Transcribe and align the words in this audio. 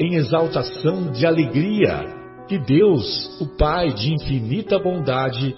em 0.00 0.14
exaltação 0.14 1.12
de 1.12 1.26
alegria 1.26 2.18
que 2.48 2.58
Deus, 2.58 3.38
o 3.38 3.46
Pai 3.58 3.92
de 3.92 4.14
infinita 4.14 4.78
bondade, 4.78 5.54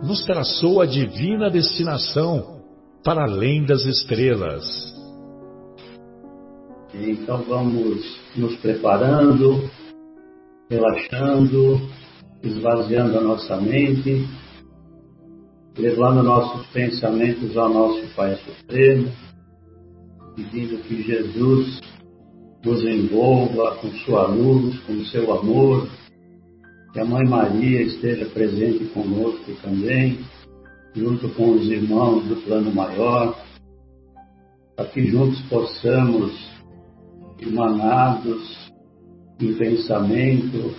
nos 0.00 0.24
traçou 0.24 0.80
a 0.80 0.86
divina 0.86 1.50
destinação 1.50 2.62
para 3.02 3.24
além 3.24 3.66
das 3.66 3.84
estrelas. 3.84 4.64
Então 6.94 7.42
vamos 7.42 8.16
nos 8.36 8.56
preparando, 8.58 9.68
relaxando, 10.70 11.80
esvaziando 12.44 13.18
a 13.18 13.20
nossa 13.20 13.56
mente, 13.56 14.24
levando 15.76 16.22
nossos 16.22 16.64
pensamentos 16.68 17.56
ao 17.56 17.68
nosso 17.68 18.06
Pai 18.14 18.36
Supremo, 18.36 19.10
pedindo 20.36 20.78
que 20.84 21.02
Jesus 21.02 21.80
nos 22.64 22.82
envolva 22.82 23.76
com 23.76 23.90
sua 24.04 24.26
luz, 24.26 24.78
com 24.80 25.04
seu 25.06 25.32
amor, 25.32 25.86
que 26.92 27.00
a 27.00 27.04
Mãe 27.04 27.28
Maria 27.28 27.82
esteja 27.82 28.24
presente 28.26 28.84
conosco 28.86 29.52
também, 29.62 30.18
junto 30.94 31.28
com 31.30 31.50
os 31.50 31.66
irmãos 31.68 32.24
do 32.24 32.36
plano 32.36 32.72
maior, 32.72 33.36
para 34.76 34.86
que 34.86 35.04
juntos 35.06 35.40
possamos, 35.42 36.32
emanados 37.40 38.70
em 39.40 39.52
pensamento, 39.54 40.74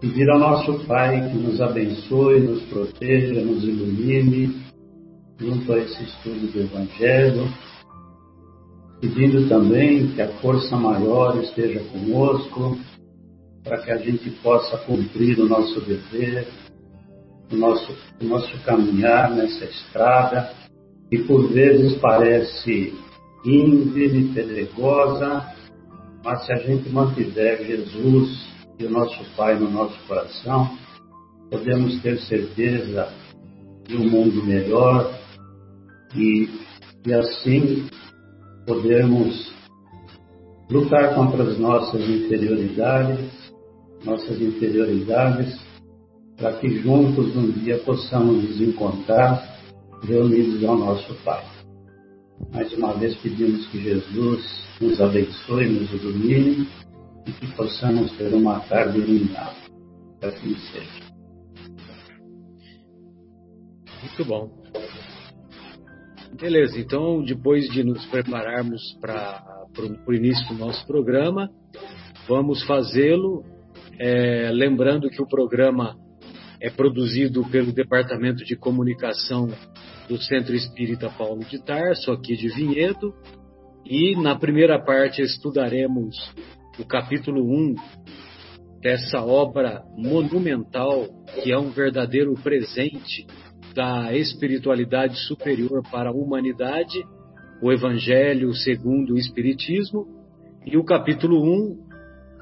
pedir 0.00 0.30
ao 0.30 0.38
nosso 0.38 0.86
Pai 0.86 1.30
que 1.30 1.36
nos 1.36 1.60
abençoe, 1.60 2.40
nos 2.40 2.62
proteja, 2.64 3.44
nos 3.44 3.64
ilumine, 3.64 4.54
junto 5.38 5.72
a 5.72 5.78
esse 5.78 6.02
estudo 6.04 6.52
do 6.52 6.60
Evangelho, 6.60 7.48
pedindo 9.00 9.48
também 9.48 10.08
que 10.08 10.22
a 10.22 10.28
força 10.40 10.76
maior 10.76 11.36
esteja 11.42 11.80
conosco, 11.80 12.78
para 13.62 13.78
que 13.78 13.90
a 13.90 13.98
gente 13.98 14.30
possa 14.42 14.78
cumprir 14.78 15.38
o 15.40 15.48
nosso 15.48 15.80
dever, 15.80 16.46
o 17.52 17.56
nosso, 17.56 17.92
o 18.20 18.24
nosso 18.24 18.58
caminhar 18.62 19.30
nessa 19.30 19.64
estrada, 19.64 20.52
que 21.10 21.18
por 21.24 21.48
vezes 21.48 21.96
parece 21.98 22.94
íngreme, 23.44 24.32
pedregosa, 24.32 25.46
mas 26.24 26.44
se 26.44 26.52
a 26.52 26.56
gente 26.56 26.88
mantiver 26.90 27.64
Jesus 27.64 28.48
e 28.78 28.84
o 28.84 28.90
nosso 28.90 29.24
Pai 29.36 29.58
no 29.58 29.70
nosso 29.70 29.96
coração, 30.06 30.76
podemos 31.50 32.00
ter 32.02 32.18
certeza 32.20 33.12
de 33.86 33.96
um 33.96 34.08
mundo 34.08 34.44
melhor 34.44 35.12
e, 36.14 36.48
e 37.06 37.14
assim 37.14 37.86
podermos 38.66 39.54
lutar 40.68 41.14
contra 41.14 41.44
as 41.44 41.58
nossas 41.58 42.00
inferioridades, 42.02 43.52
nossas 44.04 44.40
inferioridades, 44.40 45.58
para 46.36 46.52
que 46.54 46.68
juntos 46.82 47.34
um 47.36 47.50
dia 47.52 47.78
possamos 47.78 48.42
nos 48.42 48.60
encontrar 48.60 49.56
reunidos 50.02 50.62
ao 50.64 50.76
nosso 50.76 51.14
Pai. 51.24 51.44
Mais 52.52 52.70
uma 52.74 52.92
vez 52.94 53.16
pedimos 53.16 53.66
que 53.68 53.80
Jesus 53.80 54.44
nos 54.80 55.00
abençoe, 55.00 55.68
nos 55.68 55.90
ilumine 55.92 56.68
e 57.26 57.32
que 57.32 57.46
possamos 57.54 58.12
ter 58.12 58.34
uma 58.34 58.60
tarde 58.60 58.98
iluminada. 58.98 59.56
Assim 60.22 60.54
seja. 60.72 61.06
Muito 64.02 64.24
bom. 64.24 64.65
Beleza, 66.38 66.78
então 66.78 67.22
depois 67.24 67.66
de 67.70 67.82
nos 67.82 68.04
prepararmos 68.06 68.82
para 69.00 69.42
o 70.06 70.12
início 70.12 70.46
do 70.48 70.54
nosso 70.54 70.86
programa, 70.86 71.50
vamos 72.28 72.62
fazê-lo. 72.64 73.42
É, 73.98 74.50
lembrando 74.52 75.08
que 75.08 75.22
o 75.22 75.26
programa 75.26 75.96
é 76.60 76.68
produzido 76.68 77.42
pelo 77.48 77.72
Departamento 77.72 78.44
de 78.44 78.54
Comunicação 78.54 79.48
do 80.08 80.18
Centro 80.18 80.54
Espírita 80.54 81.08
Paulo 81.08 81.42
de 81.42 81.62
Tarso, 81.64 82.12
aqui 82.12 82.36
de 82.36 82.48
Vinhedo, 82.48 83.14
e 83.86 84.14
na 84.16 84.38
primeira 84.38 84.78
parte 84.78 85.22
estudaremos 85.22 86.14
o 86.78 86.84
capítulo 86.84 87.42
1 87.42 87.74
dessa 88.82 89.22
obra 89.22 89.82
monumental 89.96 91.06
que 91.42 91.50
é 91.50 91.58
um 91.58 91.70
verdadeiro 91.70 92.34
presente 92.34 93.26
da 93.76 94.16
espiritualidade 94.16 95.18
superior 95.26 95.82
para 95.92 96.08
a 96.08 96.12
humanidade, 96.12 97.04
o 97.60 97.70
Evangelho 97.70 98.54
segundo 98.54 99.12
o 99.12 99.18
Espiritismo, 99.18 100.06
e 100.64 100.78
o 100.78 100.82
capítulo 100.82 101.44
1, 101.44 101.78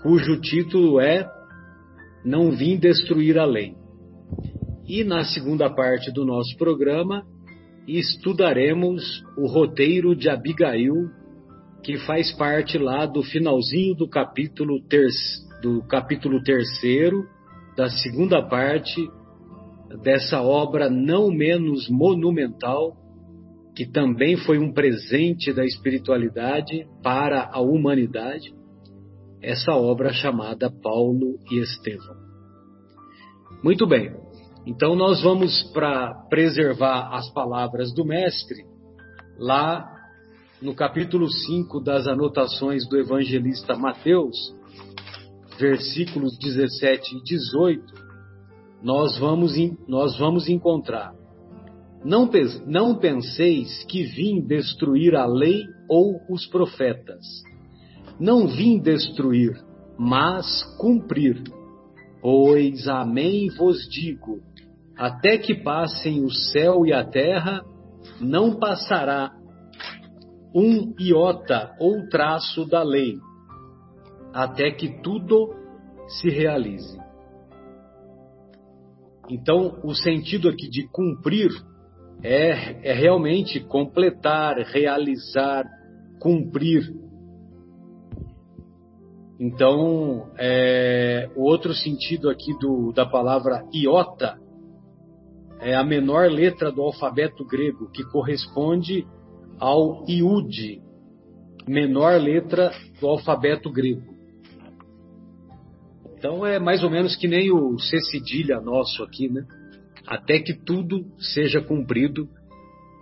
cujo 0.00 0.40
título 0.40 1.00
é 1.00 1.28
Não 2.24 2.52
Vim 2.52 2.78
Destruir 2.78 3.36
a 3.36 3.44
Lei. 3.44 3.74
E 4.86 5.02
na 5.02 5.24
segunda 5.24 5.68
parte 5.68 6.12
do 6.12 6.24
nosso 6.24 6.56
programa, 6.56 7.26
estudaremos 7.88 9.02
o 9.36 9.48
roteiro 9.48 10.14
de 10.14 10.28
Abigail, 10.28 11.10
que 11.82 11.98
faz 12.06 12.30
parte 12.32 12.78
lá 12.78 13.06
do 13.06 13.24
finalzinho 13.24 13.96
do 13.96 14.08
capítulo, 14.08 14.80
ter, 14.88 15.08
do 15.60 15.82
capítulo 15.82 16.40
terceiro, 16.44 17.26
da 17.76 17.90
segunda 17.90 18.40
parte 18.40 19.10
dessa 20.02 20.42
obra 20.42 20.90
não 20.90 21.30
menos 21.30 21.88
monumental, 21.88 22.96
que 23.74 23.86
também 23.86 24.36
foi 24.36 24.58
um 24.58 24.72
presente 24.72 25.52
da 25.52 25.64
espiritualidade 25.64 26.86
para 27.02 27.50
a 27.52 27.60
humanidade, 27.60 28.54
essa 29.42 29.72
obra 29.72 30.12
chamada 30.12 30.70
Paulo 30.70 31.38
e 31.50 31.58
Estevão. 31.58 32.16
Muito 33.62 33.86
bem, 33.86 34.14
então 34.66 34.94
nós 34.94 35.22
vamos 35.22 35.62
para 35.72 36.14
preservar 36.28 37.14
as 37.14 37.30
palavras 37.32 37.92
do 37.94 38.04
Mestre, 38.04 38.64
lá 39.38 39.90
no 40.62 40.74
capítulo 40.74 41.30
5 41.30 41.80
das 41.80 42.06
anotações 42.06 42.88
do 42.88 42.96
evangelista 42.96 43.76
Mateus, 43.76 44.36
versículos 45.58 46.38
17 46.38 47.16
e 47.16 47.22
18, 47.22 48.03
nós 48.84 49.18
vamos, 49.18 49.54
nós 49.88 50.18
vamos 50.18 50.46
encontrar. 50.46 51.14
Não, 52.04 52.30
não 52.66 52.96
penseis 52.96 53.82
que 53.84 54.02
vim 54.04 54.42
destruir 54.42 55.16
a 55.16 55.24
lei 55.24 55.62
ou 55.88 56.20
os 56.28 56.46
profetas. 56.46 57.24
Não 58.20 58.46
vim 58.46 58.78
destruir, 58.78 59.58
mas 59.98 60.62
cumprir. 60.78 61.42
Pois, 62.20 62.86
amém 62.86 63.48
vos 63.56 63.88
digo, 63.88 64.40
até 64.96 65.38
que 65.38 65.54
passem 65.54 66.22
o 66.22 66.30
céu 66.30 66.84
e 66.84 66.92
a 66.92 67.04
terra, 67.04 67.64
não 68.20 68.58
passará 68.58 69.32
um 70.54 70.94
iota 71.00 71.74
ou 71.80 72.06
traço 72.08 72.66
da 72.66 72.82
lei, 72.82 73.16
até 74.32 74.70
que 74.70 75.00
tudo 75.02 75.54
se 76.06 76.28
realize. 76.28 77.03
Então, 79.28 79.80
o 79.82 79.94
sentido 79.94 80.48
aqui 80.48 80.68
de 80.68 80.86
cumprir 80.88 81.50
é, 82.22 82.90
é 82.90 82.92
realmente 82.92 83.60
completar, 83.60 84.56
realizar, 84.58 85.64
cumprir. 86.20 86.82
Então, 89.40 90.30
é, 90.38 91.28
o 91.36 91.42
outro 91.42 91.74
sentido 91.74 92.30
aqui 92.30 92.56
do, 92.58 92.92
da 92.92 93.04
palavra 93.04 93.62
iota 93.74 94.38
é 95.60 95.74
a 95.74 95.82
menor 95.82 96.30
letra 96.30 96.70
do 96.70 96.82
alfabeto 96.82 97.44
grego, 97.44 97.90
que 97.90 98.04
corresponde 98.04 99.06
ao 99.58 100.04
iude, 100.08 100.82
menor 101.66 102.20
letra 102.20 102.70
do 103.00 103.08
alfabeto 103.08 103.70
grego. 103.70 104.13
Então 106.24 106.46
é 106.46 106.58
mais 106.58 106.82
ou 106.82 106.88
menos 106.88 107.14
que 107.16 107.28
nem 107.28 107.52
o 107.52 107.78
C 107.78 108.00
cedilha 108.00 108.58
nosso 108.58 109.02
aqui, 109.02 109.28
né? 109.28 109.44
Até 110.06 110.38
que 110.38 110.54
tudo 110.54 111.04
seja 111.18 111.60
cumprido, 111.60 112.26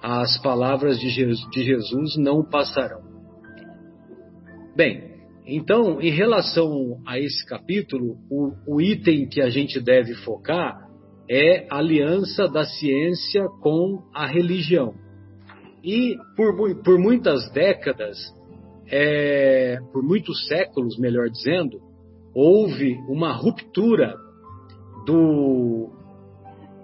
as 0.02 0.42
palavras 0.42 0.98
de 0.98 1.08
Jesus 1.08 2.16
não 2.16 2.42
passarão. 2.42 3.00
Bem, 4.74 5.20
então, 5.46 6.00
em 6.00 6.10
relação 6.10 7.00
a 7.06 7.16
esse 7.16 7.46
capítulo, 7.46 8.16
o, 8.28 8.54
o 8.66 8.80
item 8.80 9.28
que 9.28 9.40
a 9.40 9.48
gente 9.48 9.80
deve 9.80 10.14
focar 10.24 10.88
é 11.30 11.68
a 11.70 11.78
aliança 11.78 12.48
da 12.48 12.64
ciência 12.64 13.46
com 13.60 14.02
a 14.12 14.26
religião. 14.26 14.94
E 15.84 16.16
por, 16.36 16.82
por 16.82 16.98
muitas 16.98 17.48
décadas, 17.52 18.18
é, 18.90 19.78
por 19.92 20.02
muitos 20.02 20.44
séculos, 20.48 20.98
melhor 20.98 21.30
dizendo, 21.30 21.91
houve 22.34 22.96
uma 23.08 23.32
ruptura 23.32 24.14
do 25.06 25.90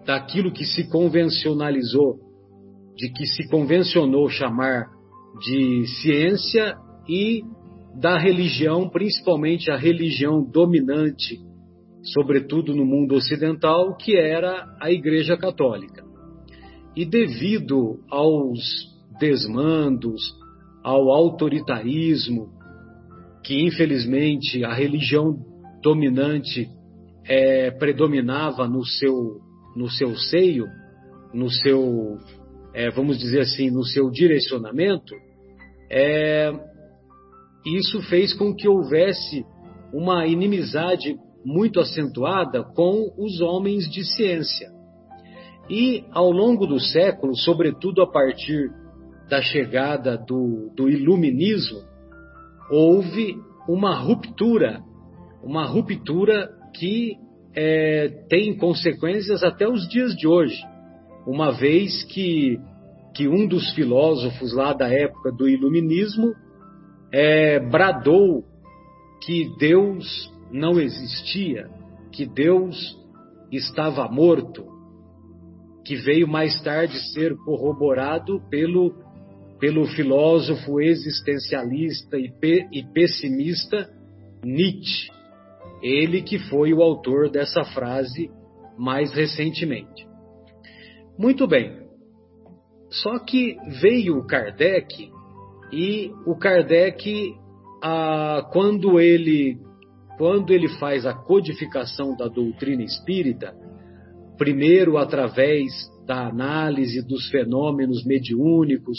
daquilo 0.04 0.50
que 0.50 0.64
se 0.64 0.88
convencionalizou, 0.88 2.18
de 2.96 3.12
que 3.12 3.26
se 3.26 3.46
convencionou 3.50 4.28
chamar 4.30 4.86
de 5.38 5.86
ciência 6.00 6.76
e 7.06 7.42
da 7.94 8.18
religião, 8.18 8.88
principalmente 8.88 9.70
a 9.70 9.76
religião 9.76 10.42
dominante, 10.42 11.38
sobretudo 12.02 12.74
no 12.74 12.86
mundo 12.86 13.14
ocidental, 13.14 13.96
que 13.96 14.16
era 14.16 14.64
a 14.80 14.90
Igreja 14.90 15.36
Católica. 15.36 16.04
E 16.96 17.04
devido 17.04 18.00
aos 18.10 18.60
desmandos, 19.20 20.22
ao 20.82 21.10
autoritarismo, 21.10 22.57
que 23.42 23.64
infelizmente 23.64 24.64
a 24.64 24.74
religião 24.74 25.38
dominante 25.82 26.68
é, 27.24 27.70
predominava 27.70 28.66
no 28.66 28.84
seu, 28.84 29.40
no 29.76 29.88
seu 29.90 30.16
seio, 30.16 30.66
no 31.32 31.50
seu, 31.50 32.18
é, 32.74 32.90
vamos 32.90 33.18
dizer 33.18 33.40
assim, 33.40 33.70
no 33.70 33.84
seu 33.84 34.10
direcionamento, 34.10 35.14
é, 35.90 36.52
isso 37.64 38.02
fez 38.02 38.32
com 38.34 38.54
que 38.54 38.68
houvesse 38.68 39.44
uma 39.92 40.26
inimizade 40.26 41.16
muito 41.44 41.80
acentuada 41.80 42.62
com 42.62 43.12
os 43.18 43.40
homens 43.40 43.90
de 43.90 44.04
ciência. 44.04 44.70
E 45.70 46.04
ao 46.12 46.30
longo 46.30 46.66
dos 46.66 46.92
séculos, 46.92 47.44
sobretudo 47.44 48.02
a 48.02 48.10
partir 48.10 48.70
da 49.28 49.42
chegada 49.42 50.16
do, 50.16 50.70
do 50.74 50.88
iluminismo, 50.88 51.80
houve 52.70 53.38
uma 53.68 53.98
ruptura, 53.98 54.80
uma 55.42 55.64
ruptura 55.64 56.50
que 56.74 57.16
é, 57.54 58.08
tem 58.28 58.56
consequências 58.56 59.42
até 59.42 59.68
os 59.68 59.88
dias 59.88 60.14
de 60.14 60.26
hoje, 60.26 60.60
uma 61.26 61.52
vez 61.52 62.04
que, 62.04 62.58
que 63.14 63.28
um 63.28 63.46
dos 63.46 63.72
filósofos 63.74 64.54
lá 64.54 64.72
da 64.72 64.88
época 64.88 65.32
do 65.32 65.48
iluminismo 65.48 66.34
é, 67.12 67.58
bradou 67.58 68.44
que 69.24 69.50
Deus 69.58 70.32
não 70.50 70.80
existia, 70.80 71.68
que 72.12 72.26
Deus 72.26 72.96
estava 73.50 74.08
morto, 74.08 74.66
que 75.84 75.96
veio 75.96 76.28
mais 76.28 76.60
tarde 76.62 76.98
ser 77.12 77.36
corroborado 77.44 78.40
pelo, 78.50 78.94
pelo 79.58 79.86
filósofo 79.86 80.80
existencialista 80.80 82.16
e, 82.16 82.30
pe, 82.30 82.68
e 82.72 82.84
pessimista 82.92 83.90
Nietzsche, 84.44 85.10
ele 85.82 86.22
que 86.22 86.38
foi 86.38 86.72
o 86.72 86.82
autor 86.82 87.30
dessa 87.30 87.64
frase 87.64 88.30
mais 88.78 89.12
recentemente. 89.12 90.06
Muito 91.18 91.46
bem. 91.46 91.88
Só 92.90 93.18
que 93.18 93.56
veio 93.80 94.24
Kardec 94.26 95.10
e 95.72 96.12
o 96.24 96.36
Kardec, 96.36 97.34
ah, 97.82 98.48
quando 98.52 98.98
ele 98.98 99.58
quando 100.16 100.52
ele 100.52 100.68
faz 100.80 101.06
a 101.06 101.14
codificação 101.14 102.16
da 102.16 102.26
doutrina 102.26 102.82
espírita, 102.82 103.54
primeiro 104.36 104.98
através 104.98 105.70
da 106.04 106.26
análise 106.26 107.06
dos 107.06 107.28
fenômenos 107.30 108.04
mediúnicos, 108.04 108.98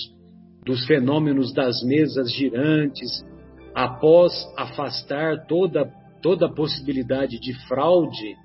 dos 0.69 0.86
fenômenos 0.86 1.51
das 1.51 1.81
mesas 1.81 2.31
girantes, 2.31 3.25
após 3.74 4.31
afastar 4.56 5.48
toda, 5.48 5.92
toda 6.21 6.48
possibilidade 6.48 7.39
de 7.39 7.56
fraude, 7.68 8.36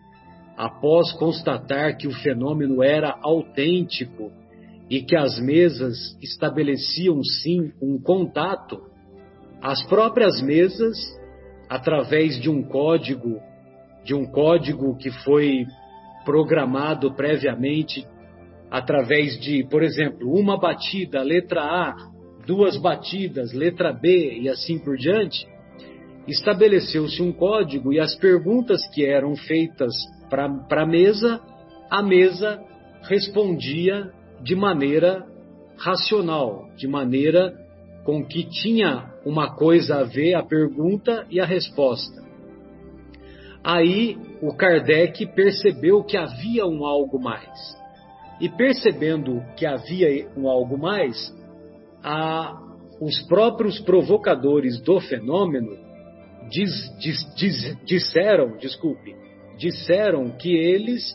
após 0.56 1.12
constatar 1.12 1.99
que 1.99 2.09
o 2.09 2.15
fenômeno 2.23 2.82
era 2.82 3.15
autêntico 3.21 4.32
e 4.88 5.03
que 5.03 5.15
as 5.15 5.38
mesas 5.38 6.17
estabeleciam 6.23 7.23
sim 7.23 7.71
um 7.82 8.00
contato, 8.00 8.81
as 9.61 9.85
próprias 9.87 10.41
mesas, 10.41 10.97
através 11.69 12.41
de 12.41 12.49
um 12.49 12.62
código, 12.62 13.38
de 14.03 14.15
um 14.15 14.25
código 14.25 14.97
que 14.97 15.11
foi 15.11 15.67
programado 16.25 17.12
previamente 17.12 18.06
através 18.71 19.38
de, 19.41 19.62
por 19.69 19.82
exemplo, 19.82 20.32
uma 20.32 20.59
batida, 20.59 21.23
letra 21.23 21.61
A, 21.61 22.13
duas 22.46 22.76
batidas, 22.76 23.52
letra 23.52 23.93
B 23.93 24.41
e 24.41 24.49
assim 24.49 24.79
por 24.79 24.96
diante, 24.96 25.46
estabeleceu-se 26.26 27.23
um 27.23 27.32
código 27.32 27.93
e 27.93 28.00
as 28.00 28.14
perguntas 28.17 28.87
que 28.94 29.05
eram 29.05 29.37
feitas 29.37 29.93
para 30.31 30.82
a 30.82 30.87
mesa, 30.87 31.41
a 31.91 32.02
mesa 32.02 32.61
respondia 33.02 34.11
de 34.43 34.55
maneira 34.55 35.26
racional, 35.76 36.69
de 36.76 36.87
maneira 36.87 37.55
com 38.05 38.25
que 38.25 38.44
tinha 38.49 39.12
uma 39.25 39.55
coisa 39.55 39.97
a 39.97 40.05
ver 40.05 40.35
a 40.35 40.43
pergunta 40.43 41.26
e 41.30 41.40
a 41.40 41.47
resposta. 41.47 42.23
Aí 43.62 44.19
o 44.42 44.54
Kardec 44.54 45.26
percebeu 45.35 46.04
que 46.04 46.19
havia 46.19 46.66
um 46.66 46.85
algo 46.85 47.19
mais. 47.19 47.49
E 48.38 48.49
percebendo 48.49 49.42
que 49.57 49.64
havia 49.64 50.28
um 50.37 50.49
algo 50.49 50.76
mais, 50.76 51.35
a, 52.04 52.61
os 53.00 53.23
próprios 53.23 53.80
provocadores 53.80 54.80
do 54.82 55.00
fenômeno 55.00 55.76
diz, 56.50 56.70
diz, 56.99 57.34
diz, 57.34 57.84
disseram, 57.84 58.58
desculpe, 58.58 59.16
disseram 59.56 60.30
que 60.30 60.54
eles 60.54 61.14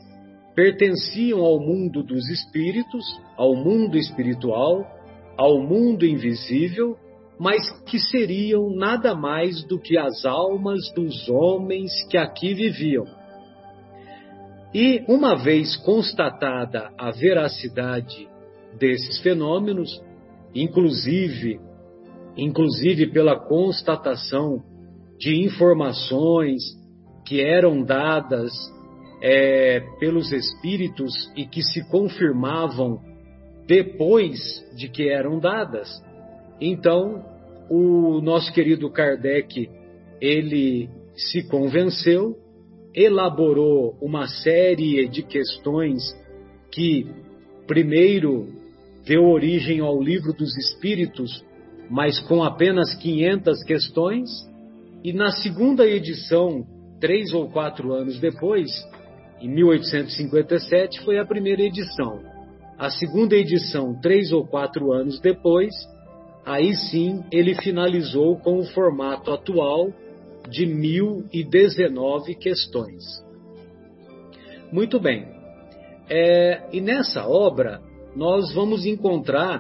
pertenciam 0.56 1.42
ao 1.42 1.60
mundo 1.60 2.04
dos 2.04 2.28
espíritos, 2.28 3.06
ao 3.38 3.56
mundo 3.56 3.98
espiritual, 3.98 4.86
ao 5.38 5.62
mundo 5.62 6.06
invisível, 6.06 6.98
mas 7.40 7.70
que 7.84 8.00
seriam 8.00 8.70
nada 8.76 9.16
mais 9.16 9.64
do 9.64 9.80
que 9.80 9.98
as 9.98 10.26
almas 10.26 10.92
dos 10.94 11.30
homens 11.30 11.92
que 12.10 12.18
aqui 12.18 12.54
viviam. 12.54 13.06
E 14.74 15.04
uma 15.08 15.36
vez 15.36 15.78
constatada 15.78 16.92
a 16.98 17.10
veracidade 17.12 18.28
desses 18.78 19.20
fenômenos, 19.22 20.02
inclusive, 20.54 21.60
inclusive 22.38 23.08
pela 23.08 23.40
constatação 23.40 24.64
de 25.18 25.36
informações 25.44 26.62
que 27.26 27.42
eram 27.42 27.84
dadas 27.84 28.52
é, 29.22 29.82
pelos 30.00 30.32
espíritos 30.32 31.14
e 31.36 31.46
que 31.46 31.62
se 31.62 31.88
confirmavam 31.90 33.00
depois 33.68 34.40
de 34.76 34.88
que 34.90 35.10
eram 35.10 35.40
dadas. 35.40 35.90
Então, 36.60 37.24
o 37.70 38.20
nosso 38.22 38.52
querido 38.52 38.90
Kardec, 38.90 39.70
ele 40.20 40.90
se 41.16 41.48
convenceu, 41.48 42.36
elaborou 42.96 43.96
uma 44.02 44.28
série 44.28 45.08
de 45.08 45.22
questões 45.22 46.02
que, 46.72 47.06
primeiro, 47.68 48.48
deu 49.06 49.24
origem 49.26 49.80
ao 49.80 50.02
livro 50.02 50.34
dos 50.34 50.56
Espíritos, 50.58 51.44
mas 51.90 52.20
com 52.20 52.44
apenas 52.44 52.94
500 52.96 53.64
questões, 53.64 54.30
e 55.04 55.14
na 55.14 55.32
segunda 55.32 55.86
edição, 55.88 56.66
três 57.00 57.34
ou 57.34 57.50
quatro 57.50 57.94
anos 57.94 58.20
depois, 58.20 58.70
em 59.42 59.50
1857 59.50 61.02
foi 61.02 61.18
a 61.18 61.26
primeira 61.26 61.62
edição. 61.62 62.20
A 62.78 62.90
segunda 62.90 63.36
edição, 63.36 64.00
três 64.02 64.32
ou 64.32 64.46
quatro 64.46 64.92
anos 64.92 65.20
depois, 65.20 65.74
aí 66.46 66.76
sim 66.76 67.24
ele 67.32 67.56
finalizou 67.56 68.38
com 68.38 68.60
o 68.60 68.66
formato 68.66 69.32
atual 69.32 69.92
de 70.50 70.66
1019 70.66 72.36
questões. 72.36 73.04
Muito 74.72 75.00
bem. 75.00 75.28
É, 76.10 76.68
e 76.72 76.82
nessa 76.82 77.28
obra 77.28 77.82
nós 78.16 78.54
vamos 78.54 78.86
encontrar 78.86 79.60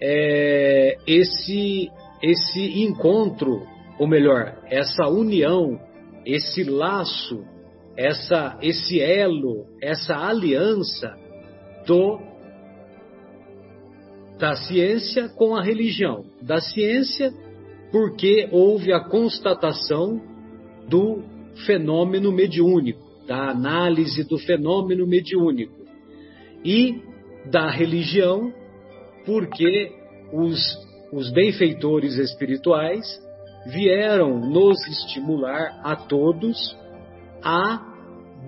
é, 0.00 0.96
esse, 1.06 1.90
esse 2.22 2.82
encontro, 2.82 3.62
ou 3.98 4.06
melhor, 4.06 4.56
essa 4.66 5.08
união, 5.08 5.80
esse 6.24 6.64
laço, 6.64 7.44
essa, 7.96 8.58
esse 8.62 9.00
elo, 9.00 9.66
essa 9.82 10.16
aliança 10.16 11.16
do 11.86 12.28
da 14.38 14.54
ciência 14.54 15.28
com 15.30 15.56
a 15.56 15.62
religião. 15.62 16.24
Da 16.40 16.60
ciência, 16.60 17.34
porque 17.90 18.48
houve 18.52 18.92
a 18.92 19.00
constatação 19.00 20.22
do 20.88 21.24
fenômeno 21.66 22.30
mediúnico, 22.30 23.00
da 23.26 23.50
análise 23.50 24.22
do 24.22 24.38
fenômeno 24.38 25.06
mediúnico. 25.08 25.74
E 26.64 27.02
da 27.46 27.70
religião, 27.70 28.52
porque 29.24 29.92
os, 30.32 30.60
os 31.12 31.30
benfeitores 31.32 32.16
espirituais 32.16 33.06
vieram 33.66 34.38
nos 34.38 34.78
estimular 34.86 35.80
a 35.82 35.96
todos 35.96 36.76
a 37.42 37.86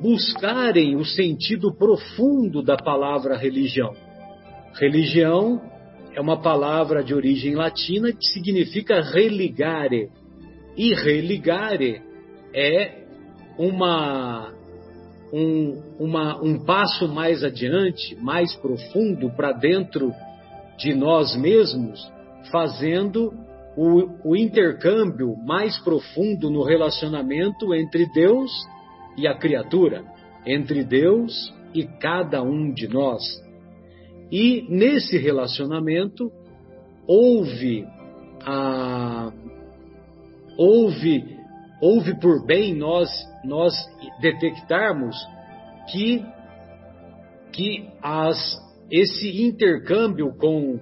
buscarem 0.01 0.97
o 0.97 1.05
sentido 1.05 1.75
profundo 1.75 2.63
da 2.63 2.77
palavra 2.77 3.37
religião. 3.37 3.95
Religião 4.75 5.61
é 6.15 6.21
uma 6.21 6.41
palavra 6.41 7.03
de 7.05 7.15
origem 7.15 7.55
latina 7.55 8.13
que 8.13 8.27
significa 8.27 9.01
religare. 9.01 10.09
E 10.77 10.95
religare 10.95 12.03
é 12.55 13.05
uma, 13.59 14.53
um, 15.33 15.83
uma, 15.99 16.43
um 16.43 16.65
passo 16.65 17.09
mais 17.09 17.43
adiante, 17.45 18.17
mais 18.21 18.55
profundo 18.57 19.31
para 19.31 19.53
dentro 19.53 20.13
de 20.77 20.95
nós 20.95 21.37
mesmos, 21.37 22.01
fazendo 22.51 23.33
o, 23.77 24.31
o 24.31 24.37
intercâmbio 24.37 25.37
mais 25.37 25.79
profundo 25.79 26.51
no 26.51 26.63
relacionamento 26.63 27.75
entre 27.75 28.07
Deus 28.13 28.51
e 29.17 29.27
a 29.27 29.35
criatura, 29.35 30.05
entre 30.47 30.85
Deus 30.85 31.55
e 31.75 31.85
cada 31.85 32.43
um 32.43 32.73
de 32.73 32.89
nós. 32.89 33.23
E 34.31 34.67
nesse 34.69 35.19
relacionamento 35.19 36.31
houve 37.07 37.87
a 38.45 39.33
houve 40.57 41.40
houve 41.81 42.19
por 42.21 42.45
bem 42.45 42.75
nós 42.75 43.09
nós 43.45 43.75
detectarmos 44.21 45.17
que 45.91 46.25
que 47.53 47.89
as 48.03 48.39
esse 48.91 49.43
intercâmbio 49.43 50.35
com 50.37 50.79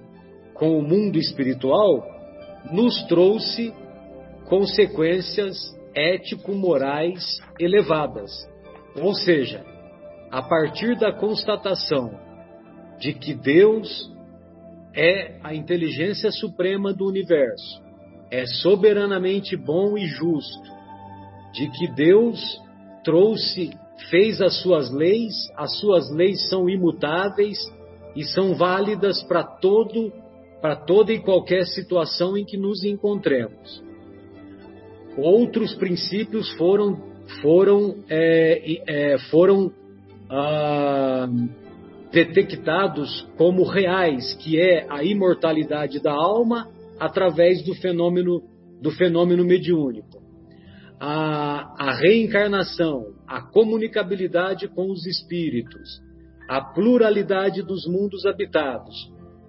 com 0.53 0.77
o 0.77 0.81
mundo 0.81 1.17
espiritual 1.17 2.05
nos 2.71 3.01
trouxe 3.07 3.73
consequências 4.45 5.55
ético-morais 5.95 7.23
elevadas. 7.59 8.31
Ou 8.95 9.13
seja, 9.13 9.63
a 10.31 10.41
partir 10.41 10.97
da 10.97 11.13
constatação 11.13 12.11
de 12.99 13.13
que 13.13 13.33
Deus 13.33 14.11
é 14.93 15.39
a 15.43 15.53
inteligência 15.53 16.31
suprema 16.31 16.93
do 16.93 17.07
universo, 17.07 17.81
é 18.29 18.45
soberanamente 18.45 19.55
bom 19.55 19.97
e 19.97 20.05
justo, 20.05 20.78
de 21.53 21.69
que 21.69 21.87
Deus 21.87 22.39
trouxe, 23.03 23.71
fez 24.09 24.41
as 24.41 24.61
suas 24.61 24.91
leis, 24.91 25.33
as 25.55 25.77
suas 25.79 26.09
leis 26.11 26.49
são 26.49 26.69
imutáveis 26.69 27.57
e 28.15 28.23
são 28.23 28.55
válidas 28.55 29.23
para 29.23 29.43
todo 29.43 30.11
para 30.61 30.75
toda 30.75 31.13
e 31.13 31.19
qualquer 31.19 31.65
situação 31.65 32.37
em 32.37 32.43
que 32.43 32.57
nos 32.57 32.83
encontremos. 32.83 33.81
Outros 35.17 35.73
princípios 35.75 36.49
foram 36.51 37.01
foram 37.41 38.03
é, 38.09 39.13
é, 39.13 39.17
foram 39.29 39.71
ah, 40.29 41.27
detectados 42.11 43.27
como 43.37 43.63
reais, 43.63 44.33
que 44.35 44.59
é 44.59 44.85
a 44.89 45.03
imortalidade 45.03 46.01
da 46.01 46.11
alma 46.11 46.67
através 46.99 47.63
do 47.63 47.73
fenômeno 47.75 48.41
do 48.81 48.91
fenômeno 48.91 49.45
mediúnico. 49.45 50.18
A, 50.99 51.87
a 51.87 51.93
reencarnação, 51.93 53.13
a 53.25 53.41
comunicabilidade 53.41 54.67
com 54.67 54.91
os 54.91 55.05
espíritos, 55.05 56.01
a 56.47 56.61
pluralidade 56.61 57.61
dos 57.61 57.87
mundos 57.87 58.25
habitados. 58.25 58.95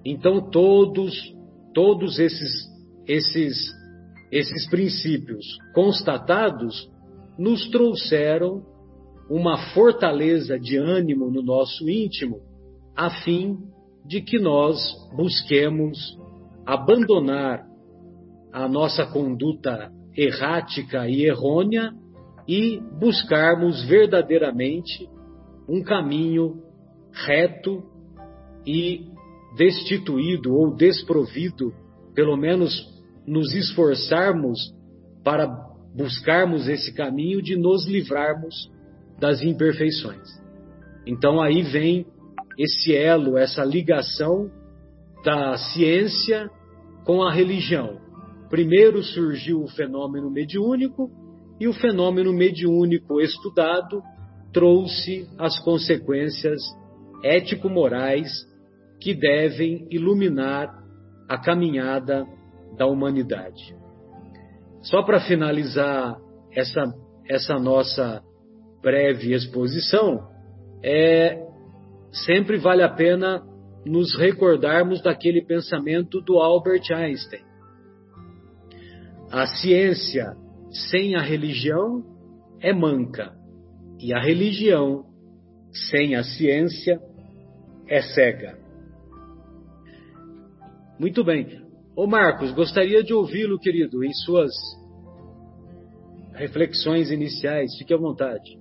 Então 0.05 0.51
todos 0.51 1.13
todos 1.75 2.19
esses 2.19 2.69
esses 3.07 3.73
esses 4.31 4.69
princípios 4.71 5.45
constatados 5.75 6.89
nos 7.39 7.69
trouxeram 7.71 8.63
uma 9.29 9.57
fortaleza 9.73 10.59
de 10.59 10.77
ânimo 10.77 11.31
no 11.31 11.43
nosso 11.43 11.89
íntimo 11.89 12.41
a 12.97 13.11
fim 13.23 13.59
de 14.05 14.21
que 14.21 14.39
nós 14.39 14.79
busquemos 15.17 15.99
abandonar 16.67 17.67
a 18.53 18.69
nossa 18.69 19.07
conduta 19.07 19.91
errática 20.17 21.09
e 21.09 21.25
errônea 21.25 21.93
e 22.47 22.81
buscarmos 22.99 23.85
verdadeiramente 23.85 25.09
um 25.69 25.83
caminho 25.83 26.63
reto 27.13 27.83
e 28.67 29.07
destituído 29.57 30.55
ou 30.55 30.75
desprovido, 30.75 31.73
pelo 32.15 32.37
menos 32.37 32.73
nos 33.27 33.55
esforçarmos 33.55 34.59
para 35.23 35.47
buscarmos 35.95 36.69
esse 36.69 36.95
caminho 36.95 37.43
de 37.43 37.57
nos 37.57 37.87
livrarmos 37.87 38.71
das 39.19 39.43
imperfeições. 39.43 40.29
Então 41.07 41.41
aí 41.41 41.63
vem 41.63 42.07
esse 42.59 42.95
elo, 42.95 43.39
essa 43.39 43.65
ligação 43.65 44.51
da 45.25 45.57
ciência 45.57 46.51
com 47.05 47.23
a 47.23 47.33
religião. 47.33 48.10
Primeiro 48.51 49.01
surgiu 49.01 49.63
o 49.63 49.69
fenômeno 49.69 50.29
mediúnico 50.29 51.09
e 51.61 51.69
o 51.69 51.73
fenômeno 51.73 52.33
mediúnico 52.33 53.21
estudado 53.21 54.03
trouxe 54.53 55.29
as 55.39 55.57
consequências 55.61 56.61
ético-morais 57.23 58.29
que 59.01 59.15
devem 59.15 59.87
iluminar 59.89 60.69
a 61.29 61.39
caminhada 61.39 62.27
da 62.77 62.87
humanidade. 62.87 63.77
Só 64.83 65.03
para 65.05 65.21
finalizar 65.21 66.17
essa, 66.53 66.93
essa 67.29 67.57
nossa 67.57 68.21
breve 68.83 69.33
exposição, 69.33 70.27
é 70.83 71.47
sempre 72.11 72.57
vale 72.57 72.83
a 72.83 72.89
pena 72.89 73.43
nos 73.87 74.19
recordarmos 74.19 75.01
daquele 75.03 75.41
pensamento 75.45 76.21
do 76.21 76.39
Albert 76.39 76.91
Einstein. 76.93 77.50
A 79.31 79.47
ciência 79.47 80.35
sem 80.91 81.15
a 81.15 81.23
religião 81.23 82.03
é 82.61 82.73
manca, 82.73 83.33
e 84.01 84.13
a 84.13 84.21
religião 84.21 85.05
sem 85.89 86.17
a 86.17 86.25
ciência 86.25 87.01
é 87.87 88.03
cega. 88.03 88.59
Muito 90.99 91.25
bem. 91.25 91.63
Ô 91.97 92.07
Marcos, 92.07 92.53
gostaria 92.53 93.03
de 93.03 93.15
ouvi-lo, 93.15 93.59
querido, 93.59 94.03
em 94.05 94.13
suas 94.13 94.53
reflexões 96.35 97.11
iniciais. 97.11 97.77
Fique 97.79 97.95
à 97.95 97.97
vontade. 97.97 98.59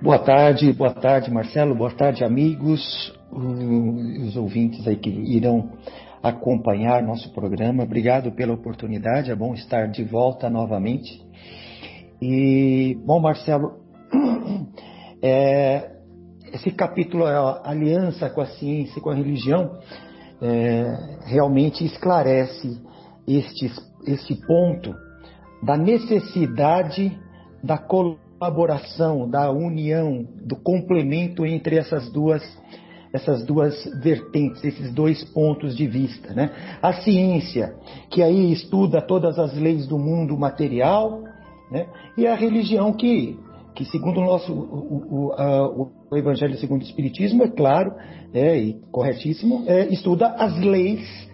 Boa 0.00 0.18
tarde, 0.20 0.72
boa 0.72 0.94
tarde, 0.94 1.30
Marcelo, 1.30 1.74
boa 1.74 1.90
tarde, 1.90 2.22
amigos, 2.22 3.12
os 3.32 4.36
ouvintes 4.36 4.86
aí 4.86 4.96
que 4.96 5.10
irão 5.10 5.72
acompanhar 6.22 7.02
nosso 7.02 7.32
programa. 7.32 7.82
Obrigado 7.82 8.32
pela 8.32 8.54
oportunidade, 8.54 9.30
é 9.30 9.34
bom 9.34 9.54
estar 9.54 9.86
de 9.88 10.04
volta 10.04 10.50
novamente. 10.50 11.22
E, 12.20 12.98
bom, 13.04 13.20
Marcelo, 13.20 13.78
é, 15.22 15.90
esse 16.52 16.70
capítulo, 16.70 17.24
a 17.24 17.62
aliança 17.64 18.28
com 18.30 18.40
a 18.40 18.46
ciência 18.46 18.98
e 18.98 19.02
com 19.02 19.10
a 19.10 19.14
religião, 19.14 19.78
é, 20.40 20.84
realmente 21.26 21.84
esclarece 21.84 22.80
este, 23.26 23.70
este 24.06 24.34
ponto 24.46 24.94
da 25.62 25.76
necessidade 25.76 27.16
da 27.62 27.76
colaboração 27.76 29.28
da 29.28 29.50
união, 29.50 30.24
do 30.44 30.56
complemento 30.56 31.44
entre 31.44 31.76
essas 31.76 32.10
duas 32.10 32.42
essas 33.12 33.44
duas 33.44 33.84
vertentes, 34.02 34.62
esses 34.64 34.92
dois 34.92 35.24
pontos 35.24 35.76
de 35.76 35.86
vista, 35.86 36.34
né? 36.34 36.50
A 36.82 36.92
ciência, 36.94 37.74
que 38.10 38.22
aí 38.22 38.52
estuda 38.52 39.00
todas 39.00 39.38
as 39.38 39.54
leis 39.54 39.86
do 39.86 39.98
mundo 39.98 40.36
material 40.36 41.22
né? 41.70 41.86
e 42.16 42.26
a 42.26 42.34
religião 42.34 42.92
que, 42.92 43.38
que 43.74 43.84
segundo 43.84 44.20
o 44.20 44.24
nosso 44.24 44.52
o, 44.52 45.26
o, 45.26 45.32
a, 45.32 45.68
o 46.10 46.16
Evangelho 46.16 46.56
segundo 46.56 46.82
o 46.82 46.84
Espiritismo, 46.84 47.44
é 47.44 47.48
claro 47.48 47.94
é, 48.32 48.56
e 48.58 48.74
corretíssimo, 48.90 49.64
é, 49.66 49.86
estuda 49.92 50.28
as 50.28 50.58
leis 50.58 51.28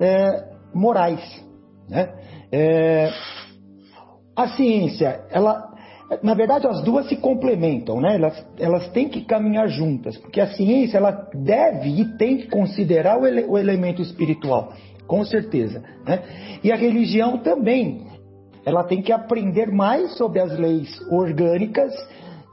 é, 0.00 0.44
morais. 0.74 1.44
Né? 1.88 2.12
É, 2.52 3.10
a 4.34 4.48
ciência, 4.48 5.24
ela, 5.30 5.74
na 6.22 6.34
verdade, 6.34 6.66
as 6.66 6.82
duas 6.82 7.08
se 7.08 7.16
complementam, 7.16 8.00
né? 8.00 8.14
Elas, 8.14 8.46
elas 8.58 8.88
têm 8.90 9.08
que 9.08 9.24
caminhar 9.24 9.68
juntas, 9.68 10.16
porque 10.16 10.40
a 10.40 10.48
ciência 10.48 10.98
ela 10.98 11.28
deve 11.34 11.88
e 12.00 12.16
tem 12.16 12.38
que 12.38 12.48
considerar 12.48 13.18
o, 13.20 13.26
ele, 13.26 13.44
o 13.44 13.58
elemento 13.58 14.00
espiritual, 14.00 14.72
com 15.06 15.24
certeza. 15.24 15.82
Né? 16.06 16.22
E 16.62 16.70
a 16.70 16.76
religião 16.76 17.38
também, 17.38 18.06
ela 18.64 18.84
tem 18.84 19.02
que 19.02 19.12
aprender 19.12 19.70
mais 19.72 20.16
sobre 20.16 20.40
as 20.40 20.56
leis 20.56 21.00
orgânicas 21.10 21.92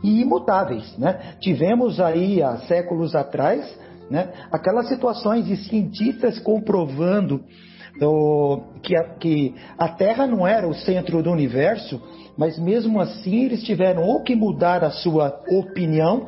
e 0.03 0.21
imutáveis. 0.21 0.97
Né? 0.97 1.35
Tivemos 1.39 1.99
aí 1.99 2.41
há 2.41 2.57
séculos 2.57 3.15
atrás 3.15 3.83
né, 4.09 4.31
aquelas 4.51 4.87
situações 4.87 5.45
de 5.45 5.57
cientistas 5.57 6.39
comprovando 6.39 7.41
do, 7.99 8.61
que, 8.81 8.95
a, 8.95 9.03
que 9.15 9.55
a 9.77 9.87
Terra 9.89 10.25
não 10.27 10.47
era 10.47 10.67
o 10.67 10.73
centro 10.73 11.21
do 11.21 11.31
universo, 11.31 12.01
mas 12.37 12.57
mesmo 12.57 12.99
assim 12.99 13.45
eles 13.45 13.63
tiveram 13.63 14.03
ou 14.03 14.23
que 14.23 14.35
mudar 14.35 14.83
a 14.83 14.91
sua 14.91 15.39
opinião 15.49 16.27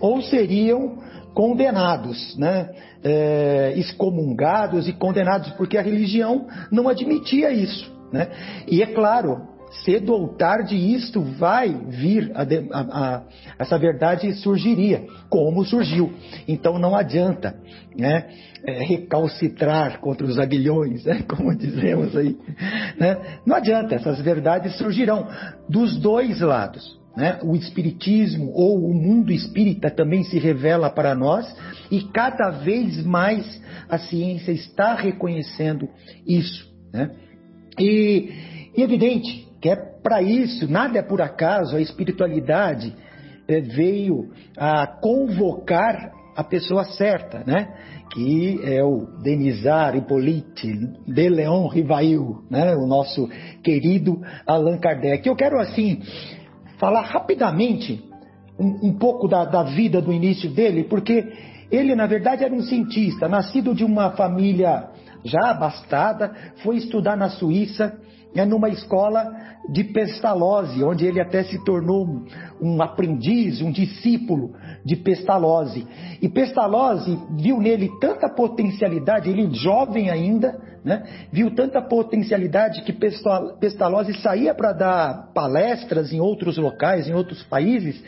ou 0.00 0.20
seriam 0.22 0.98
condenados, 1.34 2.36
né? 2.36 2.70
É, 3.04 3.74
excomungados 3.76 4.88
e 4.88 4.92
condenados, 4.92 5.50
porque 5.52 5.78
a 5.78 5.82
religião 5.82 6.46
não 6.72 6.88
admitia 6.88 7.52
isso. 7.52 7.94
Né? 8.12 8.28
E 8.66 8.82
é 8.82 8.86
claro, 8.86 9.42
cedo 9.84 10.12
ou 10.12 10.28
tarde 10.36 10.76
isto 10.76 11.20
vai 11.20 11.68
vir, 11.88 12.32
a, 12.34 12.42
a, 12.42 12.80
a, 12.80 13.22
essa 13.58 13.78
verdade 13.78 14.32
surgiria, 14.34 15.04
como 15.28 15.64
surgiu. 15.64 16.12
Então 16.46 16.78
não 16.78 16.94
adianta 16.94 17.56
né, 17.96 18.28
é, 18.64 18.84
recalcitrar 18.84 20.00
contra 20.00 20.26
os 20.26 20.38
aguilhões, 20.38 21.04
né, 21.04 21.22
como 21.28 21.54
dizemos 21.54 22.16
aí. 22.16 22.36
Né? 22.98 23.40
Não 23.44 23.56
adianta, 23.56 23.94
essas 23.94 24.20
verdades 24.20 24.76
surgirão 24.78 25.28
dos 25.68 25.96
dois 25.98 26.40
lados. 26.40 26.98
Né? 27.16 27.38
O 27.42 27.56
Espiritismo 27.56 28.52
ou 28.52 28.78
o 28.78 28.92
mundo 28.92 29.32
espírita 29.32 29.90
também 29.90 30.22
se 30.24 30.38
revela 30.38 30.90
para 30.90 31.14
nós 31.14 31.46
e 31.90 32.02
cada 32.02 32.50
vez 32.50 33.02
mais 33.04 33.62
a 33.88 33.98
ciência 33.98 34.52
está 34.52 34.94
reconhecendo 34.94 35.88
isso. 36.26 36.70
Né? 36.92 37.10
E, 37.78 38.32
e 38.76 38.82
evidente 38.82 39.45
que 39.60 39.68
é 39.68 39.76
para 39.76 40.22
isso, 40.22 40.70
nada 40.70 40.98
é 40.98 41.02
por 41.02 41.20
acaso, 41.20 41.76
a 41.76 41.80
espiritualidade 41.80 42.94
é, 43.48 43.60
veio 43.60 44.30
a 44.56 44.86
convocar 44.86 46.12
a 46.36 46.44
pessoa 46.44 46.84
certa, 46.84 47.42
né? 47.46 47.68
Que 48.12 48.60
é 48.62 48.84
o 48.84 49.06
Denisar 49.22 49.96
Hippolyte 49.96 50.70
de 51.06 51.28
Leon 51.28 51.66
Rivail, 51.68 52.44
né? 52.50 52.76
O 52.76 52.86
nosso 52.86 53.28
querido 53.62 54.20
Allan 54.46 54.78
Kardec. 54.78 55.26
Eu 55.26 55.34
quero, 55.34 55.58
assim, 55.58 56.02
falar 56.78 57.02
rapidamente 57.02 58.04
um, 58.58 58.88
um 58.88 58.98
pouco 58.98 59.26
da, 59.26 59.44
da 59.44 59.62
vida 59.62 60.00
do 60.02 60.12
início 60.12 60.50
dele, 60.50 60.84
porque 60.84 61.32
ele, 61.70 61.94
na 61.94 62.06
verdade, 62.06 62.44
era 62.44 62.54
um 62.54 62.62
cientista, 62.62 63.28
nascido 63.28 63.74
de 63.74 63.84
uma 63.84 64.10
família 64.10 64.88
já 65.24 65.50
abastada, 65.50 66.32
foi 66.62 66.76
estudar 66.76 67.16
na 67.16 67.30
Suíça, 67.30 67.98
numa 68.44 68.68
escola 68.68 69.32
de 69.68 69.84
Pestalozzi, 69.84 70.82
onde 70.82 71.06
ele 71.06 71.20
até 71.20 71.42
se 71.44 71.64
tornou 71.64 72.24
um 72.60 72.82
aprendiz, 72.82 73.60
um 73.60 73.70
discípulo 73.70 74.52
de 74.84 74.96
Pestalozzi. 74.96 75.86
E 76.20 76.28
Pestalozzi 76.28 77.18
viu 77.38 77.58
nele 77.58 77.90
tanta 78.00 78.28
potencialidade, 78.28 79.30
ele 79.30 79.52
jovem 79.54 80.10
ainda, 80.10 80.60
né, 80.84 81.02
viu 81.32 81.54
tanta 81.54 81.80
potencialidade 81.80 82.82
que 82.82 82.92
Pestalozzi 82.92 84.20
saía 84.20 84.54
para 84.54 84.72
dar 84.72 85.32
palestras 85.32 86.12
em 86.12 86.20
outros 86.20 86.58
locais, 86.58 87.08
em 87.08 87.14
outros 87.14 87.42
países, 87.44 88.02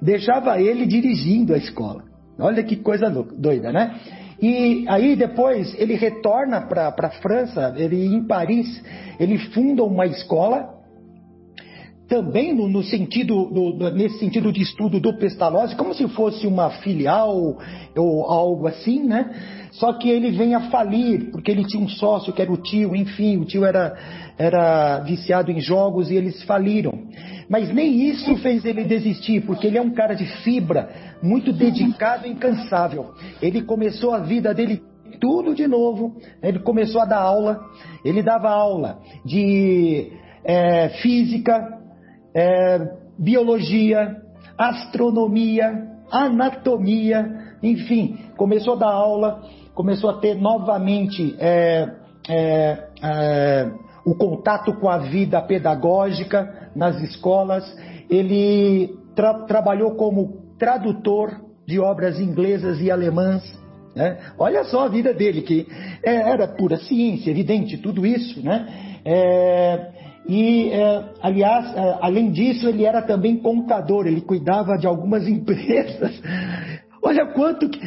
deixava 0.00 0.60
ele 0.60 0.86
dirigindo 0.86 1.54
a 1.54 1.58
escola. 1.58 2.02
Olha 2.38 2.62
que 2.64 2.76
coisa 2.76 3.08
doida, 3.08 3.70
né? 3.70 3.94
E 4.40 4.84
aí 4.88 5.16
depois 5.16 5.74
ele 5.78 5.94
retorna 5.94 6.60
para 6.62 6.94
a 6.96 7.10
França, 7.10 7.74
ele 7.76 8.04
em 8.06 8.24
Paris, 8.24 8.82
ele 9.18 9.38
funda 9.38 9.82
uma 9.84 10.06
escola 10.06 10.73
também 12.08 12.52
no, 12.52 12.68
no 12.68 12.82
sentido 12.82 13.46
do, 13.46 13.90
nesse 13.92 14.18
sentido 14.18 14.52
de 14.52 14.60
estudo 14.60 15.00
do 15.00 15.16
Pestalozzi, 15.16 15.74
como 15.74 15.94
se 15.94 16.06
fosse 16.08 16.46
uma 16.46 16.70
filial 16.70 17.58
ou 17.96 18.24
algo 18.26 18.66
assim, 18.66 19.02
né? 19.02 19.30
Só 19.72 19.92
que 19.94 20.08
ele 20.08 20.30
vem 20.30 20.54
a 20.54 20.70
falir, 20.70 21.30
porque 21.30 21.50
ele 21.50 21.64
tinha 21.64 21.82
um 21.82 21.88
sócio 21.88 22.32
que 22.32 22.40
era 22.40 22.52
o 22.52 22.56
tio, 22.56 22.94
enfim, 22.94 23.38
o 23.38 23.44
tio 23.44 23.64
era, 23.64 23.96
era 24.38 25.00
viciado 25.00 25.50
em 25.50 25.60
jogos 25.60 26.10
e 26.10 26.14
eles 26.14 26.42
faliram. 26.44 26.92
Mas 27.48 27.72
nem 27.74 28.08
isso 28.08 28.36
fez 28.36 28.64
ele 28.64 28.84
desistir, 28.84 29.40
porque 29.40 29.66
ele 29.66 29.78
é 29.78 29.82
um 29.82 29.90
cara 29.90 30.14
de 30.14 30.26
fibra, 30.42 30.90
muito 31.22 31.52
dedicado 31.52 32.26
e 32.26 32.30
incansável. 32.30 33.14
Ele 33.42 33.62
começou 33.62 34.12
a 34.12 34.20
vida 34.20 34.54
dele 34.54 34.80
tudo 35.20 35.54
de 35.54 35.66
novo, 35.66 36.16
ele 36.42 36.58
começou 36.60 37.00
a 37.00 37.04
dar 37.04 37.20
aula, 37.20 37.60
ele 38.04 38.22
dava 38.22 38.50
aula 38.50 39.00
de 39.24 40.12
é, 40.44 40.90
física, 41.00 41.83
é, 42.34 42.90
biologia, 43.18 44.16
astronomia, 44.58 45.94
anatomia, 46.10 47.54
enfim, 47.62 48.18
começou 48.36 48.74
a 48.74 48.78
dar 48.78 48.92
aula, 48.92 49.42
começou 49.74 50.10
a 50.10 50.18
ter 50.18 50.34
novamente 50.34 51.34
é, 51.38 51.88
é, 52.28 52.88
é, 53.02 53.70
o 54.04 54.14
contato 54.14 54.74
com 54.74 54.88
a 54.88 54.98
vida 54.98 55.40
pedagógica 55.40 56.70
nas 56.74 57.00
escolas. 57.02 57.64
Ele 58.10 58.96
tra 59.14 59.44
trabalhou 59.44 59.92
como 59.92 60.54
tradutor 60.58 61.40
de 61.66 61.80
obras 61.80 62.20
inglesas 62.20 62.80
e 62.80 62.90
alemãs. 62.90 63.42
Né? 63.94 64.18
Olha 64.38 64.64
só 64.64 64.84
a 64.84 64.88
vida 64.88 65.14
dele, 65.14 65.42
que 65.42 65.66
é, 66.02 66.30
era 66.30 66.48
pura 66.48 66.76
ciência, 66.78 67.30
evidente, 67.30 67.78
tudo 67.78 68.04
isso. 68.04 68.42
Né? 68.42 69.00
É, 69.04 69.90
e, 70.26 70.70
é, 70.70 71.04
aliás, 71.22 71.76
é, 71.76 71.98
além 72.00 72.30
disso, 72.30 72.68
ele 72.68 72.84
era 72.84 73.02
também 73.02 73.36
contador, 73.36 74.06
ele 74.06 74.22
cuidava 74.22 74.76
de 74.78 74.86
algumas 74.86 75.26
empresas. 75.28 76.20
Olha 77.02 77.26
quanto 77.26 77.68
que. 77.68 77.80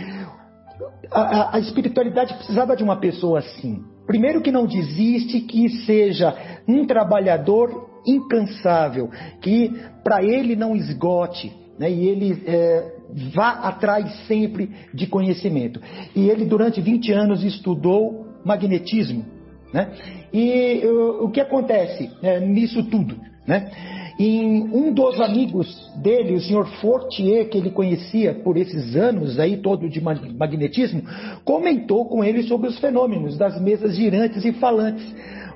A, 1.09 1.55
a, 1.55 1.59
espiritualidade 1.59 2.33
precisava 2.33 2.75
de 2.75 2.83
uma 2.83 2.97
pessoa 2.97 3.39
assim. 3.39 3.81
Primeiro, 4.05 4.41
que 4.41 4.51
não 4.51 4.65
desiste, 4.65 5.41
que 5.41 5.69
seja 5.85 6.35
um 6.67 6.85
trabalhador 6.85 7.89
incansável, 8.05 9.09
que 9.41 9.73
para 10.03 10.23
ele 10.23 10.55
não 10.55 10.75
esgote, 10.75 11.51
né, 11.79 11.89
e 11.89 12.07
ele 12.07 12.43
é, 12.45 12.93
vá 13.33 13.51
atrás 13.51 14.27
sempre 14.27 14.69
de 14.93 15.07
conhecimento. 15.07 15.81
E 16.15 16.29
ele, 16.29 16.45
durante 16.45 16.81
20 16.81 17.11
anos, 17.11 17.43
estudou 17.43 18.27
magnetismo. 18.45 19.36
Né? 19.73 19.91
E 20.33 20.81
uh, 20.85 21.25
o 21.25 21.31
que 21.31 21.41
acontece 21.41 22.09
é, 22.23 22.39
nisso 22.39 22.83
tudo? 22.83 23.17
Né? 23.45 23.71
Um 24.19 24.91
dos 24.93 25.21
amigos 25.21 25.91
dele, 25.97 26.33
o 26.33 26.41
senhor 26.41 26.65
Fortier, 26.81 27.49
que 27.49 27.57
ele 27.59 27.69
conhecia 27.69 28.33
por 28.33 28.57
esses 28.57 28.95
anos 28.95 29.37
aí 29.37 29.57
todo 29.57 29.87
de 29.87 30.01
magnetismo, 30.01 31.03
comentou 31.45 32.05
com 32.05 32.23
ele 32.23 32.41
sobre 32.43 32.67
os 32.67 32.79
fenômenos 32.79 33.37
das 33.37 33.61
mesas 33.61 33.95
girantes 33.95 34.43
e 34.43 34.53
falantes. 34.53 35.05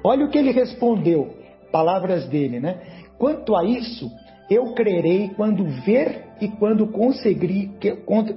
Olha 0.03 0.25
o 0.25 0.29
que 0.29 0.37
ele 0.37 0.51
respondeu, 0.51 1.35
palavras 1.71 2.27
dele, 2.27 2.59
né? 2.59 2.77
Quanto 3.17 3.55
a 3.55 3.63
isso, 3.65 4.11
eu 4.47 4.73
crerei 4.73 5.31
quando 5.35 5.63
ver 5.83 6.25
e 6.39 6.47
quando 6.47 6.85
conseguir, 6.85 7.71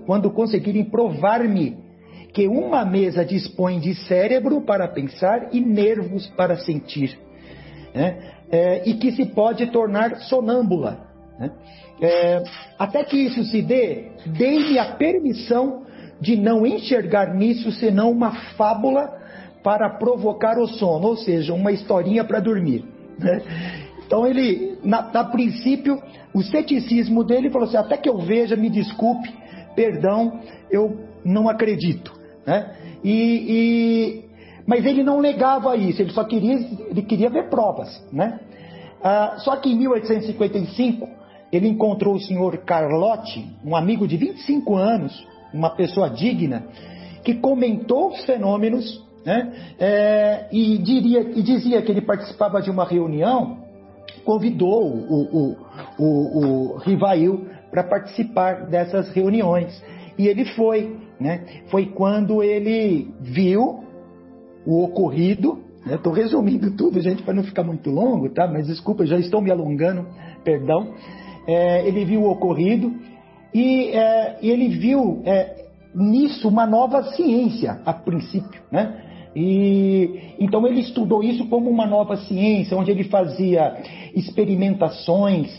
quando 0.06 0.30
conseguirem 0.30 0.84
provar-me 0.84 1.83
que 2.34 2.48
uma 2.48 2.84
mesa 2.84 3.24
dispõe 3.24 3.78
de 3.78 3.94
cérebro 3.94 4.60
para 4.60 4.88
pensar 4.88 5.54
e 5.54 5.60
nervos 5.60 6.26
para 6.36 6.56
sentir, 6.56 7.16
né? 7.94 8.34
é, 8.50 8.88
e 8.88 8.94
que 8.94 9.12
se 9.12 9.24
pode 9.26 9.66
tornar 9.66 10.16
sonâmbula. 10.16 10.98
Né? 11.38 11.50
É, 12.00 12.42
até 12.76 13.04
que 13.04 13.16
isso 13.16 13.44
se 13.44 13.62
dê, 13.62 14.08
dê-me 14.26 14.78
a 14.78 14.96
permissão 14.96 15.84
de 16.20 16.36
não 16.36 16.66
enxergar 16.66 17.34
nisso 17.34 17.70
senão 17.72 18.10
uma 18.10 18.32
fábula 18.56 19.12
para 19.62 19.88
provocar 19.90 20.58
o 20.58 20.66
sono, 20.66 21.08
ou 21.08 21.16
seja, 21.16 21.54
uma 21.54 21.70
historinha 21.72 22.24
para 22.24 22.40
dormir. 22.40 22.84
Né? 23.18 23.42
Então 24.06 24.26
ele, 24.26 24.76
na, 24.84 25.02
na, 25.12 25.24
princípio, 25.24 26.02
o 26.34 26.42
ceticismo 26.42 27.24
dele 27.24 27.50
falou 27.50 27.68
assim: 27.68 27.76
até 27.76 27.96
que 27.96 28.08
eu 28.08 28.18
veja, 28.18 28.56
me 28.56 28.68
desculpe, 28.68 29.32
perdão, 29.74 30.40
eu 30.70 30.98
não 31.24 31.48
acredito. 31.48 32.13
Né? 32.46 32.74
E, 33.02 33.12
e, 33.48 34.24
mas 34.66 34.84
ele 34.84 35.02
não 35.02 35.20
negava 35.20 35.76
isso, 35.76 36.02
ele 36.02 36.12
só 36.12 36.24
queria, 36.24 36.54
ele 36.54 37.02
queria 37.02 37.30
ver 37.30 37.48
provas. 37.48 38.02
Né? 38.12 38.40
Ah, 39.02 39.36
só 39.38 39.56
que 39.56 39.70
em 39.70 39.76
1855 39.76 41.08
ele 41.52 41.68
encontrou 41.68 42.14
o 42.14 42.20
senhor 42.20 42.58
Carlotti, 42.58 43.46
um 43.64 43.76
amigo 43.76 44.08
de 44.08 44.16
25 44.16 44.76
anos, 44.76 45.26
uma 45.52 45.70
pessoa 45.70 46.10
digna, 46.10 46.64
que 47.22 47.34
comentou 47.34 48.10
os 48.10 48.24
fenômenos 48.24 49.02
né, 49.24 49.52
é, 49.78 50.48
e, 50.52 50.76
diria, 50.78 51.20
e 51.20 51.42
dizia 51.42 51.80
que 51.80 51.90
ele 51.90 52.02
participava 52.02 52.60
de 52.60 52.70
uma 52.70 52.84
reunião, 52.84 53.58
convidou 54.24 54.84
o, 54.84 55.22
o, 55.22 55.56
o, 55.98 56.74
o 56.74 56.76
Rivail 56.78 57.46
para 57.70 57.84
participar 57.84 58.66
dessas 58.66 59.10
reuniões. 59.10 59.82
E 60.18 60.28
ele 60.28 60.44
foi. 60.44 60.96
Né? 61.20 61.44
Foi 61.66 61.86
quando 61.86 62.42
ele 62.42 63.08
viu 63.20 63.84
o 64.66 64.84
ocorrido. 64.84 65.62
Estou 65.86 66.14
né? 66.14 66.22
resumindo 66.22 66.70
tudo, 66.76 67.00
gente, 67.00 67.22
para 67.22 67.34
não 67.34 67.44
ficar 67.44 67.62
muito 67.62 67.90
longo, 67.90 68.28
tá? 68.30 68.46
Mas 68.46 68.66
desculpa, 68.66 69.06
já 69.06 69.18
estou 69.18 69.40
me 69.40 69.50
alongando, 69.50 70.06
perdão. 70.42 70.94
É, 71.46 71.86
ele 71.86 72.04
viu 72.04 72.22
o 72.22 72.30
ocorrido 72.30 72.92
e 73.52 73.90
é, 73.90 74.38
ele 74.42 74.68
viu 74.68 75.22
é, 75.24 75.66
nisso 75.94 76.48
uma 76.48 76.66
nova 76.66 77.02
ciência, 77.12 77.80
a 77.84 77.92
princípio, 77.92 78.60
né? 78.72 79.00
E 79.36 80.34
então 80.38 80.66
ele 80.66 80.80
estudou 80.80 81.22
isso 81.22 81.46
como 81.48 81.68
uma 81.68 81.86
nova 81.86 82.16
ciência, 82.16 82.76
onde 82.76 82.90
ele 82.90 83.04
fazia 83.04 83.76
experimentações, 84.14 85.50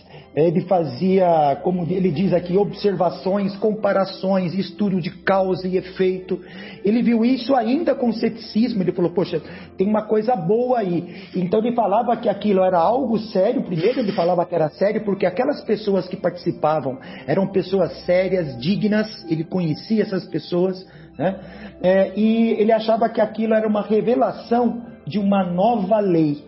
ele 0.44 0.62
fazia, 0.62 1.58
como 1.64 1.84
ele 1.90 2.12
diz 2.12 2.34
aqui, 2.34 2.58
observações, 2.58 3.56
comparações, 3.56 4.54
estudo 4.54 5.00
de 5.00 5.10
causa 5.10 5.66
e 5.66 5.78
efeito. 5.78 6.42
Ele 6.84 7.02
viu 7.02 7.24
isso 7.24 7.56
ainda 7.56 7.96
com 7.96 8.12
ceticismo, 8.12 8.84
ele 8.84 8.92
falou, 8.92 9.12
poxa, 9.12 9.42
tem 9.78 9.88
uma 9.88 10.02
coisa 10.02 10.36
boa 10.36 10.80
aí. 10.80 11.30
Então 11.34 11.60
ele 11.60 11.74
falava 11.74 12.18
que 12.18 12.28
aquilo 12.28 12.64
era 12.64 12.78
algo 12.78 13.18
sério, 13.18 13.64
primeiro 13.64 14.02
ele 14.02 14.12
falava 14.12 14.46
que 14.46 14.54
era 14.54 14.70
sério, 14.72 15.06
porque 15.06 15.26
aquelas 15.26 15.64
pessoas 15.64 16.06
que 16.08 16.18
participavam 16.18 17.00
eram 17.26 17.48
pessoas 17.48 18.04
sérias, 18.06 18.60
dignas, 18.60 19.26
ele 19.30 19.46
conhecia 19.46 20.04
essas 20.04 20.26
pessoas, 20.26 20.86
né? 21.18 21.40
É, 21.82 22.12
e 22.20 22.52
ele 22.60 22.74
achava 22.74 23.08
que 23.08 23.22
aquilo 23.22 23.54
era 23.54 23.68
uma 23.68 23.82
revelação 23.82 24.82
de 25.08 25.18
uma 25.18 25.46
nova 25.46 26.00
lei. 26.00 26.44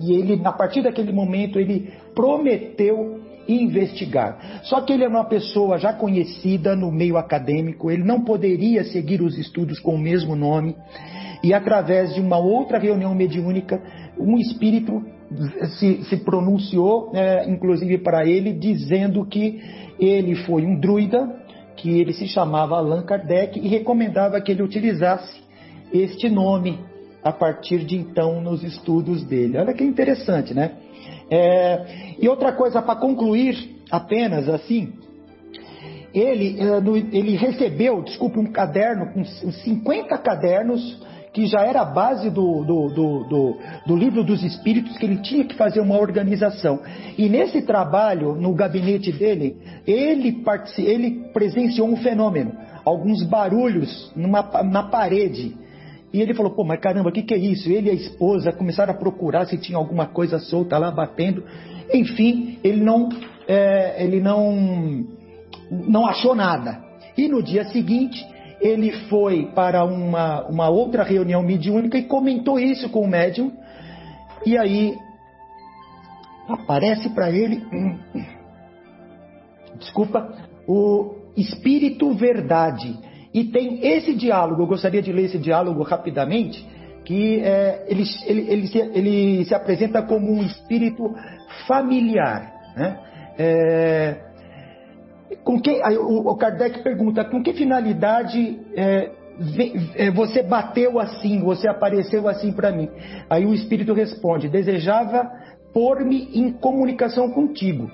E 0.00 0.12
ele, 0.14 0.40
a 0.44 0.52
partir 0.52 0.82
daquele 0.82 1.12
momento, 1.12 1.58
ele 1.58 1.92
prometeu 2.14 3.20
investigar. 3.48 4.60
Só 4.64 4.80
que 4.80 4.92
ele 4.92 5.04
era 5.04 5.10
uma 5.10 5.24
pessoa 5.24 5.78
já 5.78 5.92
conhecida 5.92 6.76
no 6.76 6.92
meio 6.92 7.16
acadêmico, 7.16 7.90
ele 7.90 8.04
não 8.04 8.22
poderia 8.22 8.84
seguir 8.84 9.20
os 9.22 9.38
estudos 9.38 9.78
com 9.80 9.94
o 9.94 9.98
mesmo 9.98 10.36
nome, 10.36 10.76
e 11.42 11.54
através 11.54 12.14
de 12.14 12.20
uma 12.20 12.38
outra 12.38 12.78
reunião 12.78 13.14
mediúnica, 13.14 13.82
um 14.18 14.38
espírito 14.38 15.02
se, 15.78 16.04
se 16.04 16.16
pronunciou, 16.18 17.10
é, 17.14 17.48
inclusive 17.48 17.98
para 17.98 18.26
ele, 18.26 18.52
dizendo 18.52 19.24
que 19.24 19.60
ele 19.98 20.34
foi 20.44 20.64
um 20.64 20.78
druida, 20.78 21.40
que 21.76 22.00
ele 22.00 22.12
se 22.12 22.26
chamava 22.26 22.76
Allan 22.76 23.02
Kardec 23.02 23.58
e 23.58 23.68
recomendava 23.68 24.40
que 24.40 24.52
ele 24.52 24.62
utilizasse 24.62 25.40
este 25.92 26.28
nome 26.28 26.78
a 27.22 27.32
partir 27.32 27.84
de 27.84 27.96
então 27.96 28.40
nos 28.40 28.62
estudos 28.62 29.24
dele. 29.24 29.58
Olha 29.58 29.72
que 29.72 29.84
interessante, 29.84 30.52
né? 30.52 30.72
É, 31.30 32.14
e 32.18 32.28
outra 32.28 32.52
coisa 32.52 32.82
para 32.82 32.98
concluir, 32.98 33.76
apenas 33.90 34.48
assim, 34.48 34.92
ele, 36.12 36.58
é, 36.60 37.16
ele 37.16 37.36
recebeu, 37.36 38.02
desculpe, 38.02 38.38
um 38.38 38.50
caderno 38.50 39.12
com 39.12 39.24
50 39.24 40.18
cadernos 40.18 41.00
que 41.32 41.46
já 41.46 41.64
era 41.64 41.82
a 41.82 41.84
base 41.84 42.28
do, 42.28 42.64
do, 42.64 42.88
do, 42.88 43.24
do, 43.28 43.58
do 43.86 43.96
livro 43.96 44.24
dos 44.24 44.42
espíritos, 44.42 44.98
que 44.98 45.06
ele 45.06 45.18
tinha 45.18 45.44
que 45.44 45.54
fazer 45.54 45.80
uma 45.80 45.96
organização. 45.96 46.80
E 47.16 47.28
nesse 47.28 47.62
trabalho, 47.62 48.34
no 48.34 48.52
gabinete 48.52 49.12
dele, 49.12 49.56
ele, 49.86 50.42
ele 50.78 51.30
presenciou 51.32 51.88
um 51.88 51.96
fenômeno, 51.96 52.52
alguns 52.84 53.22
barulhos 53.22 54.12
numa, 54.16 54.42
na 54.64 54.82
parede. 54.84 55.56
E 56.12 56.20
ele 56.20 56.34
falou, 56.34 56.52
pô, 56.52 56.64
mas 56.64 56.80
caramba, 56.80 57.08
o 57.08 57.12
que, 57.12 57.22
que 57.22 57.34
é 57.34 57.38
isso? 57.38 57.70
Ele 57.70 57.88
e 57.88 57.90
a 57.90 57.94
esposa 57.94 58.52
começaram 58.52 58.92
a 58.92 58.96
procurar 58.96 59.46
se 59.46 59.56
tinha 59.56 59.78
alguma 59.78 60.06
coisa 60.06 60.38
solta 60.38 60.76
lá 60.76 60.90
batendo. 60.90 61.44
Enfim, 61.94 62.58
ele 62.64 62.82
não, 62.82 63.08
é, 63.46 64.02
ele 64.02 64.20
não, 64.20 65.06
não 65.70 66.06
achou 66.06 66.34
nada. 66.34 66.82
E 67.16 67.28
no 67.28 67.42
dia 67.42 67.64
seguinte, 67.66 68.26
ele 68.60 68.90
foi 69.08 69.46
para 69.54 69.84
uma, 69.84 70.46
uma 70.48 70.68
outra 70.68 71.04
reunião 71.04 71.42
mediúnica 71.42 71.96
e 71.96 72.04
comentou 72.04 72.58
isso 72.58 72.88
com 72.90 73.02
o 73.02 73.08
médium. 73.08 73.52
E 74.44 74.58
aí 74.58 74.96
aparece 76.48 77.08
para 77.10 77.30
ele, 77.30 77.62
desculpa, 79.78 80.34
o 80.66 81.14
Espírito 81.36 82.12
Verdade 82.14 82.98
e 83.32 83.44
tem 83.44 83.86
esse 83.86 84.14
diálogo, 84.14 84.62
eu 84.62 84.66
gostaria 84.66 85.00
de 85.00 85.12
ler 85.12 85.24
esse 85.26 85.38
diálogo 85.38 85.82
rapidamente, 85.82 86.66
que 87.04 87.40
é, 87.40 87.86
ele, 87.88 88.04
ele, 88.26 88.40
ele, 88.48 88.66
se, 88.66 88.78
ele, 88.78 89.44
se, 89.44 89.54
apresenta 89.54 90.02
como 90.02 90.32
um 90.32 90.42
espírito 90.42 91.14
familiar. 91.66 92.52
Né? 92.76 92.98
É, 93.38 94.16
com 95.44 95.60
que, 95.60 95.80
o, 95.98 96.36
Kardec 96.36 96.82
pergunta, 96.82 97.24
com 97.24 97.42
que 97.42 97.52
finalidade 97.52 98.60
é, 98.76 99.10
é 99.96 100.10
você 100.10 100.42
bateu 100.42 100.98
assim, 100.98 101.40
você 101.40 101.68
apareceu 101.68 102.28
assim 102.28 102.52
para 102.52 102.72
mim? 102.72 102.90
Aí 103.28 103.46
o 103.46 103.54
espírito 103.54 103.92
responde, 103.92 104.48
desejava 104.48 105.30
pôr-me 105.72 106.30
em 106.34 106.52
comunicação 106.52 107.30
contigo. 107.30 107.88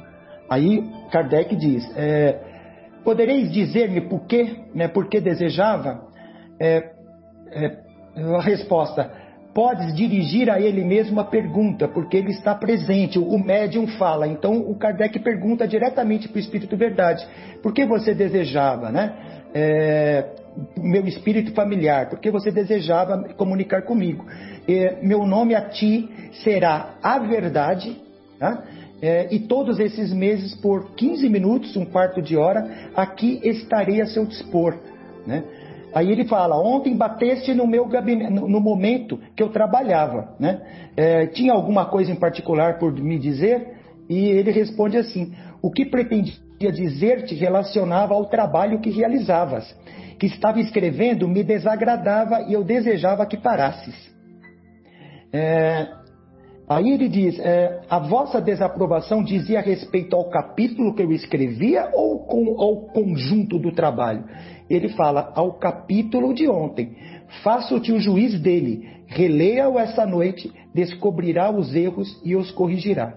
Aí 0.49 0.83
Kardec 1.13 1.55
diz, 1.57 1.85
é, 1.95 2.41
Podereis 3.07 3.53
dizer-me 3.53 4.01
por 4.01 4.27
quê, 4.27 4.57
né, 4.75 4.89
por 4.89 5.09
que 5.09 5.21
desejava? 5.21 6.09
É, 6.59 6.91
é, 7.53 7.77
a 8.37 8.41
resposta: 8.41 9.09
podes 9.55 9.95
dirigir 9.95 10.51
a 10.51 10.61
ele 10.61 10.85
mesmo 10.85 11.21
a 11.21 11.25
pergunta, 11.25 11.87
porque 11.87 12.17
ele 12.17 12.33
está 12.33 12.53
presente, 12.53 13.17
o 13.17 13.39
médium 13.39 13.87
fala. 13.87 14.27
Então 14.27 14.57
o 14.57 14.75
Kardec 14.75 15.21
pergunta 15.21 15.69
diretamente 15.69 16.29
para 16.29 16.37
o 16.37 16.41
Espírito 16.41 16.77
Verdade: 16.77 17.25
por 17.63 17.73
que 17.73 17.87
você 17.87 18.13
desejava, 18.13 18.91
né? 18.91 19.15
É, 19.55 20.25
meu 20.77 21.07
espírito 21.07 21.53
familiar, 21.53 22.09
porque 22.11 22.29
você 22.29 22.51
desejava 22.51 23.23
comunicar 23.37 23.83
comigo. 23.83 24.27
É, 24.69 24.99
meu 25.01 25.25
nome 25.25 25.55
a 25.55 25.61
ti 25.61 26.09
será 26.43 26.97
a 27.01 27.21
verdade, 27.21 28.03
tá? 28.37 28.65
É, 29.01 29.29
e 29.31 29.41
todos 29.41 29.79
esses 29.79 30.13
meses, 30.13 30.55
por 30.55 30.95
15 30.95 31.29
minutos, 31.29 31.77
um 31.77 31.85
quarto 31.85 32.23
de 32.23 32.37
hora, 32.37 32.91
aqui 32.95 33.41
estarei 33.45 34.01
a 34.01 34.07
seu 34.07 34.25
dispor. 34.25 34.79
Né? 35.27 35.45
Aí 35.95 36.11
ele 36.11 36.27
fala: 36.27 36.57
Ontem 36.59 36.97
bateste 36.97 37.53
no 37.55 37.67
meu 37.67 37.87
gabinete, 37.87 38.31
no, 38.33 38.61
momento 38.61 39.19
que 39.35 39.43
eu 39.43 39.51
trabalhava. 39.51 40.35
Né? 40.39 40.61
É, 40.97 41.27
tinha 41.27 41.53
alguma 41.53 41.87
coisa 41.87 42.11
em 42.11 42.17
particular 42.17 42.79
por 42.79 42.93
me 42.93 43.19
dizer? 43.19 43.77
E 44.09 44.27
ele 44.29 44.51
responde 44.51 44.97
assim: 44.97 45.35
O 45.63 45.71
que 45.71 45.85
pretendia 45.85 46.73
dizer-te 46.73 47.35
relacionava 47.35 48.15
ao 48.15 48.27
trabalho 48.27 48.81
que 48.81 48.91
realizavas. 48.91 49.75
Que 50.19 50.27
estava 50.27 50.59
escrevendo 50.61 51.29
me 51.29 51.43
desagradava 51.43 52.43
e 52.49 52.55
eu 52.55 52.65
desejava 52.65 53.27
que 53.27 53.37
parasses. 53.37 53.95
É, 55.33 55.87
Aí 56.69 56.91
ele 56.91 57.09
diz: 57.09 57.39
é, 57.39 57.83
a 57.89 57.99
vossa 57.99 58.41
desaprovação 58.41 59.23
dizia 59.23 59.61
respeito 59.61 60.17
ao 60.17 60.29
capítulo 60.29 60.95
que 60.95 61.03
eu 61.03 61.13
escrevia 61.13 61.91
ou 61.93 62.21
com, 62.21 62.61
ao 62.61 62.77
conjunto 62.89 63.59
do 63.59 63.73
trabalho? 63.73 64.25
Ele 64.69 64.89
fala 64.91 65.33
ao 65.35 65.53
capítulo 65.55 66.35
de 66.35 66.49
ontem. 66.49 66.97
Faço-te 67.43 67.93
o 67.93 68.01
juiz 68.01 68.41
dele. 68.41 68.97
Releia-o 69.07 69.79
essa 69.79 70.05
noite, 70.05 70.53
descobrirá 70.75 71.51
os 71.51 71.73
erros 71.75 72.21
e 72.25 72.35
os 72.35 72.51
corrigirá. 72.51 73.15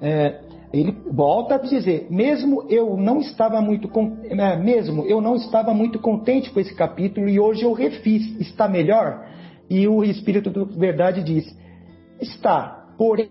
É, 0.00 0.40
ele 0.72 0.96
volta 1.10 1.56
a 1.56 1.58
dizer: 1.58 2.06
mesmo 2.08 2.64
eu 2.68 2.96
não 2.96 3.18
estava 3.18 3.60
muito 3.60 3.90
é, 4.24 4.56
mesmo 4.56 5.04
eu 5.04 5.20
não 5.20 5.34
estava 5.34 5.74
muito 5.74 5.98
contente 5.98 6.50
com 6.50 6.60
esse 6.60 6.74
capítulo 6.76 7.28
e 7.28 7.40
hoje 7.40 7.64
eu 7.64 7.72
refiz. 7.72 8.40
Está 8.40 8.68
melhor? 8.68 9.26
E 9.68 9.88
o 9.88 10.04
Espírito 10.04 10.48
da 10.48 10.64
Verdade 10.64 11.24
diz: 11.24 11.60
está, 12.22 12.94
porém 12.96 13.30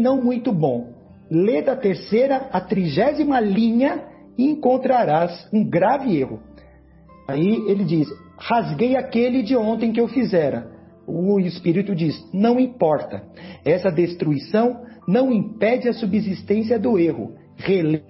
não 0.00 0.20
muito 0.20 0.52
bom. 0.52 0.92
Lê 1.30 1.62
da 1.62 1.76
terceira 1.76 2.48
à 2.52 2.60
trigésima 2.60 3.40
linha 3.40 4.04
e 4.36 4.50
encontrarás 4.50 5.48
um 5.52 5.64
grave 5.64 6.18
erro. 6.18 6.40
Aí 7.28 7.64
ele 7.68 7.84
diz: 7.84 8.08
rasguei 8.36 8.96
aquele 8.96 9.42
de 9.42 9.56
ontem 9.56 9.92
que 9.92 10.00
eu 10.00 10.08
fizera. 10.08 10.70
O 11.06 11.40
Espírito 11.40 11.94
diz: 11.94 12.14
não 12.32 12.60
importa. 12.60 13.22
Essa 13.64 13.90
destruição 13.90 14.82
não 15.06 15.32
impede 15.32 15.88
a 15.88 15.92
subsistência 15.92 16.78
do 16.78 16.98
erro. 16.98 17.34
Relê 17.56 18.02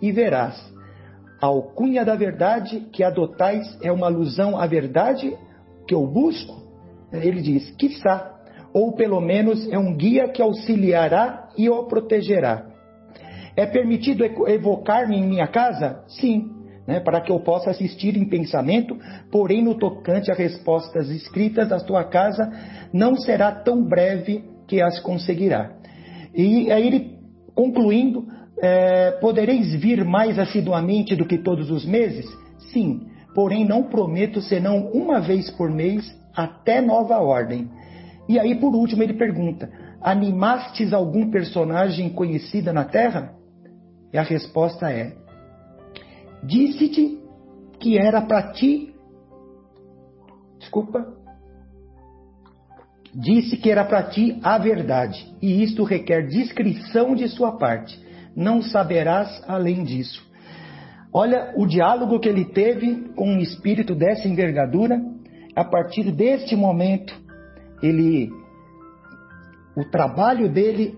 e 0.00 0.12
verás. 0.12 0.72
A 1.40 1.46
alcunha 1.46 2.04
da 2.04 2.14
verdade 2.14 2.88
que 2.92 3.02
adotais 3.02 3.78
é 3.82 3.90
uma 3.90 4.06
alusão 4.06 4.56
à 4.56 4.66
verdade 4.66 5.36
que 5.86 5.94
eu 5.94 6.06
busco? 6.06 6.62
Ele 7.12 7.42
diz: 7.42 7.70
quiçá 7.76 8.33
ou 8.74 8.92
pelo 8.92 9.20
menos 9.20 9.66
é 9.70 9.78
um 9.78 9.96
guia 9.96 10.28
que 10.28 10.42
auxiliará 10.42 11.48
e 11.56 11.70
o 11.70 11.84
protegerá. 11.84 12.66
É 13.56 13.64
permitido 13.64 14.24
evocar-me 14.48 15.16
em 15.16 15.24
minha 15.24 15.46
casa? 15.46 16.02
Sim, 16.08 16.50
né, 16.84 16.98
para 16.98 17.20
que 17.20 17.30
eu 17.30 17.38
possa 17.38 17.70
assistir 17.70 18.16
em 18.16 18.28
pensamento, 18.28 18.98
porém 19.30 19.62
no 19.62 19.76
tocante 19.76 20.30
a 20.30 20.34
respostas 20.34 21.08
escritas 21.08 21.68
da 21.68 21.78
tua 21.78 22.02
casa 22.02 22.52
não 22.92 23.14
será 23.16 23.52
tão 23.52 23.82
breve 23.84 24.42
que 24.66 24.82
as 24.82 24.98
conseguirá. 24.98 25.70
E 26.34 26.72
aí 26.72 26.86
ele 26.86 27.14
concluindo, 27.54 28.26
é, 28.60 29.12
podereis 29.12 29.72
vir 29.74 30.04
mais 30.04 30.36
assiduamente 30.36 31.14
do 31.14 31.26
que 31.26 31.38
todos 31.38 31.70
os 31.70 31.86
meses? 31.86 32.26
Sim, 32.72 33.02
porém 33.36 33.64
não 33.64 33.84
prometo 33.84 34.40
senão 34.40 34.90
uma 34.92 35.20
vez 35.20 35.48
por 35.50 35.70
mês 35.70 36.12
até 36.34 36.80
nova 36.80 37.18
ordem. 37.18 37.70
E 38.28 38.38
aí 38.38 38.54
por 38.54 38.74
último 38.74 39.02
ele 39.02 39.14
pergunta: 39.14 39.70
animastes 40.00 40.92
algum 40.92 41.30
personagem 41.30 42.10
conhecida 42.10 42.72
na 42.72 42.84
Terra? 42.84 43.34
E 44.12 44.18
a 44.18 44.22
resposta 44.22 44.90
é: 44.90 45.16
Disse-te 46.42 47.18
que 47.78 47.98
era 47.98 48.22
para 48.22 48.52
ti. 48.52 48.94
Desculpa. 50.58 51.06
Disse 53.14 53.56
que 53.56 53.70
era 53.70 53.84
para 53.84 54.02
ti 54.04 54.40
a 54.42 54.58
verdade, 54.58 55.32
e 55.40 55.62
isto 55.62 55.84
requer 55.84 56.26
discrição 56.26 57.14
de 57.14 57.28
sua 57.28 57.52
parte. 57.52 58.02
Não 58.34 58.60
saberás 58.60 59.40
além 59.46 59.84
disso. 59.84 60.20
Olha 61.12 61.52
o 61.56 61.64
diálogo 61.64 62.18
que 62.18 62.28
ele 62.28 62.44
teve 62.46 63.12
com 63.14 63.28
um 63.28 63.38
espírito 63.38 63.94
dessa 63.94 64.26
envergadura. 64.26 65.00
A 65.54 65.64
partir 65.64 66.10
deste 66.10 66.56
momento, 66.56 67.14
ele, 67.84 68.32
o 69.76 69.84
trabalho 69.84 70.48
dele 70.48 70.96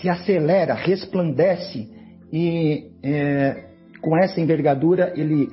se 0.00 0.08
acelera, 0.08 0.74
resplandece 0.74 1.88
e 2.32 2.90
é, 3.02 3.64
com 4.00 4.16
essa 4.16 4.40
envergadura, 4.40 5.12
ele, 5.16 5.48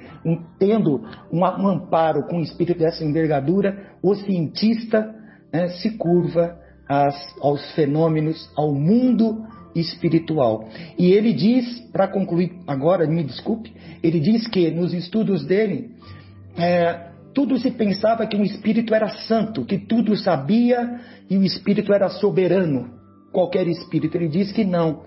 tendo 0.58 1.02
um, 1.32 1.39
um 1.39 1.67
amparo 1.67 2.24
com 2.24 2.39
o 2.39 2.41
espírito 2.41 2.80
dessa 2.80 3.04
envergadura, 3.06 3.91
o 4.02 4.15
cientista 4.15 5.15
né, 5.54 5.69
se 5.69 5.91
curva 5.91 6.58
às, 6.88 7.15
aos 7.41 7.74
fenômenos, 7.74 8.50
ao 8.58 8.74
mundo 8.74 9.45
espiritual. 9.76 10.67
E 10.98 11.12
ele 11.12 11.32
diz, 11.32 11.80
para 11.91 12.08
concluir 12.08 12.52
agora, 12.67 13.08
me 13.08 13.24
desculpe, 13.24 13.72
ele 14.02 14.19
diz 14.19 14.48
que 14.48 14.72
nos 14.72 14.93
estudos 14.93 15.45
dele, 15.45 15.91
é, 16.58 17.09
tudo 17.34 17.58
se 17.58 17.72
pensava 17.72 18.26
que 18.26 18.36
um 18.36 18.44
espírito 18.44 18.94
era 18.94 19.10
santo, 19.10 19.65
que 19.65 19.78
tudo 19.78 20.15
sabia 20.15 21.00
e 21.30 21.38
o 21.38 21.44
espírito 21.44 21.94
era 21.94 22.10
soberano. 22.10 22.98
Qualquer 23.32 23.68
espírito. 23.68 24.18
Ele 24.18 24.28
diz 24.28 24.52
que 24.52 24.63
não 24.63 25.02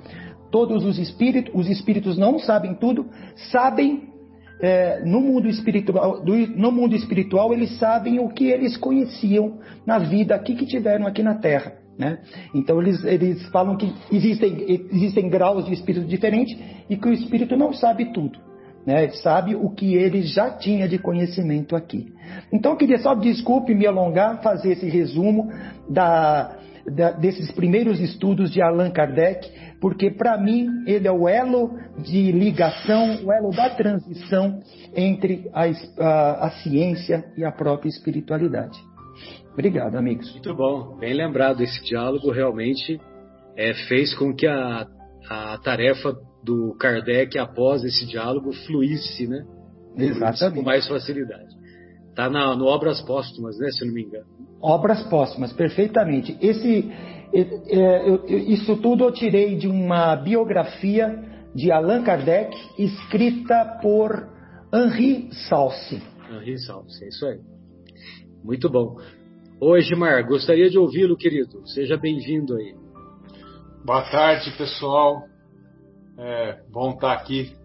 todos 0.52 0.84
os 0.84 0.98
espíritos, 0.98 1.52
os 1.54 1.68
espíritos 1.68 2.18
não 2.18 2.38
sabem 2.38 2.74
tudo, 2.74 3.06
sabem 3.50 4.12
é, 4.60 5.02
no, 5.04 5.20
mundo 5.20 5.48
espiritual, 5.48 6.22
do, 6.22 6.36
no 6.36 6.70
mundo 6.70 6.94
espiritual 6.94 7.52
eles 7.52 7.78
sabem 7.78 8.20
o 8.20 8.28
que 8.28 8.46
eles 8.46 8.76
conheciam 8.76 9.58
na 9.84 9.98
vida 9.98 10.34
aqui 10.34 10.54
que 10.54 10.66
tiveram 10.66 11.06
aqui 11.06 11.22
na 11.22 11.34
Terra. 11.34 11.72
Né? 11.98 12.18
Então 12.54 12.80
eles, 12.80 13.02
eles 13.04 13.44
falam 13.48 13.76
que 13.76 13.92
existem, 14.12 14.88
existem 14.92 15.28
graus 15.28 15.64
de 15.64 15.72
espírito 15.72 16.06
diferentes 16.06 16.56
e 16.88 16.96
que 16.96 17.08
o 17.08 17.12
espírito 17.12 17.56
não 17.56 17.72
sabe 17.72 18.12
tudo. 18.12 18.38
Né? 18.86 19.08
Sabe 19.10 19.54
o 19.54 19.70
que 19.70 19.94
ele 19.94 20.22
já 20.22 20.50
tinha 20.50 20.88
de 20.88 20.98
conhecimento 20.98 21.76
aqui. 21.76 22.12
Então 22.52 22.72
eu 22.72 22.76
queria 22.76 22.98
só, 22.98 23.14
desculpe 23.14 23.74
me 23.74 23.86
alongar, 23.86 24.42
fazer 24.42 24.72
esse 24.72 24.88
resumo 24.88 25.52
da, 25.88 26.56
da, 26.86 27.12
desses 27.12 27.52
primeiros 27.52 28.00
estudos 28.00 28.50
de 28.50 28.60
Allan 28.60 28.90
Kardec 28.90 29.50
porque 29.82 30.12
para 30.12 30.38
mim 30.38 30.68
ele 30.86 31.08
é 31.08 31.12
o 31.12 31.28
elo 31.28 31.76
de 31.98 32.30
ligação, 32.30 33.24
o 33.24 33.32
elo 33.32 33.50
da 33.50 33.68
transição 33.70 34.60
entre 34.94 35.50
a, 35.52 35.64
a, 35.98 36.46
a 36.46 36.50
ciência 36.62 37.24
e 37.36 37.44
a 37.44 37.50
própria 37.50 37.88
espiritualidade. 37.88 38.78
Obrigado, 39.52 39.96
amigos. 39.96 40.30
Muito 40.32 40.54
bom, 40.54 40.96
bem 40.98 41.12
lembrado. 41.12 41.64
Esse 41.64 41.82
diálogo 41.84 42.30
realmente 42.30 43.00
é, 43.56 43.74
fez 43.88 44.14
com 44.14 44.32
que 44.32 44.46
a, 44.46 44.86
a 45.28 45.58
tarefa 45.58 46.14
do 46.42 46.74
Kardec 46.74 47.38
após 47.38 47.84
esse 47.84 48.06
diálogo 48.06 48.52
fluísse, 48.66 49.26
né? 49.26 49.44
Exatamente. 49.96 50.56
com 50.56 50.62
mais 50.62 50.86
facilidade. 50.86 51.54
Está 52.08 52.28
no 52.28 52.66
Obras 52.66 53.00
Póstumas, 53.02 53.58
né? 53.58 53.68
Se 53.70 53.86
não 53.86 53.94
me 53.94 54.02
engano. 54.02 54.26
Obras 54.60 55.02
Póstumas, 55.04 55.52
perfeitamente. 55.52 56.36
Esse, 56.40 56.90
é, 57.32 58.26
isso 58.28 58.76
tudo 58.76 59.04
eu 59.04 59.12
tirei 59.12 59.56
de 59.56 59.66
uma 59.66 60.14
biografia 60.16 61.30
de 61.54 61.70
Allan 61.70 62.02
Kardec, 62.02 62.56
escrita 62.78 63.78
por 63.82 64.28
Henri 64.72 65.28
Salce. 65.48 66.02
Henri 66.30 66.58
Salce, 66.58 67.04
é 67.04 67.08
isso 67.08 67.26
aí. 67.26 67.38
Muito 68.42 68.68
bom. 68.70 68.96
Hoje, 69.60 69.94
Mar, 69.94 70.22
gostaria 70.24 70.68
de 70.68 70.78
ouvi-lo, 70.78 71.16
querido. 71.16 71.66
Seja 71.68 71.96
bem-vindo 71.96 72.56
aí. 72.56 72.74
Boa 73.84 74.02
tarde, 74.10 74.50
pessoal. 74.56 75.22
É 76.18 76.62
bom 76.70 76.90
estar 76.90 77.12
aqui 77.12 77.56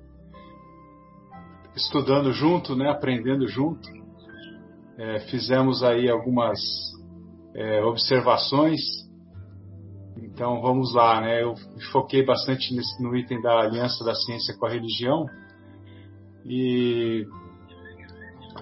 estudando 1.76 2.32
junto, 2.32 2.76
né, 2.76 2.90
aprendendo 2.90 3.48
junto. 3.48 3.88
É, 4.98 5.20
fizemos 5.30 5.84
aí 5.84 6.10
algumas 6.10 6.60
é, 7.56 7.84
observações 7.84 9.08
então 10.38 10.62
vamos 10.62 10.94
lá, 10.94 11.22
né? 11.22 11.44
Eu 11.44 11.56
foquei 11.92 12.26
bastante 12.26 12.74
nesse, 12.76 13.02
no 13.02 13.16
item 13.16 13.42
da 13.42 13.60
aliança 13.60 14.04
da 14.04 14.14
ciência 14.16 14.56
com 14.58 14.66
a 14.66 14.70
religião 14.70 15.26
e 16.46 17.26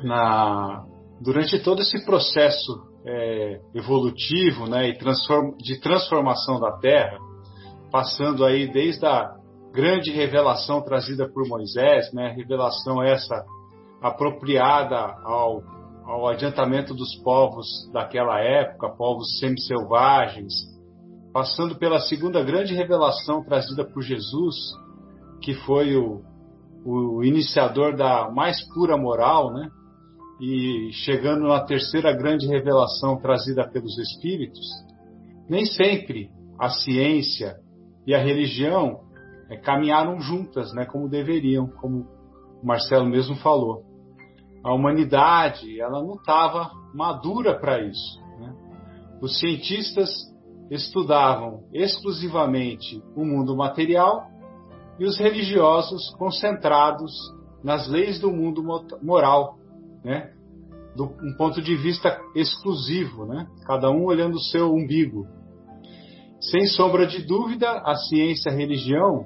na, 0.03 0.85
durante 1.21 1.59
todo 1.59 1.81
esse 1.81 2.03
processo 2.05 2.81
é, 3.05 3.59
evolutivo, 3.73 4.67
né, 4.67 4.89
e 4.89 4.97
transform, 4.97 5.55
de 5.57 5.79
transformação 5.79 6.59
da 6.59 6.71
Terra, 6.79 7.17
passando 7.91 8.43
aí 8.43 8.71
desde 8.71 9.05
a 9.05 9.35
grande 9.75 10.09
revelação 10.09 10.81
trazida 10.81 11.27
por 11.27 11.45
Moisés, 11.47 12.11
né, 12.13 12.33
revelação 12.35 13.03
essa 13.03 13.43
apropriada 14.01 14.95
ao, 14.95 15.61
ao 16.05 16.27
adiantamento 16.29 16.93
dos 16.93 17.13
povos 17.21 17.67
daquela 17.91 18.39
época, 18.39 18.95
povos 18.95 19.38
semi-selvagens, 19.39 20.53
passando 21.33 21.75
pela 21.75 21.99
segunda 21.99 22.41
grande 22.41 22.73
revelação 22.73 23.43
trazida 23.43 23.83
por 23.83 24.01
Jesus, 24.01 24.55
que 25.41 25.53
foi 25.53 25.97
o, 25.97 26.21
o 26.85 27.21
iniciador 27.23 27.97
da 27.97 28.31
mais 28.31 28.57
pura 28.73 28.95
moral, 28.95 29.51
né? 29.51 29.69
E 30.39 30.89
chegando 30.93 31.47
na 31.47 31.61
terceira 31.61 32.13
grande 32.13 32.47
revelação 32.47 33.17
trazida 33.17 33.67
pelos 33.69 33.97
Espíritos, 33.97 34.65
nem 35.49 35.65
sempre 35.65 36.29
a 36.59 36.69
ciência 36.69 37.55
e 38.07 38.13
a 38.13 38.19
religião 38.19 39.04
é, 39.49 39.58
caminharam 39.58 40.19
juntas, 40.19 40.73
né? 40.73 40.86
Como 40.86 41.10
deveriam, 41.10 41.67
como 41.67 42.08
o 42.62 42.65
Marcelo 42.65 43.05
mesmo 43.05 43.36
falou. 43.38 43.84
A 44.63 44.73
humanidade 44.73 45.79
ela 45.79 46.01
não 46.01 46.15
estava 46.15 46.71
madura 46.93 47.60
para 47.60 47.81
isso. 47.84 48.19
Né? 48.39 48.55
Os 49.21 49.39
cientistas 49.39 50.10
estudavam 50.71 51.63
exclusivamente 51.71 53.01
o 53.15 53.23
mundo 53.23 53.55
material 53.55 54.27
e 54.97 55.05
os 55.05 55.19
religiosos 55.19 56.10
concentrados 56.17 57.12
nas 57.63 57.88
leis 57.88 58.19
do 58.19 58.31
mundo 58.31 58.63
moral, 59.01 59.58
né? 60.03 60.31
Do 60.95 61.05
um 61.05 61.36
ponto 61.38 61.62
de 61.62 61.75
vista 61.75 62.17
exclusivo, 62.34 63.25
né? 63.25 63.47
Cada 63.65 63.91
um 63.91 64.05
olhando 64.05 64.36
o 64.36 64.41
seu 64.41 64.73
umbigo. 64.73 65.27
Sem 66.39 66.65
sombra 66.67 67.05
de 67.05 67.25
dúvida, 67.25 67.69
a 67.69 67.95
ciência 67.95 68.49
e 68.49 68.53
a 68.53 68.55
religião, 68.55 69.25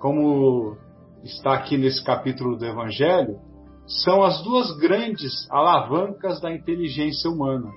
como 0.00 0.76
está 1.22 1.52
aqui 1.52 1.76
nesse 1.76 2.02
capítulo 2.02 2.56
do 2.56 2.64
Evangelho, 2.64 3.38
são 3.86 4.22
as 4.22 4.42
duas 4.42 4.76
grandes 4.78 5.46
alavancas 5.50 6.40
da 6.40 6.52
inteligência 6.52 7.30
humana. 7.30 7.70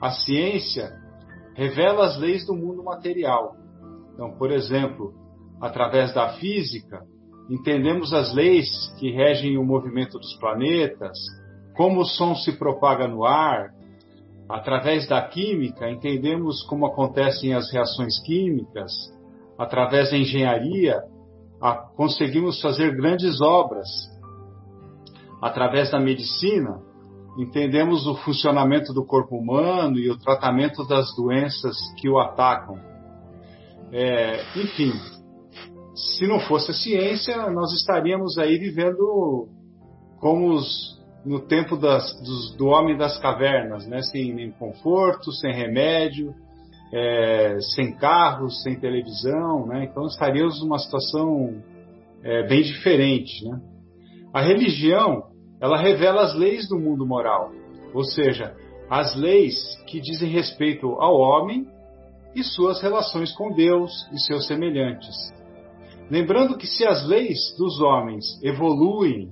A 0.00 0.10
ciência 0.10 0.90
revela 1.54 2.06
as 2.06 2.18
leis 2.18 2.44
do 2.44 2.54
mundo 2.54 2.82
material. 2.82 3.54
Então, 4.12 4.36
por 4.36 4.50
exemplo, 4.50 5.14
através 5.60 6.12
da 6.12 6.34
física, 6.34 7.02
entendemos 7.48 8.12
as 8.12 8.34
leis 8.34 8.68
que 8.98 9.10
regem 9.12 9.56
o 9.56 9.64
movimento 9.64 10.18
dos 10.18 10.34
planetas, 10.38 11.16
como 11.76 12.00
o 12.00 12.04
som 12.04 12.34
se 12.34 12.58
propaga 12.58 13.06
no 13.06 13.24
ar. 13.24 13.72
Através 14.48 15.06
da 15.08 15.22
química, 15.22 15.88
entendemos 15.88 16.62
como 16.64 16.86
acontecem 16.86 17.54
as 17.54 17.72
reações 17.72 18.20
químicas. 18.24 19.13
Através 19.58 20.10
da 20.10 20.16
engenharia, 20.16 21.00
conseguimos 21.96 22.60
fazer 22.60 22.96
grandes 22.96 23.40
obras. 23.40 23.88
Através 25.40 25.90
da 25.90 26.00
medicina, 26.00 26.80
entendemos 27.38 28.06
o 28.06 28.14
funcionamento 28.16 28.92
do 28.92 29.04
corpo 29.04 29.36
humano 29.36 29.98
e 29.98 30.10
o 30.10 30.18
tratamento 30.18 30.86
das 30.86 31.14
doenças 31.16 31.76
que 31.98 32.08
o 32.08 32.18
atacam. 32.18 32.78
É, 33.92 34.42
enfim, 34.56 34.92
se 35.94 36.26
não 36.26 36.40
fosse 36.40 36.70
a 36.70 36.74
ciência, 36.74 37.50
nós 37.50 37.72
estaríamos 37.72 38.38
aí 38.38 38.58
vivendo 38.58 39.48
como 40.18 40.54
os, 40.54 41.00
no 41.24 41.40
tempo 41.40 41.76
das, 41.76 42.12
dos, 42.20 42.56
do 42.56 42.66
homem 42.66 42.96
das 42.96 43.18
cavernas, 43.18 43.86
né? 43.86 44.02
sem 44.02 44.34
nem 44.34 44.50
conforto, 44.50 45.30
sem 45.32 45.52
remédio, 45.52 46.34
é, 46.94 47.58
sem 47.74 47.96
carros, 47.96 48.62
sem 48.62 48.78
televisão. 48.78 49.66
Né? 49.66 49.88
Então 49.90 50.06
estaríamos 50.06 50.62
numa 50.62 50.78
situação 50.78 51.60
é, 52.22 52.46
bem 52.46 52.62
diferente. 52.62 53.44
Né? 53.44 53.60
A 54.32 54.40
religião 54.40 55.24
ela 55.60 55.76
revela 55.76 56.22
as 56.22 56.34
leis 56.34 56.68
do 56.68 56.78
mundo 56.78 57.06
moral, 57.06 57.50
ou 57.92 58.04
seja, 58.04 58.54
as 58.88 59.16
leis 59.16 59.56
que 59.86 60.00
dizem 60.00 60.28
respeito 60.28 60.86
ao 61.00 61.16
homem 61.16 61.66
e 62.34 62.42
suas 62.42 62.82
relações 62.82 63.32
com 63.32 63.52
Deus 63.52 63.92
e 64.12 64.18
seus 64.20 64.46
semelhantes. 64.46 65.14
Lembrando 66.10 66.58
que 66.58 66.66
se 66.66 66.84
as 66.84 67.06
leis 67.06 67.38
dos 67.56 67.80
homens 67.80 68.24
evoluem 68.42 69.30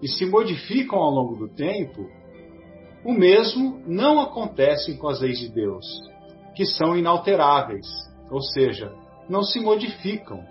e 0.00 0.08
se 0.08 0.24
modificam 0.26 0.98
ao 0.98 1.10
longo 1.10 1.36
do 1.36 1.48
tempo, 1.48 2.06
o 3.04 3.12
mesmo 3.12 3.82
não 3.86 4.20
acontece 4.20 4.96
com 4.98 5.08
as 5.08 5.20
leis 5.20 5.38
de 5.38 5.48
Deus, 5.48 5.84
que 6.56 6.64
são 6.64 6.96
inalteráveis, 6.96 7.86
ou 8.30 8.40
seja, 8.40 8.92
não 9.28 9.42
se 9.42 9.60
modificam. 9.60 10.42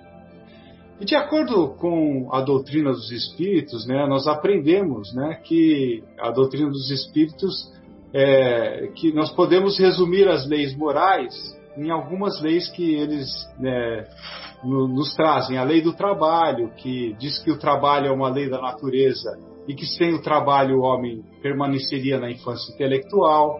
E 1.00 1.04
de 1.04 1.16
acordo 1.16 1.76
com 1.76 2.30
a 2.32 2.40
doutrina 2.42 2.92
dos 2.92 3.12
espíritos, 3.12 3.86
né, 3.86 4.06
nós 4.08 4.28
aprendemos 4.28 5.14
né, 5.14 5.42
que 5.44 6.04
a 6.20 6.32
doutrina 6.32 6.70
dos 6.70 6.90
espíritos 6.90 7.74
é 8.14 8.88
que 8.96 9.12
nós 9.12 9.32
podemos 9.32 9.78
resumir 9.78 10.28
as 10.30 10.48
leis 10.48 10.74
morais 10.78 11.34
em 11.76 11.92
algumas 11.92 12.42
leis 12.42 12.70
que 12.70 12.96
eles 12.96 13.28
né, 13.60 14.08
nos 14.64 15.14
trazem. 15.16 15.58
A 15.58 15.64
lei 15.64 15.82
do 15.82 15.92
trabalho, 15.92 16.72
que 16.78 17.14
diz 17.20 17.40
que 17.44 17.52
o 17.52 17.60
trabalho 17.60 18.08
é 18.08 18.12
uma 18.12 18.30
lei 18.30 18.50
da 18.50 18.62
natureza 18.62 19.38
e 19.68 19.74
que 19.74 19.86
sem 19.86 20.14
o 20.14 20.22
trabalho 20.22 20.78
o 20.78 20.84
homem 20.84 21.24
permaneceria 21.42 22.18
na 22.20 22.32
infância 22.32 22.74
intelectual. 22.74 23.60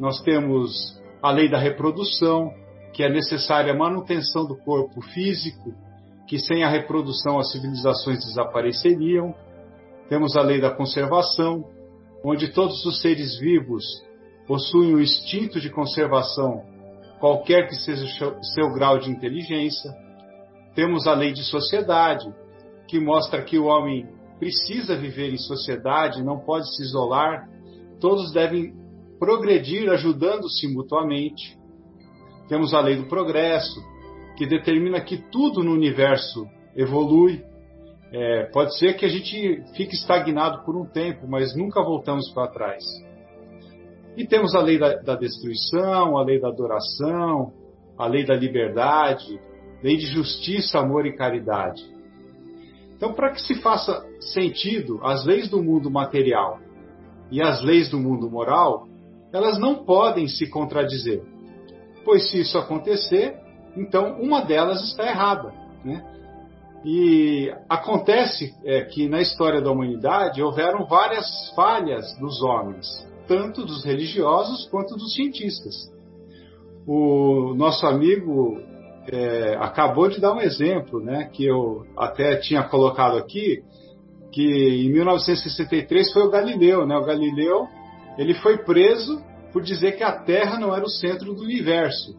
Nós 0.00 0.20
temos 0.22 0.95
a 1.26 1.32
lei 1.32 1.48
da 1.48 1.58
reprodução, 1.58 2.52
que 2.92 3.02
é 3.02 3.08
necessária 3.08 3.72
a 3.72 3.76
manutenção 3.76 4.46
do 4.46 4.56
corpo 4.56 5.00
físico 5.00 5.74
que 6.26 6.38
sem 6.38 6.64
a 6.64 6.68
reprodução 6.68 7.38
as 7.38 7.52
civilizações 7.52 8.24
desapareceriam. 8.24 9.34
Temos 10.08 10.36
a 10.36 10.42
lei 10.42 10.60
da 10.60 10.70
conservação, 10.70 11.64
onde 12.24 12.52
todos 12.52 12.84
os 12.84 13.00
seres 13.00 13.38
vivos 13.38 13.84
possuem 14.46 14.94
o 14.94 15.00
instinto 15.00 15.60
de 15.60 15.70
conservação, 15.70 16.62
qualquer 17.20 17.68
que 17.68 17.76
seja 17.76 18.04
o 18.04 18.44
seu 18.44 18.72
grau 18.72 18.98
de 18.98 19.10
inteligência. 19.10 19.92
Temos 20.74 21.06
a 21.06 21.14
lei 21.14 21.32
de 21.32 21.42
sociedade, 21.44 22.26
que 22.88 23.00
mostra 23.00 23.42
que 23.42 23.58
o 23.58 23.66
homem 23.66 24.06
precisa 24.38 24.96
viver 24.96 25.32
em 25.32 25.38
sociedade, 25.38 26.22
não 26.22 26.40
pode 26.40 26.72
se 26.76 26.82
isolar, 26.82 27.48
todos 28.00 28.32
devem 28.32 28.74
progredir 29.18 29.90
ajudando-se 29.90 30.68
mutuamente. 30.68 31.56
Temos 32.48 32.74
a 32.74 32.80
lei 32.80 32.96
do 32.96 33.06
progresso, 33.06 33.80
que 34.36 34.46
determina 34.46 35.00
que 35.00 35.16
tudo 35.30 35.62
no 35.62 35.72
universo 35.72 36.46
evolui. 36.76 37.42
É, 38.12 38.44
pode 38.52 38.78
ser 38.78 38.94
que 38.94 39.04
a 39.04 39.08
gente 39.08 39.62
fique 39.74 39.94
estagnado 39.94 40.64
por 40.64 40.76
um 40.76 40.86
tempo, 40.86 41.26
mas 41.26 41.56
nunca 41.56 41.82
voltamos 41.82 42.30
para 42.32 42.48
trás. 42.48 42.84
E 44.16 44.26
temos 44.26 44.54
a 44.54 44.60
lei 44.60 44.78
da, 44.78 44.96
da 44.96 45.16
destruição, 45.16 46.16
a 46.16 46.22
lei 46.22 46.40
da 46.40 46.48
adoração, 46.48 47.52
a 47.98 48.06
lei 48.06 48.24
da 48.24 48.34
liberdade, 48.34 49.40
lei 49.82 49.96
de 49.96 50.06
justiça, 50.06 50.78
amor 50.78 51.06
e 51.06 51.16
caridade. 51.16 51.82
Então, 52.96 53.12
para 53.12 53.30
que 53.30 53.42
se 53.42 53.56
faça 53.56 54.06
sentido 54.20 55.00
as 55.02 55.24
leis 55.26 55.50
do 55.50 55.62
mundo 55.62 55.90
material 55.90 56.58
e 57.30 57.42
as 57.42 57.62
leis 57.62 57.90
do 57.90 57.98
mundo 57.98 58.30
moral, 58.30 58.88
elas 59.32 59.58
não 59.58 59.84
podem 59.84 60.28
se 60.28 60.48
contradizer. 60.48 61.22
Pois 62.04 62.30
se 62.30 62.40
isso 62.40 62.56
acontecer, 62.56 63.36
então, 63.76 64.18
uma 64.20 64.40
delas 64.40 64.82
está 64.82 65.06
errada. 65.06 65.52
Né? 65.84 66.04
E 66.84 67.52
acontece 67.68 68.54
é, 68.64 68.82
que 68.82 69.08
na 69.08 69.20
história 69.20 69.60
da 69.60 69.70
humanidade 69.70 70.42
houveram 70.42 70.86
várias 70.86 71.50
falhas 71.54 72.16
dos 72.18 72.42
homens, 72.42 72.86
tanto 73.26 73.64
dos 73.64 73.84
religiosos 73.84 74.68
quanto 74.70 74.94
dos 74.94 75.14
cientistas. 75.14 75.74
O 76.86 77.54
nosso 77.54 77.86
amigo 77.86 78.60
é, 79.08 79.56
acabou 79.58 80.08
de 80.08 80.20
dar 80.20 80.32
um 80.32 80.40
exemplo, 80.40 81.00
né, 81.00 81.28
que 81.32 81.44
eu 81.44 81.84
até 81.96 82.36
tinha 82.36 82.62
colocado 82.62 83.16
aqui, 83.16 83.62
que 84.32 84.86
em 84.86 84.92
1963 84.92 86.12
foi 86.12 86.22
o 86.22 86.30
Galileu, 86.30 86.86
né? 86.86 86.96
O 86.96 87.04
Galileu 87.04 87.66
ele 88.18 88.34
foi 88.34 88.58
preso 88.58 89.22
por 89.52 89.62
dizer 89.62 89.96
que 89.96 90.02
a 90.02 90.12
Terra 90.12 90.58
não 90.58 90.74
era 90.74 90.84
o 90.84 90.90
centro 90.90 91.34
do 91.34 91.42
universo. 91.42 92.14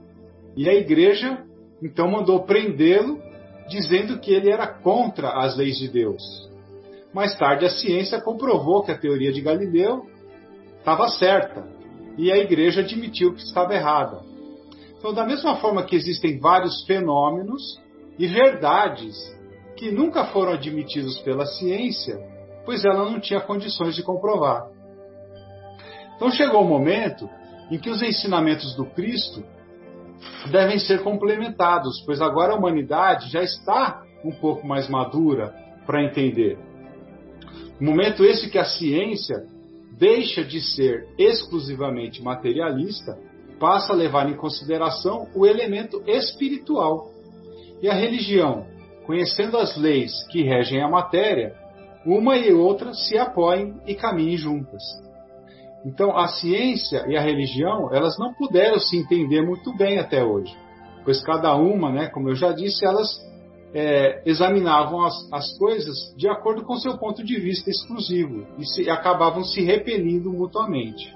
E 0.56 0.68
a 0.70 0.74
igreja 0.74 1.44
então 1.82 2.10
mandou 2.10 2.44
prendê-lo, 2.44 3.22
dizendo 3.70 4.20
que 4.20 4.32
ele 4.32 4.50
era 4.50 4.66
contra 4.68 5.30
as 5.44 5.56
leis 5.56 5.78
de 5.78 5.88
Deus. 5.88 6.24
Mais 7.14 7.38
tarde, 7.38 7.66
a 7.66 7.70
ciência 7.70 8.22
comprovou 8.22 8.84
que 8.84 8.92
a 8.92 8.98
teoria 8.98 9.32
de 9.32 9.42
Galileu 9.42 10.06
estava 10.80 11.08
certa 11.10 11.68
e 12.18 12.32
a 12.32 12.38
igreja 12.38 12.82
admitiu 12.82 13.34
que 13.34 13.42
estava 13.42 13.76
errada. 13.76 14.22
Então, 14.98 15.14
da 15.14 15.26
mesma 15.26 15.58
forma 15.58 15.84
que 15.84 15.96
existem 15.96 16.40
vários 16.40 16.84
fenômenos 16.86 17.80
e 18.18 18.26
verdades 18.26 19.16
que 19.76 19.92
nunca 19.92 20.26
foram 20.26 20.54
admitidos 20.54 21.20
pela 21.20 21.46
ciência, 21.46 22.18
pois 22.66 22.84
ela 22.84 23.06
não 23.10 23.20
tinha 23.20 23.40
condições 23.40 23.96
de 23.96 24.02
comprovar. 24.02 24.68
Então 26.18 26.30
chegou 26.32 26.64
o 26.64 26.68
momento 26.68 27.30
em 27.72 27.78
que 27.78 27.90
os 27.90 28.02
ensinamentos 28.02 28.76
do 28.76 28.86
Cristo 28.86 29.44
devem 30.52 30.80
ser 30.80 31.04
complementados, 31.04 32.02
pois 32.06 32.20
agora 32.20 32.54
a 32.54 32.58
humanidade 32.58 33.30
já 33.30 33.42
está 33.42 34.04
um 34.26 34.32
pouco 34.32 34.68
mais 34.68 34.90
madura 34.90 35.54
para 35.86 36.04
entender. 36.04 36.58
momento 37.80 38.26
esse 38.26 38.50
que 38.50 38.58
a 38.58 38.66
ciência 38.66 39.46
deixa 39.98 40.44
de 40.44 40.60
ser 40.60 41.08
exclusivamente 41.18 42.22
materialista, 42.22 43.18
passa 43.60 43.94
a 43.94 43.96
levar 43.96 44.30
em 44.30 44.36
consideração 44.36 45.28
o 45.36 45.46
elemento 45.46 46.04
espiritual. 46.06 47.12
E 47.82 47.90
a 47.90 47.94
religião, 47.94 48.66
conhecendo 49.06 49.58
as 49.58 49.76
leis 49.78 50.12
que 50.30 50.44
regem 50.44 50.82
a 50.82 50.90
matéria, 50.90 51.56
uma 52.06 52.38
e 52.38 52.52
outra 52.54 52.94
se 52.94 53.18
apoiem 53.18 53.76
e 53.86 53.96
caminhem 53.96 54.38
juntas. 54.38 54.84
Então, 55.88 56.18
a 56.18 56.28
ciência 56.28 57.06
e 57.08 57.16
a 57.16 57.22
religião, 57.22 57.90
elas 57.94 58.20
não 58.20 58.34
puderam 58.34 58.78
se 58.78 58.98
entender 58.98 59.42
muito 59.42 59.74
bem 59.74 60.00
até 60.00 60.22
hoje, 60.22 60.54
pois 61.06 61.24
cada 61.24 61.56
uma, 61.56 61.90
né, 61.90 62.08
como 62.08 62.28
eu 62.28 62.36
já 62.36 62.52
disse, 62.52 62.86
elas 62.86 63.08
é, 63.74 64.22
examinavam 64.26 65.06
as, 65.06 65.16
as, 65.32 65.58
coisas 65.58 65.96
de 66.18 66.28
acordo 66.28 66.66
com 66.66 66.76
seu 66.76 66.98
ponto 66.98 67.24
de 67.24 67.40
vista 67.40 67.70
exclusivo 67.70 68.46
e 68.58 68.66
se, 68.66 68.90
acabavam 68.90 69.46
se 69.46 69.62
repelindo 69.62 70.30
mutuamente. 70.30 71.16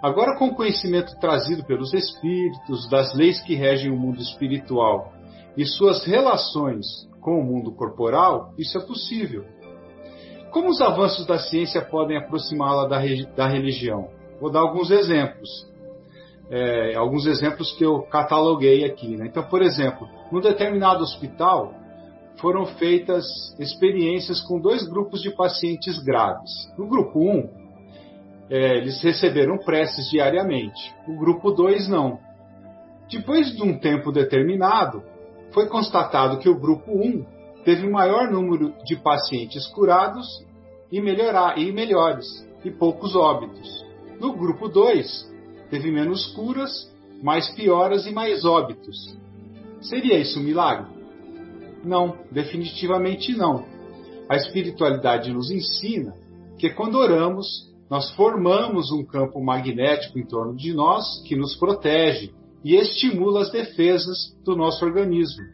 Agora, 0.00 0.38
com 0.38 0.46
o 0.46 0.54
conhecimento 0.54 1.18
trazido 1.18 1.64
pelos 1.64 1.92
espíritos, 1.92 2.88
das 2.88 3.16
leis 3.16 3.42
que 3.42 3.56
regem 3.56 3.90
o 3.90 3.98
mundo 3.98 4.20
espiritual 4.20 5.12
e 5.56 5.66
suas 5.66 6.04
relações 6.04 6.86
com 7.20 7.40
o 7.40 7.44
mundo 7.44 7.72
corporal, 7.72 8.52
isso 8.56 8.78
é 8.78 8.80
possível. 8.80 9.44
Como 10.56 10.70
os 10.70 10.80
avanços 10.80 11.26
da 11.26 11.38
ciência 11.38 11.82
podem 11.82 12.16
aproximá-la 12.16 12.88
da, 12.88 12.98
da, 13.36 13.46
religião? 13.46 14.08
Vou 14.40 14.50
dar 14.50 14.60
alguns 14.60 14.90
exemplos. 14.90 15.50
É, 16.50 16.94
alguns 16.94 17.26
exemplos 17.26 17.72
que 17.72 17.84
eu 17.84 18.00
cataloguei 18.04 18.82
aqui. 18.86 19.18
Né? 19.18 19.26
Então, 19.26 19.42
por 19.42 19.60
exemplo, 19.60 20.08
num 20.32 20.40
determinado 20.40 21.02
hospital 21.02 21.74
foram 22.40 22.64
feitas 22.64 23.26
experiências 23.58 24.40
com 24.40 24.58
dois 24.58 24.88
grupos 24.88 25.20
de 25.20 25.30
pacientes 25.30 26.02
graves. 26.02 26.50
No 26.78 26.88
grupo 26.88 27.20
1, 27.20 27.30
um, 27.30 27.50
é, 28.48 28.78
eles 28.78 29.02
receberam 29.02 29.58
preces 29.58 30.08
diariamente. 30.08 30.90
O 31.06 31.18
grupo 31.18 31.50
2 31.50 31.86
não. 31.86 32.18
Depois 33.10 33.54
de 33.54 33.62
um 33.62 33.78
tempo 33.78 34.10
determinado, 34.10 35.02
foi 35.52 35.66
constatado 35.66 36.38
que 36.38 36.48
o 36.48 36.58
grupo 36.58 36.92
1 36.92 37.04
um 37.04 37.26
teve 37.62 37.86
maior 37.86 38.30
número 38.30 38.72
de 38.86 38.96
pacientes 38.96 39.66
curados 39.66 40.45
e, 40.90 41.00
melhorar, 41.00 41.58
e 41.58 41.72
melhores, 41.72 42.26
e 42.64 42.70
poucos 42.70 43.14
óbitos. 43.14 43.84
No 44.20 44.34
grupo 44.34 44.68
2, 44.68 45.32
teve 45.70 45.90
menos 45.90 46.26
curas, 46.34 46.70
mais 47.22 47.48
pioras 47.50 48.06
e 48.06 48.12
mais 48.12 48.44
óbitos. 48.44 49.16
Seria 49.80 50.18
isso 50.18 50.40
um 50.40 50.42
milagre? 50.42 50.90
Não, 51.84 52.16
definitivamente 52.30 53.36
não. 53.36 53.64
A 54.28 54.36
espiritualidade 54.36 55.32
nos 55.32 55.50
ensina 55.50 56.14
que 56.58 56.70
quando 56.70 56.96
oramos, 56.96 57.46
nós 57.88 58.10
formamos 58.12 58.90
um 58.90 59.04
campo 59.04 59.40
magnético 59.40 60.18
em 60.18 60.26
torno 60.26 60.56
de 60.56 60.72
nós 60.72 61.22
que 61.26 61.36
nos 61.36 61.54
protege 61.54 62.32
e 62.64 62.74
estimula 62.74 63.42
as 63.42 63.52
defesas 63.52 64.36
do 64.44 64.56
nosso 64.56 64.84
organismo. 64.84 65.44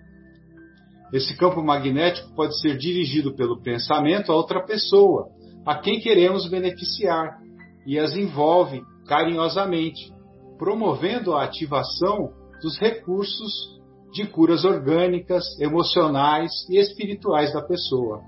Esse 1.12 1.36
campo 1.36 1.62
magnético 1.62 2.34
pode 2.34 2.58
ser 2.58 2.78
dirigido 2.78 3.34
pelo 3.34 3.60
pensamento 3.60 4.32
a 4.32 4.34
outra 4.34 4.64
pessoa, 4.64 5.28
a 5.66 5.76
quem 5.76 6.00
queremos 6.00 6.48
beneficiar, 6.48 7.38
e 7.86 7.98
as 7.98 8.16
envolve 8.16 8.82
carinhosamente, 9.06 10.12
promovendo 10.58 11.34
a 11.34 11.44
ativação 11.44 12.32
dos 12.62 12.78
recursos 12.78 13.80
de 14.12 14.26
curas 14.26 14.64
orgânicas, 14.64 15.44
emocionais 15.60 16.50
e 16.70 16.78
espirituais 16.78 17.52
da 17.52 17.60
pessoa. 17.60 18.22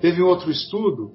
Teve 0.00 0.22
outro 0.22 0.50
estudo 0.50 1.12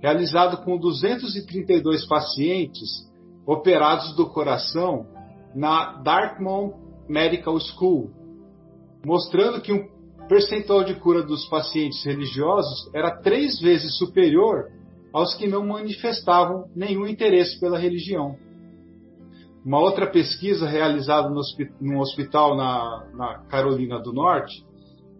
realizado 0.00 0.64
com 0.64 0.76
232 0.76 2.06
pacientes 2.06 3.10
operados 3.46 4.14
do 4.16 4.28
coração 4.28 5.06
na 5.54 6.00
Dartmouth 6.02 6.74
Medical 7.08 7.58
School, 7.60 8.10
mostrando 9.04 9.60
que 9.60 9.72
um 9.72 9.91
percentual 10.28 10.84
de 10.84 10.94
cura 10.94 11.22
dos 11.22 11.46
pacientes 11.46 12.04
religiosos 12.04 12.90
era 12.94 13.20
três 13.20 13.60
vezes 13.60 13.96
superior 13.98 14.70
aos 15.12 15.34
que 15.34 15.46
não 15.46 15.66
manifestavam 15.66 16.64
nenhum 16.74 17.06
interesse 17.06 17.60
pela 17.60 17.78
religião. 17.78 18.36
Uma 19.64 19.78
outra 19.78 20.10
pesquisa 20.10 20.66
realizada 20.66 21.28
no, 21.28 21.40
num 21.80 22.00
hospital 22.00 22.56
na, 22.56 23.06
na 23.14 23.38
Carolina 23.48 24.00
do 24.00 24.12
Norte 24.12 24.64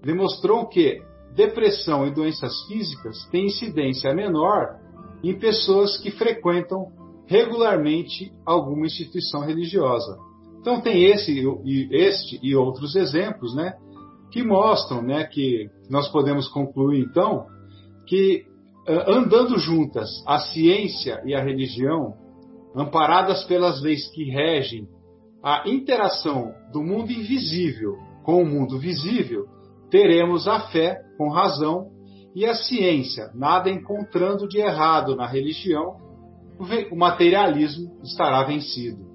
demonstrou 0.03 0.67
que 0.67 1.01
depressão 1.35 2.07
e 2.07 2.11
doenças 2.11 2.53
físicas 2.67 3.25
têm 3.31 3.47
incidência 3.47 4.13
menor 4.15 4.81
em 5.23 5.39
pessoas 5.39 5.97
que 5.99 6.11
frequentam 6.11 6.91
regularmente 7.27 8.33
alguma 8.45 8.87
instituição 8.87 9.43
religiosa. 9.43 10.19
Então 10.61 10.81
tem 10.81 11.05
esse 11.05 11.33
e 11.65 11.89
este 11.91 12.39
e 12.43 12.55
outros 12.55 12.97
exemplos, 12.97 13.55
né, 13.55 13.75
que 14.33 14.43
mostram, 14.43 15.03
né, 15.03 15.25
que 15.25 15.69
nós 15.91 16.09
podemos 16.09 16.49
concluir 16.49 17.05
então 17.05 17.47
que 18.07 18.45
andando 18.89 19.59
juntas 19.59 20.09
a 20.27 20.39
ciência 20.41 21.23
e 21.25 21.35
a 21.35 21.43
religião, 21.43 22.15
amparadas 22.75 23.45
pelas 23.45 23.81
leis 23.81 24.11
que 24.11 24.25
regem 24.25 24.89
a 25.45 25.69
interação 25.69 26.53
do 26.73 26.83
mundo 26.83 27.13
invisível 27.13 27.93
com 28.25 28.43
o 28.43 28.47
mundo 28.47 28.79
visível, 28.79 29.45
teremos 29.91 30.49
a 30.49 30.61
fé 30.69 30.99
com 31.19 31.29
razão 31.29 31.91
e 32.35 32.47
a 32.47 32.55
ciência, 32.55 33.31
nada 33.35 33.69
encontrando 33.69 34.49
de 34.49 34.59
errado 34.59 35.15
na 35.15 35.27
religião, 35.27 36.01
o 36.91 36.97
materialismo 36.97 38.01
estará 38.03 38.43
vencido. 38.45 39.13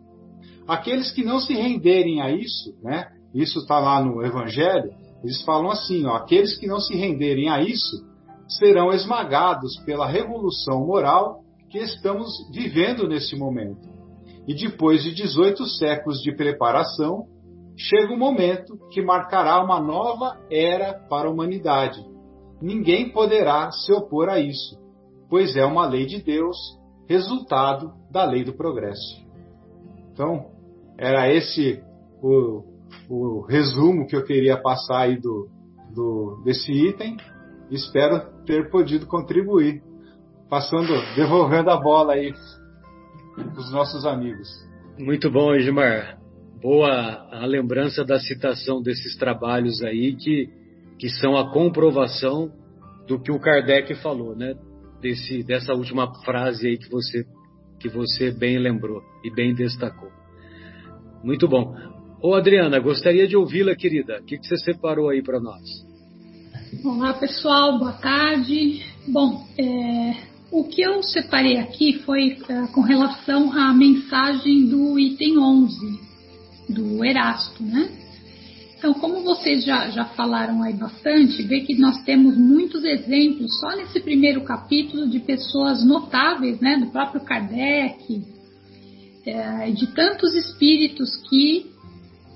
Aqueles 0.67 1.11
que 1.11 1.23
não 1.23 1.39
se 1.39 1.53
renderem 1.53 2.21
a 2.21 2.29
isso, 2.29 2.77
né? 2.83 3.07
Isso 3.33 3.59
está 3.59 3.79
lá 3.79 4.03
no 4.03 4.23
Evangelho. 4.23 4.91
Eles 5.23 5.41
falam 5.43 5.69
assim: 5.69 6.05
ó, 6.05 6.15
aqueles 6.15 6.57
que 6.57 6.67
não 6.67 6.79
se 6.79 6.95
renderem 6.95 7.49
a 7.49 7.61
isso 7.61 8.05
serão 8.47 8.91
esmagados 8.91 9.77
pela 9.85 10.07
revolução 10.07 10.85
moral 10.85 11.41
que 11.69 11.79
estamos 11.79 12.29
vivendo 12.51 13.07
nesse 13.07 13.35
momento. 13.35 13.87
E 14.47 14.53
depois 14.53 15.03
de 15.03 15.13
18 15.13 15.65
séculos 15.65 16.21
de 16.21 16.33
preparação, 16.33 17.25
chega 17.75 18.13
o 18.13 18.17
momento 18.17 18.77
que 18.91 19.01
marcará 19.01 19.61
uma 19.61 19.79
nova 19.79 20.39
era 20.49 20.93
para 20.93 21.27
a 21.27 21.31
humanidade. 21.31 22.03
Ninguém 22.61 23.11
poderá 23.11 23.71
se 23.71 23.91
opor 23.91 24.29
a 24.29 24.39
isso, 24.39 24.77
pois 25.29 25.55
é 25.55 25.65
uma 25.65 25.85
lei 25.85 26.05
de 26.05 26.23
Deus, 26.23 26.57
resultado 27.07 27.93
da 28.09 28.23
lei 28.23 28.43
do 28.43 28.53
progresso. 28.53 29.25
Então, 30.11 30.49
era 30.97 31.31
esse 31.31 31.83
o, 32.23 32.63
o 33.09 33.41
resumo 33.41 34.07
que 34.07 34.15
eu 34.15 34.23
queria 34.23 34.57
passar 34.57 35.01
aí 35.01 35.19
do, 35.19 35.49
do, 35.93 36.41
desse 36.43 36.71
item. 36.71 37.17
Espero 37.71 38.21
ter 38.45 38.69
podido 38.69 39.05
contribuir, 39.05 39.81
passando, 40.49 40.93
devolvendo 41.15 41.69
a 41.69 41.77
bola 41.77 42.13
aí 42.13 42.33
para 43.35 43.59
os 43.59 43.71
nossos 43.71 44.05
amigos. 44.05 44.47
Muito 44.97 45.29
bom, 45.29 45.53
Edmar. 45.53 46.17
Boa 46.61 47.27
a 47.31 47.45
lembrança 47.45 48.03
da 48.03 48.19
citação 48.19 48.81
desses 48.81 49.15
trabalhos 49.15 49.81
aí 49.83 50.15
que, 50.15 50.49
que 50.97 51.09
são 51.09 51.37
a 51.37 51.51
comprovação 51.51 52.51
do 53.07 53.19
que 53.19 53.31
o 53.31 53.39
Kardec 53.39 53.93
falou, 53.95 54.35
né? 54.35 54.55
Desse, 54.99 55.43
dessa 55.43 55.73
última 55.73 56.11
frase 56.23 56.67
aí 56.67 56.77
que 56.77 56.89
você, 56.89 57.23
que 57.79 57.87
você 57.87 58.31
bem 58.31 58.57
lembrou 58.57 59.01
e 59.23 59.31
bem 59.31 59.53
destacou. 59.53 60.09
Muito 61.23 61.47
bom. 61.47 61.75
Ô 62.19 62.33
Adriana, 62.33 62.79
gostaria 62.79 63.27
de 63.27 63.37
ouvi-la, 63.37 63.75
querida. 63.75 64.19
O 64.19 64.23
que, 64.23 64.39
que 64.39 64.47
você 64.47 64.57
separou 64.57 65.09
aí 65.09 65.21
para 65.21 65.39
nós? 65.39 65.61
Olá, 66.83 67.13
pessoal. 67.13 67.77
Boa 67.77 67.91
tarde. 67.91 68.83
Bom, 69.07 69.45
é, 69.55 70.15
o 70.51 70.63
que 70.63 70.81
eu 70.81 71.03
separei 71.03 71.57
aqui 71.57 71.99
foi 71.99 72.39
é, 72.49 72.67
com 72.73 72.81
relação 72.81 73.53
à 73.53 73.71
mensagem 73.71 74.65
do 74.65 74.97
item 74.97 75.37
11, 75.37 75.99
do 76.69 77.05
Erasto, 77.05 77.61
né? 77.61 77.87
Então, 78.75 78.95
como 78.95 79.21
vocês 79.21 79.63
já, 79.63 79.89
já 79.91 80.05
falaram 80.05 80.63
aí 80.63 80.73
bastante, 80.73 81.43
vê 81.43 81.61
que 81.61 81.77
nós 81.77 82.03
temos 82.03 82.35
muitos 82.35 82.83
exemplos 82.83 83.59
só 83.59 83.75
nesse 83.75 83.99
primeiro 83.99 84.41
capítulo 84.41 85.07
de 85.07 85.19
pessoas 85.19 85.85
notáveis, 85.85 86.59
né? 86.59 86.77
Do 86.77 86.87
próprio 86.87 87.21
Kardec, 87.21 88.23
é, 89.23 89.69
de 89.69 89.85
tantos 89.93 90.33
espíritos 90.33 91.15
que 91.29 91.76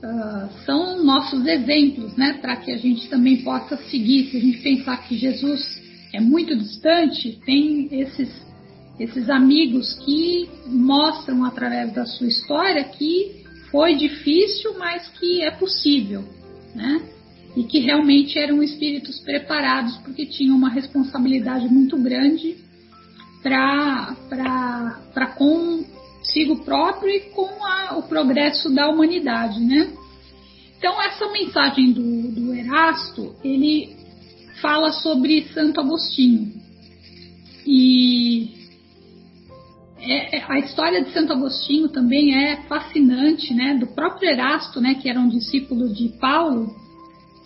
uh, 0.03 0.49
são 0.65 1.03
nossos 1.03 1.45
exemplos, 1.45 2.15
né, 2.15 2.39
para 2.41 2.55
que 2.57 2.71
a 2.71 2.77
gente 2.77 3.07
também 3.09 3.43
possa 3.43 3.77
seguir. 3.77 4.29
Se 4.29 4.37
a 4.37 4.39
gente 4.39 4.57
pensar 4.59 4.97
que 5.07 5.17
Jesus 5.17 5.81
é 6.13 6.19
muito 6.19 6.55
distante, 6.55 7.39
tem 7.45 7.87
esses, 7.91 8.29
esses 8.99 9.29
amigos 9.29 9.93
que 10.05 10.49
mostram 10.67 11.45
através 11.45 11.93
da 11.93 12.05
sua 12.05 12.27
história 12.27 12.83
que 12.83 13.41
foi 13.71 13.95
difícil, 13.95 14.77
mas 14.77 15.07
que 15.19 15.41
é 15.41 15.51
possível, 15.51 16.23
né? 16.75 17.01
E 17.55 17.63
que 17.63 17.79
realmente 17.79 18.37
eram 18.37 18.63
espíritos 18.63 19.19
preparados 19.19 19.97
porque 19.97 20.25
tinham 20.25 20.55
uma 20.55 20.69
responsabilidade 20.69 21.67
muito 21.67 21.97
grande 21.97 22.57
para 23.41 24.15
com 25.37 25.83
consigo 26.31 26.63
próprio 26.63 27.09
e 27.09 27.19
com 27.31 27.63
a, 27.63 27.97
o 27.97 28.03
progresso 28.03 28.73
da 28.73 28.89
humanidade, 28.89 29.59
né? 29.59 29.91
Então 30.77 30.99
essa 31.01 31.29
mensagem 31.29 31.91
do, 31.91 32.31
do 32.31 32.53
Erasto, 32.53 33.35
ele 33.43 33.95
fala 34.61 34.91
sobre 34.91 35.43
Santo 35.53 35.81
Agostinho 35.81 36.53
e 37.65 38.49
é, 39.99 40.37
é, 40.37 40.45
a 40.47 40.59
história 40.59 41.03
de 41.03 41.11
Santo 41.11 41.33
Agostinho 41.33 41.89
também 41.89 42.33
é 42.33 42.63
fascinante, 42.63 43.53
né? 43.53 43.75
Do 43.77 43.87
próprio 43.87 44.29
Erasto, 44.29 44.79
né? 44.79 44.95
Que 44.95 45.09
era 45.09 45.19
um 45.19 45.29
discípulo 45.29 45.93
de 45.93 46.09
Paulo, 46.17 46.73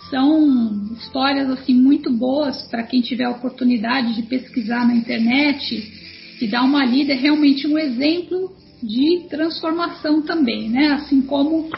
são 0.10 0.94
histórias 0.94 1.50
assim 1.50 1.74
muito 1.74 2.12
boas 2.14 2.62
para 2.70 2.84
quem 2.84 3.02
tiver 3.02 3.26
a 3.26 3.32
oportunidade 3.32 4.14
de 4.14 4.24
pesquisar 4.24 4.88
na 4.88 4.96
internet 4.96 5.92
e 6.40 6.48
dar 6.48 6.64
uma 6.64 6.86
lida. 6.86 7.14
É 7.14 7.16
realmente 7.16 7.68
um 7.68 7.78
exemplo 7.78 8.56
de 8.86 9.28
transformação 9.30 10.22
também, 10.22 10.70
né? 10.70 10.88
Assim 10.94 11.22
como 11.22 11.70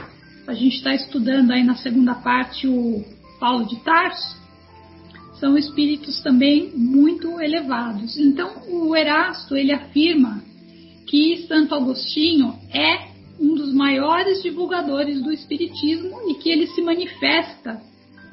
a 0.45 0.53
gente 0.53 0.77
está 0.77 0.93
estudando 0.93 1.51
aí 1.51 1.63
na 1.63 1.75
segunda 1.75 2.15
parte 2.15 2.67
o 2.67 3.03
Paulo 3.39 3.65
de 3.65 3.77
Tarso, 3.77 4.37
são 5.39 5.57
espíritos 5.57 6.21
também 6.21 6.71
muito 6.75 7.39
elevados. 7.39 8.17
Então, 8.17 8.63
o 8.67 8.95
Erasto 8.95 9.55
ele 9.55 9.71
afirma 9.71 10.41
que 11.07 11.45
Santo 11.47 11.75
Agostinho 11.75 12.55
é 12.73 13.07
um 13.39 13.53
dos 13.53 13.73
maiores 13.73 14.41
divulgadores 14.41 15.21
do 15.21 15.31
espiritismo 15.31 16.29
e 16.29 16.35
que 16.35 16.49
ele 16.49 16.67
se 16.67 16.81
manifesta 16.81 17.79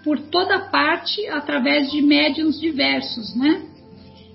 por 0.02 0.18
toda 0.18 0.70
parte 0.70 1.26
através 1.28 1.90
de 1.90 2.00
médiums 2.00 2.58
diversos, 2.58 3.34
né? 3.36 3.62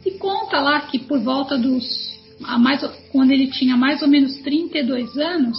E 0.06 0.12
conta 0.12 0.62
lá 0.62 0.82
que 0.82 1.00
por 1.00 1.20
volta 1.20 1.58
dos 1.58 2.19
mais, 2.40 2.82
quando 3.12 3.32
ele 3.32 3.48
tinha 3.48 3.76
mais 3.76 4.02
ou 4.02 4.08
menos 4.08 4.40
32 4.40 5.18
anos, 5.18 5.58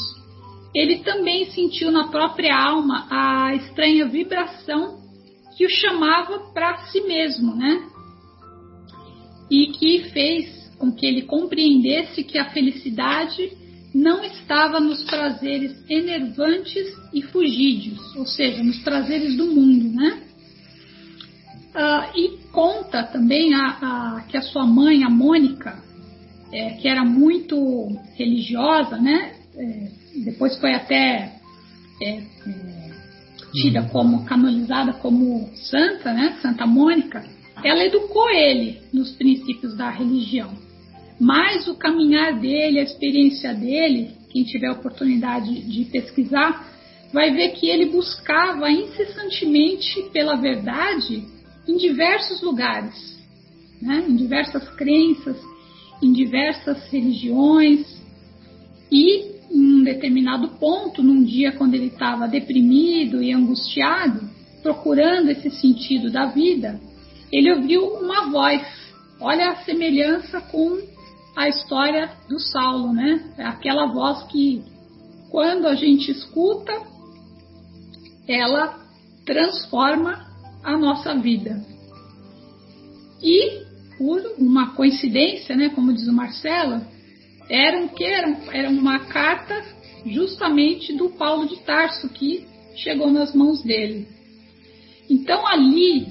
ele 0.74 0.98
também 0.98 1.50
sentiu 1.50 1.90
na 1.90 2.08
própria 2.08 2.56
alma 2.56 3.06
a 3.10 3.54
estranha 3.54 4.06
vibração 4.06 4.98
que 5.56 5.66
o 5.66 5.70
chamava 5.70 6.38
para 6.54 6.78
si 6.86 7.00
mesmo, 7.02 7.54
né? 7.54 7.82
E 9.50 9.66
que 9.66 10.10
fez 10.10 10.70
com 10.78 10.92
que 10.92 11.04
ele 11.04 11.22
compreendesse 11.22 12.24
que 12.24 12.38
a 12.38 12.50
felicidade 12.50 13.52
não 13.92 14.22
estava 14.24 14.78
nos 14.78 15.02
prazeres 15.02 15.76
enervantes 15.90 16.86
e 17.12 17.20
fugídios, 17.22 18.00
ou 18.16 18.24
seja, 18.24 18.62
nos 18.62 18.78
prazeres 18.78 19.36
do 19.36 19.46
mundo, 19.46 19.88
né? 19.90 20.22
Uh, 21.74 22.18
e 22.18 22.38
conta 22.52 23.02
também 23.02 23.54
a, 23.54 23.66
a, 23.66 24.20
que 24.22 24.36
a 24.36 24.42
sua 24.42 24.64
mãe, 24.64 25.04
a 25.04 25.10
Mônica, 25.10 25.89
é, 26.52 26.70
que 26.74 26.88
era 26.88 27.04
muito 27.04 27.88
religiosa, 28.14 28.96
né? 28.96 29.34
É, 29.56 29.88
depois 30.24 30.56
foi 30.58 30.74
até 30.74 31.32
é, 32.02 32.08
é, 32.08 32.90
tida 33.52 33.82
como 33.92 34.24
canonizada 34.24 34.92
como 34.94 35.48
santa, 35.54 36.12
né? 36.12 36.38
Santa 36.40 36.66
Mônica. 36.66 37.24
Ela 37.62 37.84
educou 37.84 38.30
ele 38.30 38.80
nos 38.92 39.12
princípios 39.12 39.76
da 39.76 39.90
religião. 39.90 40.50
Mas 41.20 41.68
o 41.68 41.74
caminhar 41.74 42.38
dele, 42.40 42.80
a 42.80 42.82
experiência 42.82 43.52
dele, 43.52 44.12
quem 44.30 44.44
tiver 44.44 44.68
a 44.68 44.72
oportunidade 44.72 45.60
de 45.60 45.84
pesquisar, 45.84 46.66
vai 47.12 47.32
ver 47.32 47.50
que 47.50 47.68
ele 47.68 47.86
buscava 47.86 48.70
incessantemente 48.70 50.02
pela 50.12 50.36
verdade 50.36 51.24
em 51.68 51.76
diversos 51.76 52.40
lugares, 52.40 53.18
né? 53.82 54.06
em 54.08 54.16
diversas 54.16 54.66
crenças, 54.70 55.36
em 56.02 56.12
diversas 56.12 56.88
religiões. 56.90 57.86
E 58.90 59.40
em 59.50 59.80
um 59.80 59.84
determinado 59.84 60.48
ponto, 60.58 61.02
num 61.02 61.22
dia 61.24 61.52
quando 61.52 61.74
ele 61.74 61.86
estava 61.86 62.28
deprimido 62.28 63.22
e 63.22 63.32
angustiado, 63.32 64.28
procurando 64.62 65.30
esse 65.30 65.50
sentido 65.50 66.10
da 66.10 66.26
vida, 66.26 66.80
ele 67.32 67.52
ouviu 67.52 67.84
uma 67.94 68.30
voz. 68.30 68.62
Olha 69.20 69.50
a 69.50 69.56
semelhança 69.64 70.40
com 70.40 70.78
a 71.36 71.48
história 71.48 72.10
do 72.28 72.38
Saulo, 72.38 72.92
né? 72.92 73.32
É 73.38 73.44
aquela 73.44 73.86
voz 73.86 74.22
que, 74.24 74.62
quando 75.30 75.66
a 75.66 75.74
gente 75.74 76.10
escuta, 76.10 76.72
ela 78.26 78.78
transforma 79.24 80.26
a 80.62 80.76
nossa 80.76 81.14
vida. 81.14 81.64
E, 83.22 83.62
uma 84.38 84.74
coincidência, 84.74 85.54
né, 85.54 85.68
como 85.68 85.92
diz 85.92 86.08
o 86.08 86.12
Marcelo, 86.12 86.80
era, 87.48 87.78
um, 87.78 87.88
que 87.88 88.04
era, 88.04 88.36
era 88.52 88.70
uma 88.70 89.00
carta 89.00 89.62
justamente 90.06 90.94
do 90.94 91.10
Paulo 91.10 91.46
de 91.46 91.56
Tarso 91.58 92.08
que 92.08 92.46
chegou 92.76 93.10
nas 93.10 93.34
mãos 93.34 93.62
dele. 93.62 94.06
Então, 95.08 95.46
ali, 95.46 96.06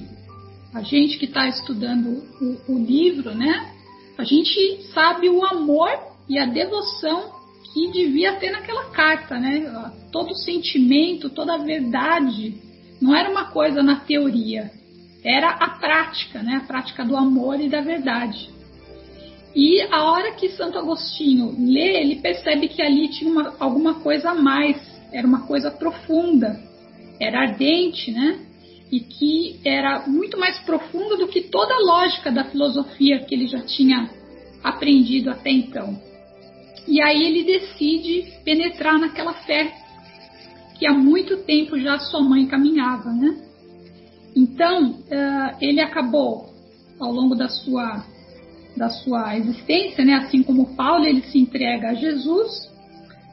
a 0.72 0.82
gente 0.82 1.18
que 1.18 1.24
está 1.24 1.48
estudando 1.48 2.22
o, 2.40 2.74
o 2.74 2.78
livro, 2.78 3.34
né, 3.34 3.72
a 4.16 4.24
gente 4.24 4.82
sabe 4.92 5.28
o 5.28 5.44
amor 5.44 5.90
e 6.28 6.38
a 6.38 6.44
devoção 6.44 7.40
que 7.72 7.90
devia 7.90 8.34
ter 8.34 8.50
naquela 8.50 8.90
carta, 8.90 9.38
né? 9.38 9.92
Todo 10.12 10.30
o 10.30 10.36
sentimento, 10.36 11.30
toda 11.30 11.54
a 11.54 11.58
verdade. 11.58 12.54
Não 13.00 13.14
era 13.14 13.30
uma 13.30 13.46
coisa 13.46 13.82
na 13.82 13.96
teoria, 13.96 14.70
era 15.24 15.50
a 15.50 15.70
prática, 15.78 16.42
né? 16.42 16.60
A 16.62 16.66
prática 16.66 17.04
do 17.04 17.16
amor 17.16 17.60
e 17.60 17.68
da 17.68 17.80
verdade. 17.80 18.48
E 19.54 19.80
a 19.90 20.04
hora 20.04 20.32
que 20.32 20.50
Santo 20.50 20.78
Agostinho 20.78 21.54
lê, 21.58 22.00
ele 22.00 22.16
percebe 22.16 22.68
que 22.68 22.80
ali 22.80 23.08
tinha 23.08 23.30
uma, 23.30 23.54
alguma 23.58 23.94
coisa 23.94 24.30
a 24.30 24.34
mais, 24.34 24.76
era 25.12 25.26
uma 25.26 25.46
coisa 25.46 25.70
profunda, 25.70 26.60
era 27.18 27.40
ardente, 27.40 28.12
né? 28.12 28.38
E 28.90 29.00
que 29.00 29.60
era 29.64 30.06
muito 30.06 30.38
mais 30.38 30.58
profunda 30.60 31.16
do 31.16 31.28
que 31.28 31.42
toda 31.42 31.74
a 31.74 31.80
lógica 31.80 32.30
da 32.30 32.44
filosofia 32.44 33.20
que 33.20 33.34
ele 33.34 33.46
já 33.46 33.60
tinha 33.60 34.08
aprendido 34.62 35.30
até 35.30 35.50
então. 35.50 36.00
E 36.86 37.00
aí 37.02 37.22
ele 37.22 37.44
decide 37.44 38.32
penetrar 38.44 38.98
naquela 38.98 39.32
fé 39.32 39.72
que 40.78 40.86
há 40.86 40.92
muito 40.92 41.38
tempo 41.38 41.78
já 41.78 41.98
sua 41.98 42.22
mãe 42.22 42.46
caminhava, 42.46 43.12
né? 43.12 43.49
Então, 44.34 44.90
uh, 44.90 45.56
ele 45.60 45.80
acabou, 45.80 46.48
ao 46.98 47.12
longo 47.12 47.34
da 47.34 47.48
sua, 47.48 48.04
da 48.76 48.88
sua 48.88 49.36
existência, 49.36 50.04
né, 50.04 50.14
assim 50.14 50.42
como 50.42 50.74
Paulo, 50.76 51.04
ele 51.04 51.22
se 51.22 51.38
entrega 51.38 51.90
a 51.90 51.94
Jesus, 51.94 52.70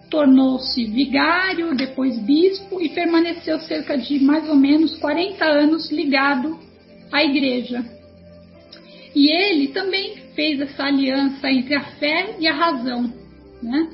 tornou-se 0.09 0.85
vigário, 0.85 1.75
depois 1.75 2.17
bispo 2.19 2.81
e 2.81 2.89
permaneceu 2.89 3.59
cerca 3.59 3.97
de 3.97 4.19
mais 4.19 4.47
ou 4.49 4.55
menos 4.55 4.97
40 4.97 5.45
anos 5.45 5.91
ligado 5.91 6.57
à 7.11 7.23
igreja. 7.23 7.83
E 9.13 9.31
ele 9.31 9.69
também 9.69 10.15
fez 10.35 10.59
essa 10.61 10.83
aliança 10.83 11.49
entre 11.49 11.75
a 11.75 11.83
fé 11.83 12.35
e 12.39 12.47
a 12.47 12.53
razão 12.53 13.11
né? 13.61 13.89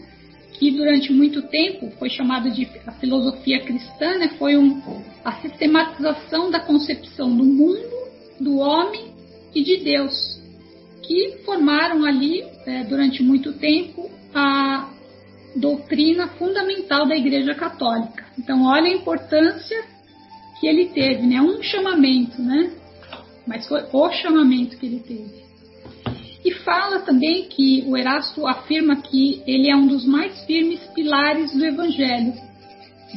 Que 0.63 0.71
durante 0.71 1.11
muito 1.11 1.41
tempo 1.41 1.91
foi 1.99 2.09
chamado 2.09 2.49
de 2.49 2.65
a 2.87 2.93
filosofia 2.93 3.59
cristã, 3.59 4.17
né? 4.17 4.29
foi 4.39 4.55
um, 4.55 4.81
a 5.25 5.33
sistematização 5.41 6.49
da 6.49 6.61
concepção 6.61 7.35
do 7.35 7.43
mundo, 7.43 8.07
do 8.39 8.59
homem 8.59 9.13
e 9.53 9.61
de 9.61 9.83
Deus, 9.83 10.41
que 11.05 11.39
formaram 11.43 12.05
ali, 12.05 12.45
é, 12.65 12.81
durante 12.85 13.21
muito 13.21 13.51
tempo, 13.51 14.09
a 14.33 14.89
doutrina 15.53 16.29
fundamental 16.29 17.09
da 17.09 17.17
Igreja 17.17 17.53
Católica. 17.53 18.23
Então, 18.39 18.63
olha 18.63 18.85
a 18.85 18.95
importância 18.95 19.83
que 20.61 20.65
ele 20.65 20.85
teve, 20.85 21.27
né? 21.27 21.41
Um 21.41 21.61
chamamento, 21.61 22.41
né? 22.41 22.71
Mas 23.45 23.67
foi 23.67 23.83
o 23.91 24.11
chamamento 24.13 24.77
que 24.77 24.85
ele 24.85 25.01
teve. 25.01 25.42
E 26.43 26.51
fala 26.51 26.99
também 26.99 27.47
que 27.47 27.83
o 27.87 27.95
Erasto 27.95 28.45
afirma 28.45 28.97
que 28.97 29.41
ele 29.47 29.69
é 29.69 29.75
um 29.75 29.87
dos 29.87 30.05
mais 30.05 30.43
firmes 30.45 30.79
pilares 30.93 31.53
do 31.53 31.65
Evangelho. 31.65 32.33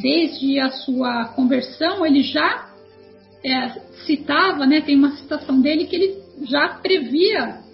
Desde 0.00 0.60
a 0.60 0.70
sua 0.70 1.26
conversão, 1.28 2.06
ele 2.06 2.22
já 2.22 2.70
é, 3.44 3.68
citava, 4.06 4.66
né, 4.66 4.80
tem 4.80 4.96
uma 4.96 5.16
citação 5.16 5.60
dele 5.60 5.86
que 5.86 5.96
ele 5.96 6.16
já 6.44 6.68
previa 6.68 7.64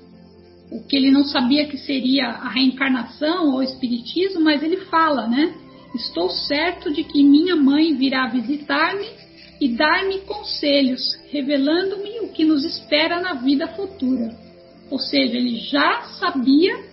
o 0.73 0.83
que 0.83 0.97
ele 0.97 1.11
não 1.11 1.25
sabia 1.25 1.67
que 1.67 1.77
seria 1.77 2.29
a 2.29 2.49
reencarnação 2.49 3.51
ou 3.51 3.57
o 3.59 3.63
espiritismo, 3.63 4.41
mas 4.41 4.63
ele 4.63 4.79
fala, 4.87 5.29
né? 5.29 5.55
Estou 5.95 6.31
certo 6.31 6.91
de 6.91 7.05
que 7.05 7.23
minha 7.23 7.55
mãe 7.55 7.95
virá 7.95 8.27
visitar-me 8.29 9.07
e 9.61 9.69
dar-me 9.77 10.21
conselhos, 10.21 11.21
revelando-me 11.31 12.21
o 12.21 12.29
que 12.29 12.45
nos 12.45 12.65
espera 12.65 13.21
na 13.21 13.35
vida 13.35 13.69
futura. 13.69 14.35
Ou 14.93 14.99
seja, 14.99 15.39
ele 15.39 15.57
já 15.57 16.03
sabia, 16.21 16.85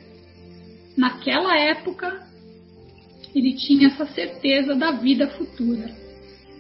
naquela 0.95 1.53
época, 1.59 2.25
ele 3.35 3.55
tinha 3.55 3.87
essa 3.87 4.05
certeza 4.05 4.73
da 4.73 4.91
vida 4.91 5.27
futura. 5.31 5.91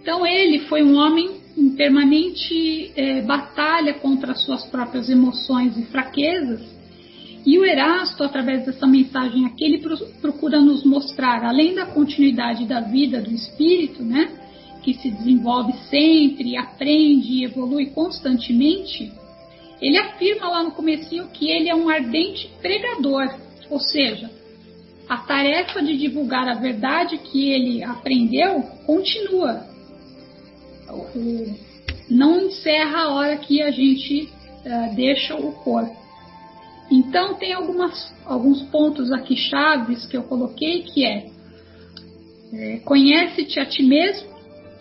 Então, 0.01 0.27
ele 0.27 0.59
foi 0.67 0.83
um 0.83 0.97
homem 0.97 1.39
em 1.57 1.69
permanente 1.69 2.91
é, 2.93 3.21
batalha 3.21 3.93
contra 3.93 4.33
as 4.33 4.43
suas 4.43 4.65
próprias 4.65 5.09
emoções 5.09 5.77
e 5.77 5.85
fraquezas. 5.85 6.59
E 7.45 7.57
o 7.57 7.63
Erasto, 7.63 8.21
através 8.21 8.65
dessa 8.65 8.85
mensagem 8.85 9.45
aqui, 9.45 9.63
ele 9.63 9.81
procura 10.19 10.59
nos 10.59 10.83
mostrar, 10.83 11.45
além 11.45 11.73
da 11.73 11.85
continuidade 11.85 12.65
da 12.65 12.81
vida 12.81 13.21
do 13.21 13.31
espírito, 13.31 14.03
né, 14.03 14.29
que 14.83 14.93
se 14.93 15.09
desenvolve 15.09 15.71
sempre, 15.89 16.57
aprende 16.57 17.31
e 17.31 17.45
evolui 17.45 17.85
constantemente, 17.91 19.09
ele 19.81 19.97
afirma 19.97 20.49
lá 20.49 20.63
no 20.63 20.71
comecinho 20.71 21.29
que 21.29 21.49
ele 21.49 21.69
é 21.69 21.75
um 21.75 21.89
ardente 21.89 22.49
pregador, 22.61 23.33
ou 23.69 23.79
seja, 23.79 24.29
a 25.07 25.17
tarefa 25.17 25.81
de 25.81 25.97
divulgar 25.97 26.47
a 26.47 26.53
verdade 26.53 27.17
que 27.17 27.49
ele 27.49 27.83
aprendeu 27.83 28.61
continua. 28.85 29.65
não 32.09 32.41
encerra 32.41 33.03
a 33.03 33.13
hora 33.13 33.37
que 33.37 33.61
a 33.61 33.71
gente 33.71 34.29
uh, 34.65 34.95
deixa 34.95 35.35
o 35.35 35.51
corpo. 35.53 35.97
Então 36.91 37.35
tem 37.35 37.53
algumas, 37.53 38.13
alguns 38.25 38.63
pontos 38.63 39.11
aqui 39.11 39.35
chaves 39.35 40.05
que 40.05 40.17
eu 40.17 40.23
coloquei 40.23 40.83
que 40.83 41.05
é, 41.05 41.27
é 42.53 42.77
conhece-te 42.79 43.59
a 43.59 43.65
ti 43.65 43.83
mesmo, 43.83 44.27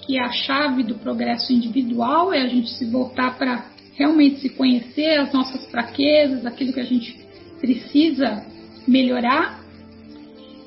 que 0.01 0.19
é 0.19 0.23
a 0.23 0.33
chave 0.33 0.83
do 0.83 0.95
progresso 0.95 1.53
individual, 1.53 2.33
é 2.33 2.41
a 2.41 2.49
gente 2.49 2.71
se 2.71 2.87
voltar 2.87 3.37
para 3.37 3.67
realmente 3.99 4.41
se 4.41 4.51
conhecer 4.51 5.19
as 5.19 5.33
nossas 5.33 5.67
fraquezas, 5.67 6.47
aquilo 6.47 6.73
que 6.73 6.81
a 6.81 6.85
gente 6.85 7.19
precisa 7.61 8.47
melhorar. 8.87 9.59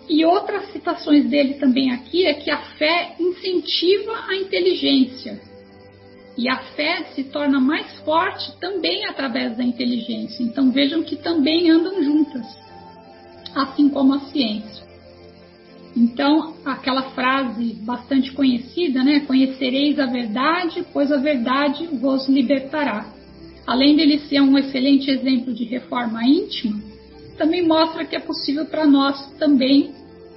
E 0.10 0.26
outras 0.26 0.70
citações 0.74 1.30
dele 1.30 1.54
também 1.54 1.92
aqui 1.92 2.26
é 2.26 2.34
que 2.34 2.52
a 2.52 2.58
fé 2.78 3.16
incentiva 3.18 4.26
a 4.28 4.36
inteligência. 4.36 5.40
E 6.38 6.50
a 6.50 6.58
fé 6.58 7.06
se 7.16 7.24
torna 7.24 7.60
mais 7.60 8.00
forte 8.00 8.52
também 8.60 9.06
através 9.06 9.56
da 9.56 9.64
inteligência. 9.64 10.44
Então 10.44 10.70
vejam 10.70 11.02
que 11.02 11.16
também 11.16 11.70
andam 11.70 12.04
juntas, 12.04 12.46
assim 13.56 13.88
como 13.88 14.14
a 14.14 14.20
ciência. 14.20 14.82
Então, 15.96 16.56
aquela 16.66 17.12
frase 17.12 17.74
bastante 17.82 18.32
conhecida, 18.32 19.04
né? 19.04 19.22
Conhecereis 19.22 20.00
a 20.00 20.06
verdade, 20.06 20.86
pois 20.92 21.12
a 21.12 21.18
verdade 21.18 21.86
vos 21.88 22.30
libertará 22.30 23.21
além 23.66 23.96
dele 23.96 24.20
ser 24.20 24.42
um 24.42 24.58
excelente 24.58 25.10
exemplo 25.10 25.54
de 25.54 25.64
reforma 25.64 26.24
íntima, 26.24 26.82
também 27.38 27.66
mostra 27.66 28.06
que 28.06 28.16
é 28.16 28.20
possível 28.20 28.66
para 28.66 28.86
nós 28.86 29.32
também 29.38 29.92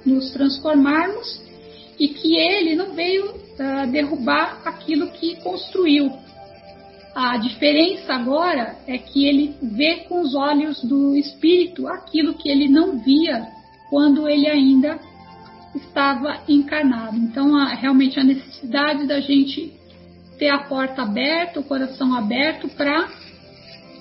nos 0.05 0.31
transformarmos 0.31 1.41
e 1.99 2.07
que 2.07 2.35
ele 2.35 2.75
não 2.75 2.93
veio 2.93 3.31
uh, 3.31 3.91
derrubar 3.91 4.61
aquilo 4.65 5.07
que 5.07 5.35
construiu. 5.41 6.11
A 7.15 7.37
diferença 7.37 8.13
agora 8.13 8.75
é 8.85 8.97
que 8.97 9.25
ele 9.25 9.55
vê 9.61 10.01
com 10.07 10.21
os 10.21 10.35
olhos 10.35 10.83
do 10.83 11.15
espírito 11.15 11.87
aquilo 11.87 12.33
que 12.33 12.49
ele 12.49 12.67
não 12.67 12.97
via 12.99 13.47
quando 13.89 14.27
ele 14.27 14.47
ainda 14.47 14.99
estava 15.73 16.41
encarnado. 16.47 17.15
Então, 17.17 17.55
há 17.55 17.73
realmente 17.73 18.19
a 18.19 18.23
necessidade 18.23 19.07
da 19.07 19.19
gente 19.19 19.73
ter 20.37 20.49
a 20.49 20.59
porta 20.59 21.01
aberta, 21.01 21.59
o 21.59 21.63
coração 21.63 22.13
aberto 22.13 22.67
para 22.69 23.09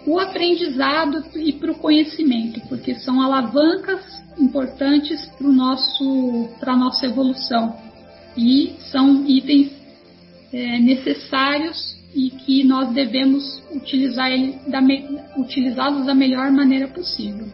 o 0.07 0.19
aprendizado 0.19 1.25
e 1.37 1.53
para 1.53 1.73
o 1.73 1.79
conhecimento, 1.79 2.61
porque 2.69 2.95
são 2.97 3.23
alavancas 3.23 4.01
importantes 4.39 5.25
para 5.39 5.49
nosso 5.49 6.49
para 6.61 6.73
a 6.73 6.77
nossa 6.77 7.07
evolução 7.07 7.77
e 8.37 8.75
são 8.91 9.25
itens 9.27 9.73
é, 10.53 10.79
necessários 10.79 11.97
e 12.15 12.31
que 12.31 12.63
nós 12.65 12.93
devemos 12.93 13.63
utilizar 13.75 14.31
ele 14.31 14.59
da 14.69 14.81
utilizá-los 15.37 16.07
da 16.07 16.15
melhor 16.15 16.51
maneira 16.51 16.89
possível. 16.89 17.47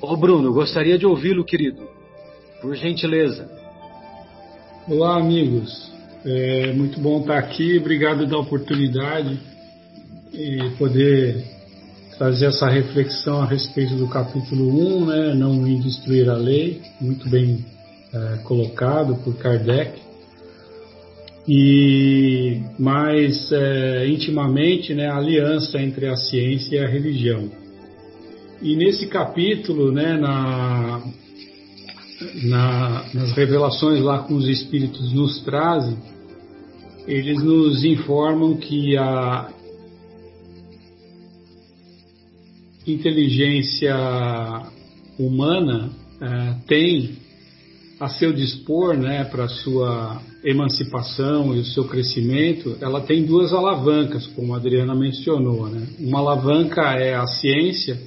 Ô 0.00 0.16
Bruno, 0.16 0.52
gostaria 0.52 0.98
de 0.98 1.06
ouvi-lo, 1.06 1.44
querido. 1.44 1.88
Por 2.60 2.74
gentileza. 2.74 3.50
Olá, 4.86 5.16
amigos. 5.16 5.93
É 6.26 6.72
muito 6.72 6.98
bom 7.00 7.20
estar 7.20 7.36
aqui. 7.36 7.76
Obrigado 7.76 8.26
da 8.26 8.38
oportunidade 8.38 9.38
e 10.32 10.70
poder 10.78 11.44
trazer 12.16 12.46
essa 12.46 12.66
reflexão 12.66 13.42
a 13.42 13.46
respeito 13.46 13.94
do 13.94 14.08
capítulo 14.08 15.02
1, 15.02 15.04
né? 15.04 15.34
Não 15.34 15.66
em 15.66 15.78
destruir 15.80 16.30
a 16.30 16.36
lei. 16.36 16.80
Muito 16.98 17.28
bem 17.28 17.62
é, 18.10 18.38
colocado 18.38 19.16
por 19.16 19.36
Kardec. 19.36 20.00
E 21.46 22.62
mais 22.78 23.52
é, 23.52 24.08
intimamente, 24.08 24.94
né? 24.94 25.08
A 25.08 25.18
aliança 25.18 25.78
entre 25.78 26.06
a 26.06 26.16
ciência 26.16 26.76
e 26.76 26.78
a 26.78 26.88
religião. 26.88 27.50
E 28.62 28.74
nesse 28.76 29.08
capítulo, 29.08 29.92
né? 29.92 30.16
Na 30.16 31.02
na, 32.44 33.04
nas 33.12 33.32
revelações 33.32 34.00
lá 34.00 34.22
que 34.22 34.32
os 34.32 34.48
espíritos 34.48 35.12
nos 35.12 35.40
trazem, 35.40 35.98
eles 37.06 37.42
nos 37.42 37.84
informam 37.84 38.56
que 38.56 38.96
a 38.96 39.50
inteligência 42.86 43.94
humana 45.18 45.90
é, 46.20 46.54
tem 46.66 47.16
a 48.00 48.08
seu 48.08 48.32
dispor, 48.32 48.96
né, 48.96 49.24
para 49.24 49.48
sua 49.48 50.20
emancipação 50.44 51.54
e 51.54 51.60
o 51.60 51.64
seu 51.64 51.84
crescimento, 51.84 52.76
ela 52.80 53.00
tem 53.00 53.24
duas 53.24 53.52
alavancas, 53.52 54.26
como 54.28 54.52
a 54.52 54.58
Adriana 54.58 54.94
mencionou, 54.94 55.68
né? 55.68 55.86
Uma 56.00 56.18
alavanca 56.18 56.82
é 56.98 57.14
a 57.14 57.26
ciência 57.26 57.98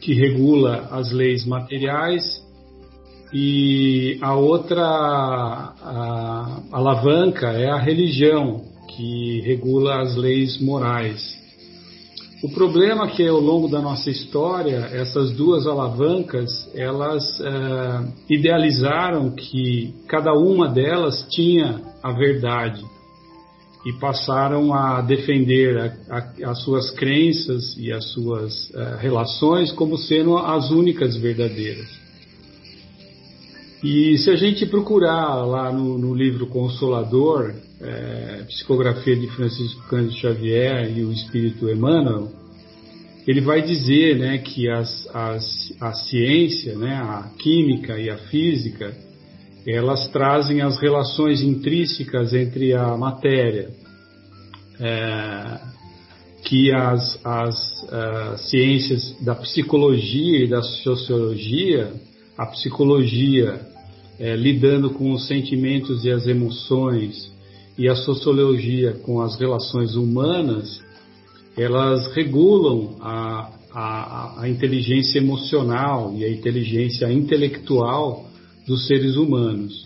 que 0.00 0.12
regula 0.12 0.88
as 0.90 1.12
leis 1.12 1.44
materiais 1.44 2.45
e 3.32 4.18
a 4.22 4.34
outra 4.34 4.82
a, 4.84 6.60
alavanca 6.72 7.48
é 7.48 7.70
a 7.70 7.78
religião, 7.78 8.62
que 8.96 9.40
regula 9.42 10.02
as 10.02 10.16
leis 10.16 10.60
morais. 10.60 11.36
O 12.42 12.50
problema 12.50 13.06
é 13.06 13.10
que 13.10 13.26
ao 13.26 13.40
longo 13.40 13.66
da 13.66 13.80
nossa 13.80 14.10
história, 14.10 14.76
essas 14.92 15.32
duas 15.32 15.66
alavancas, 15.66 16.70
elas 16.74 17.40
é, 17.40 18.32
idealizaram 18.32 19.30
que 19.30 19.94
cada 20.06 20.32
uma 20.32 20.68
delas 20.68 21.26
tinha 21.30 21.80
a 22.02 22.12
verdade 22.12 22.84
e 23.86 23.92
passaram 23.94 24.74
a 24.74 25.00
defender 25.00 25.78
a, 25.78 26.16
a, 26.16 26.50
as 26.50 26.62
suas 26.62 26.90
crenças 26.90 27.76
e 27.78 27.90
as 27.90 28.12
suas 28.12 28.70
é, 28.74 28.96
relações 29.00 29.72
como 29.72 29.96
sendo 29.96 30.36
as 30.36 30.70
únicas 30.70 31.16
verdadeiras. 31.16 31.88
E 33.82 34.16
se 34.18 34.30
a 34.30 34.36
gente 34.36 34.64
procurar 34.66 35.44
lá 35.44 35.70
no, 35.70 35.98
no 35.98 36.14
livro 36.14 36.46
Consolador, 36.46 37.54
é, 37.80 38.44
Psicografia 38.48 39.14
de 39.16 39.26
Francisco 39.28 39.86
Cândido 39.88 40.14
Xavier 40.14 40.96
e 40.96 41.04
o 41.04 41.12
Espírito 41.12 41.68
Emmanuel, 41.68 42.30
ele 43.26 43.40
vai 43.40 43.60
dizer 43.60 44.16
né, 44.18 44.38
que 44.38 44.70
as, 44.70 45.06
as, 45.12 45.72
a 45.80 45.92
ciência, 45.92 46.76
né, 46.76 46.94
a 46.94 47.30
química 47.38 47.98
e 47.98 48.08
a 48.08 48.16
física, 48.16 48.94
elas 49.66 50.08
trazem 50.08 50.62
as 50.62 50.78
relações 50.78 51.42
intrínsecas 51.42 52.32
entre 52.32 52.72
a 52.72 52.96
matéria, 52.96 53.70
é, 54.80 55.60
que 56.44 56.72
as, 56.72 57.18
as 57.24 57.82
uh, 57.82 58.38
ciências 58.38 59.16
da 59.20 59.34
psicologia 59.34 60.44
e 60.44 60.46
da 60.46 60.62
sociologia 60.62 61.92
a 62.36 62.46
psicologia 62.46 63.60
é, 64.18 64.34
lidando 64.34 64.90
com 64.90 65.12
os 65.12 65.26
sentimentos 65.26 66.04
e 66.04 66.10
as 66.10 66.26
emoções 66.26 67.32
e 67.78 67.88
a 67.88 67.94
sociologia 67.94 68.92
com 69.02 69.20
as 69.20 69.38
relações 69.38 69.94
humanas, 69.94 70.80
elas 71.56 72.14
regulam 72.14 72.96
a, 73.00 73.50
a, 73.72 74.42
a 74.42 74.48
inteligência 74.48 75.18
emocional 75.18 76.14
e 76.16 76.24
a 76.24 76.30
inteligência 76.30 77.10
intelectual 77.12 78.26
dos 78.66 78.86
seres 78.86 79.16
humanos. 79.16 79.85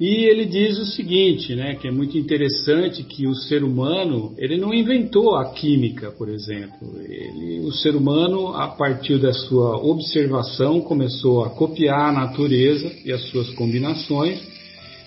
E 0.00 0.24
ele 0.24 0.44
diz 0.44 0.76
o 0.78 0.86
seguinte, 0.86 1.54
né, 1.54 1.76
que 1.76 1.86
é 1.86 1.90
muito 1.90 2.18
interessante 2.18 3.04
que 3.04 3.28
o 3.28 3.34
ser 3.34 3.62
humano, 3.62 4.34
ele 4.38 4.56
não 4.56 4.74
inventou 4.74 5.36
a 5.36 5.52
química, 5.52 6.10
por 6.10 6.28
exemplo. 6.28 7.00
Ele, 7.00 7.60
o 7.60 7.70
ser 7.70 7.94
humano, 7.94 8.48
a 8.48 8.66
partir 8.68 9.18
da 9.18 9.32
sua 9.32 9.76
observação, 9.76 10.80
começou 10.80 11.44
a 11.44 11.50
copiar 11.50 12.08
a 12.08 12.12
natureza 12.12 12.90
e 13.04 13.12
as 13.12 13.22
suas 13.30 13.50
combinações, 13.50 14.42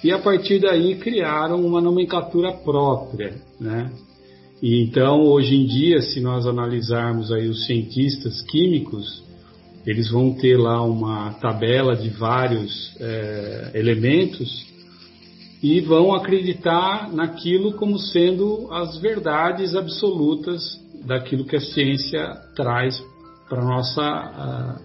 e 0.02 0.12
a 0.12 0.20
partir 0.20 0.60
daí 0.60 0.96
criaram 0.96 1.66
uma 1.66 1.82
nomenclatura 1.82 2.54
própria, 2.54 3.36
né? 3.60 3.92
E 4.62 4.82
então, 4.84 5.22
hoje 5.22 5.54
em 5.54 5.66
dia, 5.66 6.02
se 6.02 6.22
nós 6.22 6.48
analisarmos 6.48 7.32
aí 7.32 7.48
os 7.48 7.66
cientistas 7.66 8.42
químicos, 8.44 9.22
eles 9.86 10.10
vão 10.10 10.34
ter 10.34 10.58
lá 10.58 10.82
uma 10.82 11.34
tabela 11.34 11.96
de 11.96 12.10
vários 12.10 12.96
é, 13.00 13.72
elementos 13.76 14.67
e 15.62 15.80
vão 15.82 16.14
acreditar 16.14 17.12
naquilo 17.12 17.74
como 17.74 17.98
sendo 17.98 18.72
as 18.72 18.98
verdades 19.00 19.76
absolutas 19.76 20.80
daquilo 21.06 21.46
que 21.46 21.56
a 21.56 21.62
ciência 21.62 22.34
traz 22.56 23.02
para 23.50 23.62
a 23.62 23.66
nossa 23.66 24.82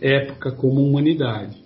época 0.00 0.52
como 0.52 0.82
humanidade. 0.82 1.62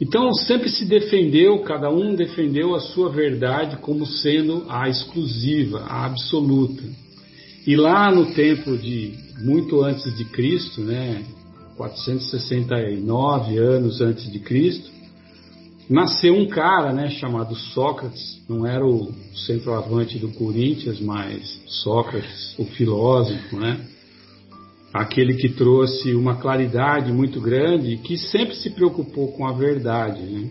Então 0.00 0.32
sempre 0.32 0.68
se 0.68 0.84
defendeu, 0.84 1.58
cada 1.60 1.90
um 1.90 2.14
defendeu 2.14 2.74
a 2.74 2.80
sua 2.80 3.10
verdade 3.10 3.78
como 3.78 4.06
sendo 4.06 4.64
a 4.68 4.88
exclusiva, 4.88 5.80
a 5.80 6.06
absoluta. 6.06 6.84
E 7.66 7.74
lá 7.74 8.12
no 8.12 8.32
tempo 8.32 8.76
de 8.78 9.12
muito 9.40 9.82
antes 9.82 10.16
de 10.16 10.24
Cristo, 10.26 10.82
né, 10.82 11.24
469 11.76 13.58
anos 13.58 14.00
antes 14.00 14.30
de 14.30 14.38
Cristo, 14.38 14.97
nasceu 15.88 16.34
um 16.34 16.46
cara, 16.46 16.92
né, 16.92 17.08
chamado 17.10 17.54
Sócrates, 17.54 18.42
não 18.48 18.66
era 18.66 18.84
o 18.84 19.12
centroavante 19.46 20.18
do 20.18 20.28
Corinthians, 20.28 21.00
mas 21.00 21.62
Sócrates, 21.66 22.54
o 22.58 22.64
filósofo, 22.64 23.56
né? 23.56 23.80
Aquele 24.92 25.34
que 25.34 25.50
trouxe 25.50 26.14
uma 26.14 26.36
claridade 26.36 27.12
muito 27.12 27.40
grande 27.40 27.98
que 27.98 28.16
sempre 28.16 28.54
se 28.54 28.70
preocupou 28.70 29.32
com 29.32 29.46
a 29.46 29.52
verdade, 29.52 30.22
né? 30.22 30.50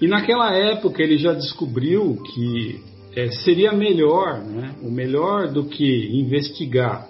E 0.00 0.06
naquela 0.06 0.52
época 0.54 1.02
ele 1.02 1.16
já 1.16 1.32
descobriu 1.32 2.16
que 2.34 2.80
é, 3.14 3.30
seria 3.30 3.72
melhor, 3.72 4.44
né, 4.44 4.74
o 4.82 4.90
melhor 4.90 5.48
do 5.48 5.64
que 5.64 6.08
investigar 6.12 7.08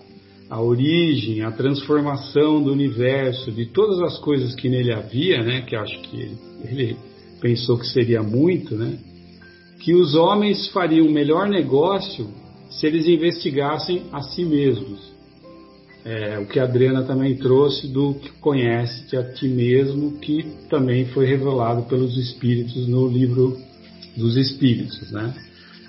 a 0.49 0.62
origem, 0.62 1.43
a 1.43 1.51
transformação 1.51 2.62
do 2.62 2.70
universo, 2.70 3.51
de 3.51 3.66
todas 3.66 3.99
as 4.01 4.18
coisas 4.18 4.55
que 4.55 4.68
nele 4.68 4.93
havia, 4.93 5.43
né, 5.43 5.62
que 5.62 5.74
acho 5.74 6.01
que 6.03 6.31
ele 6.66 6.96
pensou 7.40 7.78
que 7.78 7.86
seria 7.86 8.22
muito, 8.22 8.74
né, 8.74 8.98
que 9.80 9.94
os 9.94 10.14
homens 10.14 10.68
fariam 10.68 11.08
melhor 11.08 11.48
negócio 11.48 12.28
se 12.70 12.86
eles 12.86 13.06
investigassem 13.06 14.04
a 14.12 14.20
si 14.22 14.44
mesmos. 14.44 15.14
É, 16.04 16.38
o 16.38 16.46
que 16.46 16.60
a 16.60 16.64
Adriana 16.64 17.02
também 17.02 17.36
trouxe 17.36 17.88
do 17.88 18.14
que 18.14 18.30
conhece 18.40 19.16
a 19.16 19.24
ti 19.24 19.48
mesmo, 19.48 20.18
que 20.18 20.44
também 20.70 21.06
foi 21.06 21.26
revelado 21.26 21.82
pelos 21.82 22.16
Espíritos 22.16 22.86
no 22.86 23.08
livro 23.08 23.56
dos 24.16 24.36
Espíritos, 24.36 25.10
né? 25.10 25.34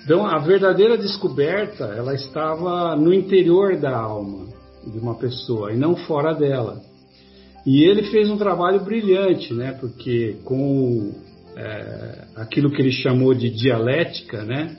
Então, 0.04 0.26
a 0.26 0.38
verdadeira 0.38 0.96
descoberta, 0.96 1.84
ela 1.84 2.14
estava 2.14 2.96
no 2.96 3.12
interior 3.12 3.76
da 3.76 3.96
alma 3.96 4.46
de 4.86 4.98
uma 4.98 5.14
pessoa 5.14 5.72
e 5.72 5.76
não 5.76 5.94
fora 5.94 6.32
dela. 6.32 6.80
E 7.68 7.84
ele 7.84 8.04
fez 8.04 8.30
um 8.30 8.38
trabalho 8.38 8.82
brilhante, 8.82 9.52
né? 9.52 9.72
Porque 9.72 10.38
com 10.42 11.12
é, 11.54 12.24
aquilo 12.34 12.70
que 12.70 12.80
ele 12.80 12.90
chamou 12.90 13.34
de 13.34 13.50
dialética, 13.50 14.42
né? 14.42 14.74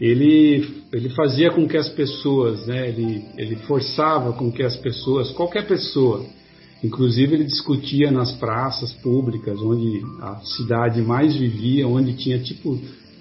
Ele, 0.00 0.68
ele 0.92 1.10
fazia 1.10 1.52
com 1.52 1.68
que 1.68 1.76
as 1.76 1.88
pessoas, 1.88 2.66
né? 2.66 2.88
Ele, 2.88 3.24
ele 3.36 3.54
forçava 3.68 4.32
com 4.32 4.50
que 4.50 4.64
as 4.64 4.76
pessoas, 4.76 5.30
qualquer 5.30 5.68
pessoa, 5.68 6.26
inclusive 6.82 7.36
ele 7.36 7.44
discutia 7.44 8.10
nas 8.10 8.32
praças 8.32 8.92
públicas, 8.94 9.56
onde 9.60 10.02
a 10.20 10.40
cidade 10.40 11.00
mais 11.00 11.36
vivia, 11.36 11.86
onde 11.86 12.14
tinha 12.14 12.40
tipo 12.40 12.80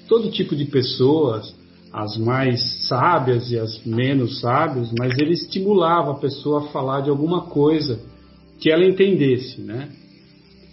todo 0.10 0.32
tipo 0.32 0.56
de 0.56 0.66
pessoas, 0.66 1.54
as 1.94 2.18
mais 2.18 2.88
sábias 2.88 3.52
e 3.52 3.60
as 3.60 3.80
menos 3.86 4.40
sábias, 4.40 4.90
mas 4.98 5.16
ele 5.20 5.34
estimulava 5.34 6.14
a 6.14 6.20
pessoa 6.20 6.62
a 6.62 6.72
falar 6.72 7.02
de 7.02 7.12
alguma 7.12 7.42
coisa 7.42 8.17
que 8.60 8.72
ela 8.72 8.86
entendesse, 8.86 9.62
né? 9.62 9.90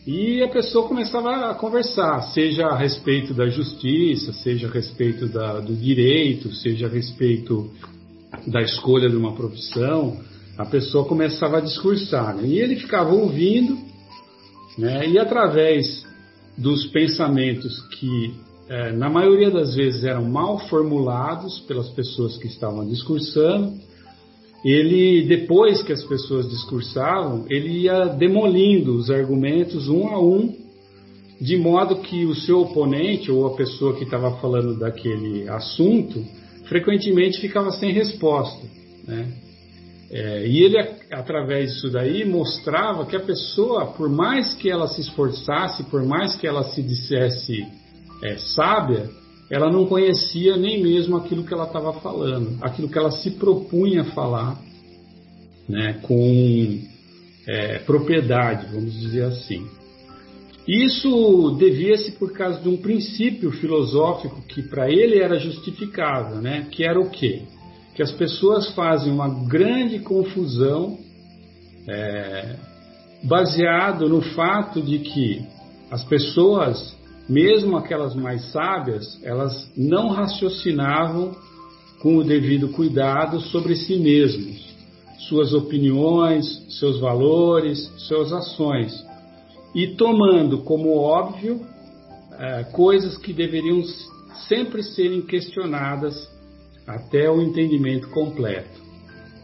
E 0.07 0.43
a 0.43 0.49
pessoa 0.49 0.87
começava 0.87 1.51
a 1.51 1.55
conversar, 1.55 2.21
seja 2.35 2.67
a 2.67 2.77
respeito 2.77 3.33
da 3.33 3.47
justiça, 3.49 4.35
seja 4.35 4.69
a 4.69 4.71
respeito 4.71 5.27
da, 5.27 5.61
do 5.61 5.75
direito, 5.75 6.53
seja 6.53 6.87
a 6.87 6.91
respeito 6.91 7.71
da 8.47 8.61
escolha 8.61 9.09
de 9.09 9.17
uma 9.17 9.35
profissão, 9.35 10.19
a 10.59 10.67
pessoa 10.67 11.07
começava 11.07 11.59
a 11.59 11.61
discursar. 11.61 12.37
Né? 12.37 12.49
E 12.49 12.59
ele 12.59 12.77
ficava 12.77 13.15
ouvindo, 13.15 13.79
né? 14.77 15.09
e 15.09 15.19
através 15.19 16.05
dos 16.57 16.87
pensamentos 16.89 17.81
que, 17.99 18.35
é, 18.69 18.93
na 18.93 19.09
maioria 19.09 19.51
das 19.51 19.75
vezes, 19.75 20.05
eram 20.05 20.25
mal 20.25 20.59
formulados 20.69 21.61
pelas 21.61 21.89
pessoas 21.91 22.37
que 22.37 22.47
estavam 22.47 22.87
discursando, 22.87 23.75
ele, 24.65 25.27
depois 25.27 25.83
que 25.83 25.93
as 25.93 26.03
pessoas 26.03 26.49
discursavam, 26.49 27.45
ele 27.51 27.83
ia 27.83 28.07
demolindo 28.07 28.97
os 28.97 29.11
argumentos 29.11 29.89
um 29.89 30.09
a 30.09 30.19
um, 30.19 30.57
de 31.39 31.57
modo 31.59 31.97
que 31.97 32.25
o 32.25 32.35
seu 32.35 32.61
oponente 32.61 33.31
ou 33.31 33.47
a 33.47 33.55
pessoa 33.55 33.95
que 33.95 34.05
estava 34.05 34.31
falando 34.41 34.79
daquele 34.79 35.47
assunto 35.49 36.25
frequentemente 36.67 37.41
ficava 37.41 37.71
sem 37.73 37.93
resposta. 37.93 38.67
Né? 39.07 39.27
É, 40.11 40.47
e 40.47 40.63
ele, 40.63 40.79
através 41.13 41.75
disso 41.75 41.91
daí, 41.91 42.25
mostrava 42.25 43.05
que 43.05 43.17
a 43.17 43.21
pessoa, 43.21 43.87
por 43.87 44.09
mais 44.09 44.55
que 44.55 44.71
ela 44.71 44.89
se 44.89 45.03
esforçasse, 45.03 45.83
por 45.85 46.03
mais 46.05 46.35
que 46.37 46.47
ela 46.47 46.65
se 46.65 46.83
dissesse 46.83 47.67
é, 48.23 48.37
sábia, 48.39 49.11
ela 49.51 49.71
não 49.71 49.87
conhecia 49.87 50.57
nem 50.57 50.83
mesmo 50.83 51.17
aquilo 51.17 51.45
que 51.45 51.53
ela 51.53 51.65
estava 51.65 51.93
falando, 51.95 52.57
aquilo 52.63 52.89
que 52.89 52.99
ela 52.99 53.11
se 53.11 53.33
propunha 53.33 54.03
a 54.03 54.07
falar, 54.07 54.59
né, 55.69 56.01
com 56.03 56.81
é, 57.47 57.79
propriedade, 57.79 58.67
vamos 58.73 58.93
dizer 59.01 59.25
assim. 59.25 59.67
Isso 60.67 61.57
devia-se 61.59 62.13
por 62.13 62.33
causa 62.33 62.59
de 62.61 62.69
um 62.69 62.77
princípio 62.79 63.51
filosófico 63.53 64.41
que 64.49 64.63
para 64.63 64.91
ele 64.91 65.19
era 65.19 65.39
justificável, 65.39 66.37
né, 66.37 66.67
que 66.71 66.85
era 66.85 66.99
o 66.99 67.11
quê? 67.11 67.43
Que 67.95 68.03
as 68.03 68.11
pessoas 68.13 68.71
fazem 68.75 69.13
uma 69.13 69.29
grande 69.29 69.99
confusão 69.99 70.99
é, 71.87 72.57
baseado 73.23 74.09
no 74.09 74.23
fato 74.23 74.81
de 74.81 75.01
que 75.01 75.45
as 75.91 76.03
pessoas 76.05 76.97
mesmo 77.29 77.77
aquelas 77.77 78.15
mais 78.15 78.51
sábias, 78.53 79.19
elas 79.23 79.71
não 79.77 80.09
raciocinavam 80.09 81.35
com 82.01 82.17
o 82.19 82.25
devido 82.25 82.69
cuidado 82.69 83.41
sobre 83.41 83.75
si 83.77 83.97
mesmos, 83.97 84.75
suas 85.29 85.55
opiniões, 85.55 86.45
seus 86.79 87.01
valores, 87.01 87.91
suas 87.97 88.33
ações, 88.33 88.95
e 89.75 89.89
tomando 89.97 90.59
como 90.59 90.97
óbvio 90.99 91.61
é, 92.39 92.65
coisas 92.65 93.17
que 93.17 93.33
deveriam 93.33 93.83
sempre 94.49 94.83
serem 94.83 95.23
questionadas 95.23 96.29
até 96.87 97.31
o 97.31 97.41
entendimento 97.41 98.11
completo. 98.11 98.83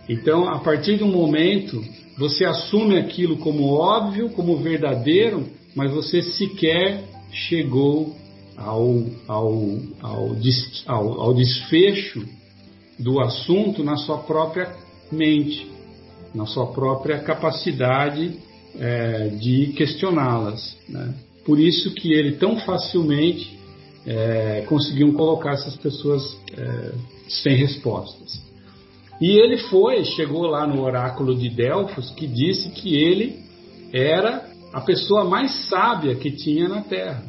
Então, 0.09 0.49
a 0.49 0.59
partir 0.59 1.03
um 1.03 1.11
momento, 1.11 1.83
você 2.18 2.45
assume 2.45 2.99
aquilo 2.99 3.39
como 3.39 3.72
óbvio, 3.72 4.28
como 4.31 4.59
verdadeiro, 4.59 5.47
mas 5.74 5.93
você 5.93 6.20
sequer 6.20 7.05
chegou 7.33 8.14
ao, 8.57 9.05
ao, 9.26 9.78
ao, 10.01 10.37
ao, 10.87 11.20
ao 11.20 11.35
desfecho 11.35 12.24
do 12.99 13.20
assunto 13.20 13.83
na 13.83 13.97
sua 13.97 14.18
própria 14.18 14.74
mente, 15.11 15.70
na 16.35 16.47
sua 16.47 16.66
própria 16.66 17.18
capacidade 17.20 18.37
é, 18.78 19.28
de 19.28 19.68
questioná-las. 19.68 20.76
Né? 20.89 21.14
Por 21.45 21.59
isso 21.59 21.93
que 21.95 22.12
ele 22.12 22.33
tão 22.33 22.59
facilmente 22.61 23.59
é, 24.07 24.64
conseguiu 24.68 25.12
colocar 25.14 25.53
essas 25.53 25.76
pessoas 25.76 26.37
é, 26.57 26.93
sem 27.28 27.57
respostas. 27.57 28.41
E 29.20 29.39
ele 29.39 29.59
foi, 29.59 30.05
chegou 30.05 30.43
lá 30.43 30.66
no 30.66 30.83
oráculo 30.83 31.37
de 31.37 31.51
Delfos, 31.51 32.11
que 32.11 32.26
disse 32.26 32.70
que 32.70 32.95
ele 32.95 33.41
era 33.93 34.50
a 34.73 34.81
pessoa 34.81 35.25
mais 35.25 35.68
sábia 35.68 36.14
que 36.14 36.31
tinha 36.31 36.68
na 36.68 36.83
Terra. 36.83 37.23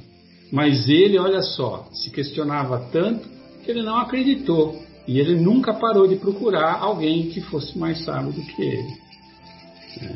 Mas 0.52 0.88
ele, 0.90 1.18
olha 1.18 1.42
só, 1.42 1.88
se 1.94 2.12
questionava 2.12 2.90
tanto 2.92 3.28
que 3.64 3.72
ele 3.72 3.82
não 3.82 3.98
acreditou. 3.98 4.80
E 5.08 5.20
ele 5.20 5.36
nunca 5.36 5.74
parou 5.74 6.08
de 6.08 6.18
procurar 6.18 6.80
alguém 6.80 7.30
que 7.30 7.42
fosse 7.42 7.78
mais 7.78 8.04
sábio 8.04 8.32
do 8.32 8.42
que 8.42 8.62
ele. 8.62 8.94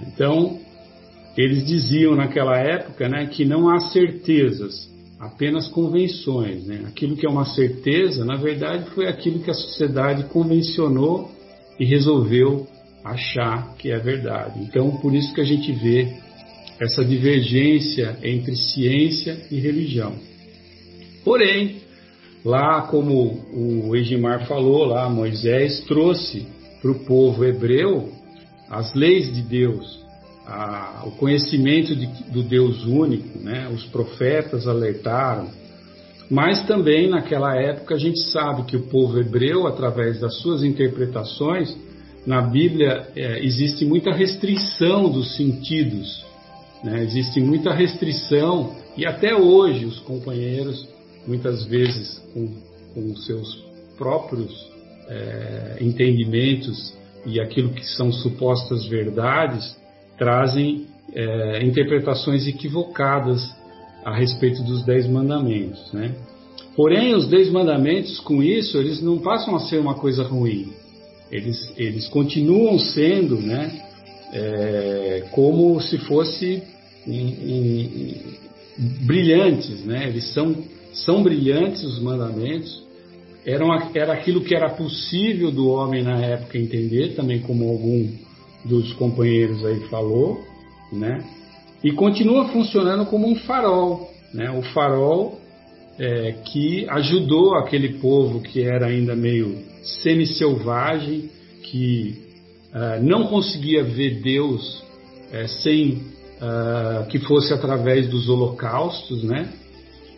Então, 0.07 0.59
eles 1.37 1.65
diziam 1.65 2.15
naquela 2.15 2.57
época 2.57 3.09
né, 3.09 3.25
que 3.27 3.43
não 3.43 3.69
há 3.69 3.79
certezas, 3.79 4.89
apenas 5.19 5.67
convenções. 5.67 6.65
Né? 6.65 6.83
Aquilo 6.87 7.15
que 7.15 7.25
é 7.25 7.29
uma 7.29 7.45
certeza, 7.45 8.23
na 8.23 8.35
verdade, 8.35 8.89
foi 8.91 9.07
aquilo 9.07 9.39
que 9.39 9.51
a 9.51 9.55
sociedade 9.55 10.25
convencionou 10.25 11.31
e 11.79 11.85
resolveu 11.85 12.67
achar 13.03 13.75
que 13.77 13.91
é 13.91 13.99
verdade. 13.99 14.59
Então, 14.61 14.91
por 14.97 15.13
isso 15.13 15.33
que 15.33 15.41
a 15.41 15.45
gente 15.45 15.71
vê 15.73 16.24
essa 16.79 17.03
divergência 17.03 18.17
entre 18.23 18.55
ciência 18.55 19.37
e 19.49 19.59
religião. 19.59 20.13
Porém, 21.23 21.77
lá 22.43 22.83
como 22.83 23.43
o 23.53 23.95
Egimar 23.95 24.47
falou, 24.47 24.85
lá 24.85 25.09
Moisés 25.09 25.81
trouxe 25.81 26.45
para 26.81 26.91
o 26.91 27.05
povo 27.05 27.43
hebreu 27.43 28.11
as 28.69 28.93
leis 28.93 29.33
de 29.33 29.41
Deus, 29.41 30.03
a, 30.45 31.03
o 31.05 31.11
conhecimento 31.11 31.95
de, 31.95 32.07
do 32.31 32.43
Deus 32.43 32.85
único, 32.85 33.39
né? 33.39 33.69
os 33.73 33.85
profetas 33.85 34.67
alertaram, 34.67 35.49
mas 36.29 36.65
também 36.65 37.09
naquela 37.09 37.55
época 37.55 37.95
a 37.95 37.99
gente 37.99 38.19
sabe 38.31 38.63
que 38.63 38.75
o 38.75 38.87
povo 38.87 39.19
hebreu, 39.19 39.67
através 39.67 40.19
das 40.19 40.39
suas 40.41 40.63
interpretações, 40.63 41.75
na 42.25 42.41
Bíblia 42.41 43.07
é, 43.15 43.43
existe 43.45 43.85
muita 43.85 44.11
restrição 44.11 45.09
dos 45.09 45.35
sentidos 45.35 46.25
né? 46.85 47.03
Existe 47.03 47.41
muita 47.41 47.73
restrição 47.73 48.75
e 48.95 49.07
até 49.07 49.35
hoje 49.35 49.85
os 49.85 49.99
companheiros, 50.01 50.87
muitas 51.25 51.65
vezes 51.65 52.19
com, 52.31 52.47
com 52.93 53.15
seus 53.15 53.65
próprios 53.97 54.53
é, 55.09 55.77
entendimentos 55.81 56.93
e 57.25 57.39
aquilo 57.41 57.69
que 57.69 57.83
são 57.83 58.11
supostas 58.11 58.85
verdades, 58.85 59.75
trazem 60.15 60.85
é, 61.11 61.65
interpretações 61.65 62.45
equivocadas 62.47 63.49
a 64.03 64.15
respeito 64.15 64.61
dos 64.61 64.85
Dez 64.85 65.07
Mandamentos. 65.07 65.91
Né? 65.91 66.13
Porém, 66.75 67.15
os 67.15 67.27
Dez 67.27 67.49
Mandamentos, 67.49 68.19
com 68.19 68.43
isso, 68.43 68.77
eles 68.77 69.01
não 69.01 69.17
passam 69.17 69.55
a 69.55 69.59
ser 69.61 69.79
uma 69.79 69.95
coisa 69.95 70.23
ruim. 70.23 70.71
Eles, 71.31 71.73
eles 71.75 72.07
continuam 72.07 72.77
sendo 72.77 73.37
né, 73.37 73.81
é, 74.31 75.23
como 75.31 75.81
se 75.81 75.97
fosse 75.97 76.61
brilhantes, 79.05 79.85
né? 79.85 80.07
Eles 80.09 80.33
são, 80.33 80.55
são 80.93 81.23
brilhantes 81.23 81.83
os 81.83 81.99
mandamentos. 81.99 82.83
Eram, 83.45 83.67
era 83.93 84.13
aquilo 84.13 84.41
que 84.41 84.55
era 84.55 84.69
possível 84.69 85.51
do 85.51 85.67
homem 85.67 86.03
na 86.03 86.19
época 86.19 86.57
entender, 86.57 87.15
também 87.15 87.41
como 87.41 87.69
algum 87.69 88.09
dos 88.63 88.91
companheiros 88.93 89.63
aí 89.63 89.81
falou, 89.81 90.43
né? 90.91 91.23
E 91.83 91.91
continua 91.91 92.49
funcionando 92.49 93.05
como 93.05 93.27
um 93.27 93.35
farol, 93.35 94.09
né? 94.33 94.49
O 94.49 94.63
farol 94.73 95.39
é, 95.99 96.31
que 96.45 96.87
ajudou 96.89 97.55
aquele 97.55 97.99
povo 97.99 98.41
que 98.41 98.61
era 98.61 98.87
ainda 98.87 99.15
meio 99.15 99.59
semi-selvagem, 99.83 101.29
que 101.61 102.15
uh, 102.73 103.03
não 103.03 103.27
conseguia 103.27 103.83
ver 103.83 104.21
Deus 104.21 104.83
é, 105.31 105.47
sem 105.47 106.01
uh, 106.41 107.07
que 107.07 107.19
fosse 107.19 107.53
através 107.53 108.07
dos 108.07 108.29
holocaustos, 108.29 109.23
né? 109.23 109.49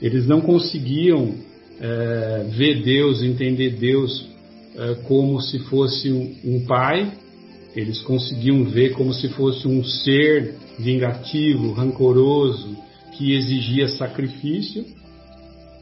Eles 0.02 0.28
não 0.28 0.42
conseguiam 0.42 1.24
uh, 1.24 2.50
ver 2.52 2.84
Deus, 2.84 3.22
entender 3.22 3.72
Deus 3.72 4.22
uh, 4.76 4.96
como 5.04 5.42
se 5.42 5.60
fosse 5.60 6.12
um, 6.12 6.36
um 6.44 6.66
pai, 6.66 7.12
eles 7.76 8.02
conseguiam 8.02 8.64
ver 8.66 8.94
como 8.94 9.14
se 9.14 9.30
fosse 9.30 9.68
um 9.68 9.84
ser 9.84 10.56
vingativo, 10.80 11.74
rancoroso, 11.74 12.76
que 13.18 13.34
exigia 13.34 13.88
sacrifício 13.88 14.86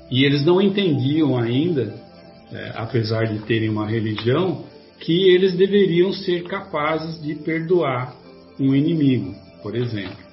e 0.10 0.24
eles 0.24 0.46
não 0.46 0.62
entendiam 0.62 1.38
ainda, 1.38 1.94
é, 2.52 2.72
apesar 2.76 3.26
de 3.26 3.40
terem 3.46 3.70
uma 3.70 3.88
religião, 3.88 4.64
que 5.00 5.30
eles 5.30 5.56
deveriam 5.56 6.14
ser 6.14 6.44
capazes 6.44 7.22
de 7.22 7.36
perdoar 7.36 8.16
um 8.60 8.74
inimigo, 8.76 9.36
por 9.62 9.76
exemplo. 9.76 10.25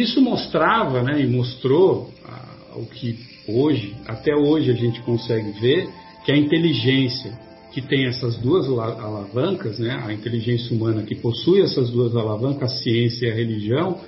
Isso 0.00 0.20
mostrava, 0.22 1.02
né, 1.02 1.20
e 1.20 1.26
mostrou 1.26 2.10
ah, 2.24 2.76
o 2.76 2.86
que 2.86 3.18
hoje, 3.46 3.94
até 4.06 4.34
hoje 4.34 4.70
a 4.70 4.74
gente 4.74 5.00
consegue 5.02 5.52
ver, 5.60 5.88
que 6.24 6.32
a 6.32 6.36
inteligência 6.36 7.38
que 7.72 7.82
tem 7.82 8.06
essas 8.06 8.36
duas 8.36 8.66
alavancas, 8.66 9.78
né, 9.78 10.02
a 10.04 10.12
inteligência 10.12 10.74
humana 10.74 11.02
que 11.02 11.14
possui 11.14 11.62
essas 11.62 11.90
duas 11.90 12.14
alavancas, 12.14 12.72
a 12.72 12.76
ciência 12.76 13.26
e 13.26 13.30
a 13.30 13.34
religião, 13.34 13.98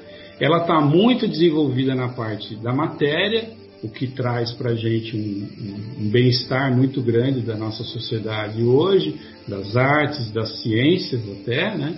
ela 0.41 0.59
está 0.59 0.81
muito 0.81 1.29
desenvolvida 1.29 1.95
na 1.95 2.09
parte 2.09 2.55
da 2.57 2.73
matéria, 2.73 3.51
o 3.83 3.89
que 3.89 4.07
traz 4.07 4.53
para 4.53 4.71
a 4.71 4.75
gente 4.75 5.15
um, 5.15 5.21
um, 5.21 6.05
um 6.05 6.11
bem-estar 6.11 6.75
muito 6.75 7.03
grande 7.03 7.41
da 7.41 7.57
nossa 7.57 7.85
sociedade 7.85 8.63
hoje, 8.63 9.15
das 9.47 9.77
artes, 9.77 10.31
das 10.31 10.63
ciências 10.63 11.23
até, 11.41 11.77
né? 11.77 11.95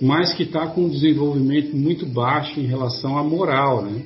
Mas 0.00 0.32
que 0.32 0.44
está 0.44 0.66
com 0.68 0.82
um 0.82 0.88
desenvolvimento 0.88 1.76
muito 1.76 2.06
baixo 2.06 2.58
em 2.58 2.66
relação 2.66 3.18
à 3.18 3.22
moral, 3.22 3.82
né? 3.82 4.02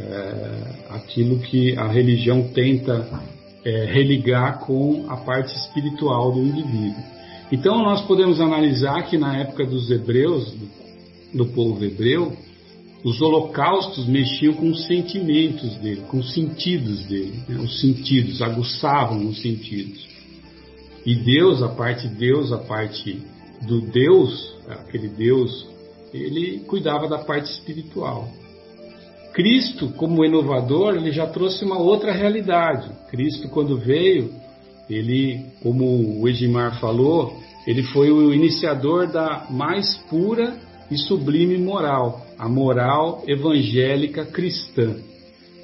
É, 0.00 0.94
aquilo 0.94 1.40
que 1.40 1.76
a 1.76 1.86
religião 1.86 2.48
tenta 2.54 3.06
é, 3.64 3.84
religar 3.84 4.60
com 4.60 5.04
a 5.08 5.16
parte 5.16 5.54
espiritual 5.54 6.32
do 6.32 6.40
indivíduo. 6.40 7.02
Então 7.52 7.82
nós 7.82 8.00
podemos 8.06 8.40
analisar 8.40 9.02
que 9.02 9.18
na 9.18 9.36
época 9.36 9.66
dos 9.66 9.90
hebreus, 9.90 10.54
do, 11.34 11.46
povo 11.46 11.84
hebreu, 11.84 12.32
os 13.04 13.20
holocaustos 13.20 14.06
mexiam 14.06 14.54
com 14.54 14.70
os 14.70 14.86
sentimentos 14.86 15.74
dele, 15.76 16.02
com 16.08 16.18
os 16.18 16.32
sentidos 16.32 17.04
dele, 17.06 17.42
né? 17.48 17.58
os 17.58 17.80
sentidos, 17.80 18.40
aguçavam 18.40 19.26
os 19.26 19.40
sentidos. 19.40 20.08
E 21.04 21.14
Deus, 21.14 21.62
a 21.62 21.68
parte 21.68 22.08
de 22.08 22.14
Deus, 22.14 22.52
a 22.52 22.58
parte 22.58 23.20
do 23.66 23.80
Deus, 23.80 24.54
aquele 24.74 25.08
Deus, 25.08 25.66
ele 26.12 26.60
cuidava 26.60 27.08
da 27.08 27.18
parte 27.18 27.50
espiritual. 27.50 28.28
Cristo, 29.32 29.90
como 29.96 30.24
inovador, 30.24 30.96
ele 30.96 31.12
já 31.12 31.26
trouxe 31.26 31.64
uma 31.64 31.78
outra 31.78 32.12
realidade. 32.12 32.90
Cristo, 33.08 33.48
quando 33.48 33.78
veio, 33.78 34.32
ele, 34.88 35.46
como 35.62 36.20
o 36.20 36.28
Edmar 36.28 36.80
falou, 36.80 37.38
ele 37.66 37.82
foi 37.84 38.10
o 38.10 38.34
iniciador 38.34 39.06
da 39.06 39.46
mais 39.50 39.96
pura 40.08 40.58
e 40.90 40.98
sublime 40.98 41.56
moral, 41.56 42.26
a 42.36 42.48
moral 42.48 43.22
evangélica 43.26 44.24
cristã, 44.24 44.96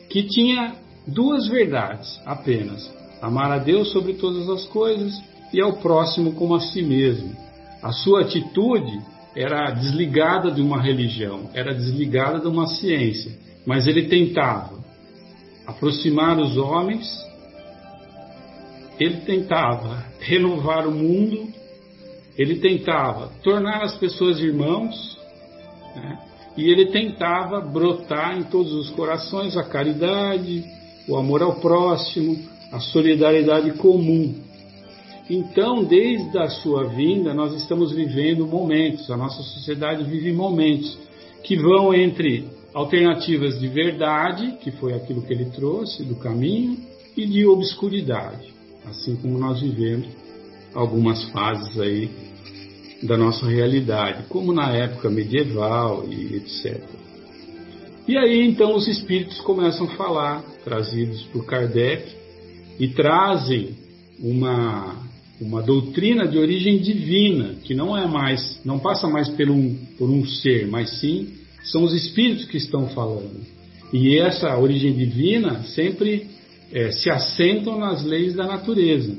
que 0.09 0.23
tinha 0.23 0.77
duas 1.07 1.49
verdades 1.49 2.21
apenas: 2.25 2.89
amar 3.21 3.51
a 3.51 3.59
Deus 3.59 3.91
sobre 3.91 4.15
todas 4.15 4.49
as 4.49 4.65
coisas 4.67 5.13
e 5.53 5.61
ao 5.61 5.75
próximo 5.75 6.33
como 6.33 6.55
a 6.55 6.61
si 6.61 6.83
mesmo. 6.83 7.46
A 7.87 7.93
sua 7.93 8.23
atitude 8.23 9.01
era 9.33 9.71
desligada 9.71 10.51
de 10.51 10.61
uma 10.61 10.83
religião, 10.83 11.49
era 11.55 11.73
desligada 11.73 12.41
de 12.41 12.49
uma 12.49 12.67
ciência, 12.67 13.31
mas 13.65 13.87
ele 13.87 14.09
tentava 14.09 14.85
aproximar 15.65 16.37
os 16.37 16.57
homens, 16.57 17.07
ele 18.99 19.19
tentava 19.19 20.05
renovar 20.19 20.89
o 20.89 20.91
mundo, 20.91 21.47
ele 22.37 22.57
tentava 22.57 23.31
tornar 23.45 23.85
as 23.85 23.97
pessoas 23.97 24.41
irmãos, 24.41 25.17
né? 25.95 26.19
e 26.57 26.69
ele 26.69 26.87
tentava 26.87 27.61
brotar 27.61 28.37
em 28.37 28.43
todos 28.43 28.73
os 28.73 28.91
corações 28.91 29.57
a 29.57 29.63
caridade, 29.63 30.65
o 31.07 31.17
amor 31.17 31.41
ao 31.41 31.61
próximo, 31.61 32.37
a 32.73 32.81
solidariedade 32.81 33.75
comum. 33.75 34.45
Então, 35.29 35.83
desde 35.83 36.39
a 36.39 36.49
sua 36.49 36.85
vinda, 36.85 37.35
nós 37.35 37.53
estamos 37.55 37.93
vivendo 37.93 38.47
momentos, 38.47 39.11
a 39.11 39.17
nossa 39.17 39.43
sociedade 39.43 40.05
vive 40.05 40.33
momentos 40.33 40.97
que 41.43 41.57
vão 41.57 41.93
entre 41.93 42.49
alternativas 42.73 43.59
de 43.59 43.67
verdade, 43.67 44.59
que 44.61 44.71
foi 44.71 44.95
aquilo 44.95 45.23
que 45.23 45.33
ele 45.33 45.47
trouxe 45.47 46.05
do 46.05 46.15
caminho, 46.17 46.79
e 47.17 47.27
de 47.27 47.47
obscuridade, 47.47 48.53
assim 48.85 49.17
como 49.17 49.39
nós 49.39 49.61
vivemos 49.61 50.07
algumas 50.75 51.25
fases 51.31 51.81
aí 51.81 52.11
da 53.03 53.17
nossa 53.17 53.47
realidade, 53.47 54.25
como 54.29 54.53
na 54.53 54.71
época 54.73 55.09
medieval 55.09 56.05
e 56.07 56.37
etc. 56.37 56.83
E 58.07 58.17
aí 58.17 58.47
então 58.47 58.77
os 58.77 58.87
espíritos 58.87 59.41
começam 59.41 59.87
a 59.87 59.97
falar, 59.97 60.45
trazidos 60.63 61.23
por 61.33 61.47
Kardec, 61.47 62.15
e 62.79 62.89
trazem 62.89 63.75
uma 64.21 65.07
uma 65.41 65.63
doutrina 65.63 66.27
de 66.27 66.39
origem 66.39 66.79
divina, 66.79 67.57
que 67.63 67.75
não 67.75 67.97
é 67.97 68.07
mais, 68.07 68.61
não 68.65 68.79
passa 68.79 69.07
mais 69.07 69.29
por 69.29 69.51
um, 69.51 69.75
por 69.99 70.09
um 70.09 70.27
ser, 70.27 70.67
mas 70.67 70.99
sim 71.01 71.35
são 71.65 71.83
os 71.85 71.93
espíritos 71.93 72.47
que 72.47 72.57
estão 72.57 72.89
falando. 72.89 73.45
E 73.93 74.19
essa 74.19 74.57
origem 74.57 74.93
divina 74.93 75.63
sempre 75.65 76.27
é, 76.73 76.91
se 76.91 77.11
assentam 77.11 77.79
nas 77.79 78.05
leis 78.05 78.35
da 78.35 78.47
natureza. 78.47 79.17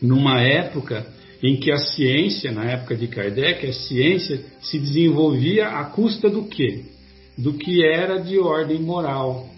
Numa 0.00 0.40
época 0.40 1.06
em 1.42 1.56
que 1.56 1.72
a 1.72 1.78
ciência, 1.78 2.52
na 2.52 2.64
época 2.64 2.94
de 2.94 3.08
Kardec, 3.08 3.66
a 3.66 3.72
ciência 3.72 4.40
se 4.60 4.78
desenvolvia 4.78 5.68
à 5.68 5.84
custa 5.84 6.28
do 6.28 6.44
quê? 6.44 6.84
Do 7.36 7.54
que 7.54 7.84
era 7.84 8.18
de 8.18 8.38
ordem 8.38 8.80
moral. 8.80 9.48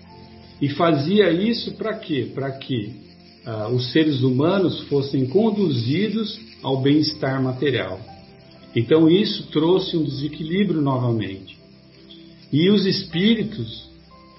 E 0.60 0.68
fazia 0.70 1.30
isso 1.30 1.72
para 1.72 1.98
quê? 1.98 2.30
Para 2.34 2.52
que 2.52 3.03
ah, 3.46 3.68
os 3.68 3.92
seres 3.92 4.22
humanos 4.22 4.82
fossem 4.88 5.26
conduzidos 5.26 6.38
ao 6.62 6.80
bem-estar 6.80 7.42
material. 7.42 8.00
Então 8.74 9.08
isso 9.08 9.48
trouxe 9.50 9.96
um 9.96 10.04
desequilíbrio 10.04 10.80
novamente. 10.80 11.58
E 12.52 12.70
os 12.70 12.86
espíritos, 12.86 13.88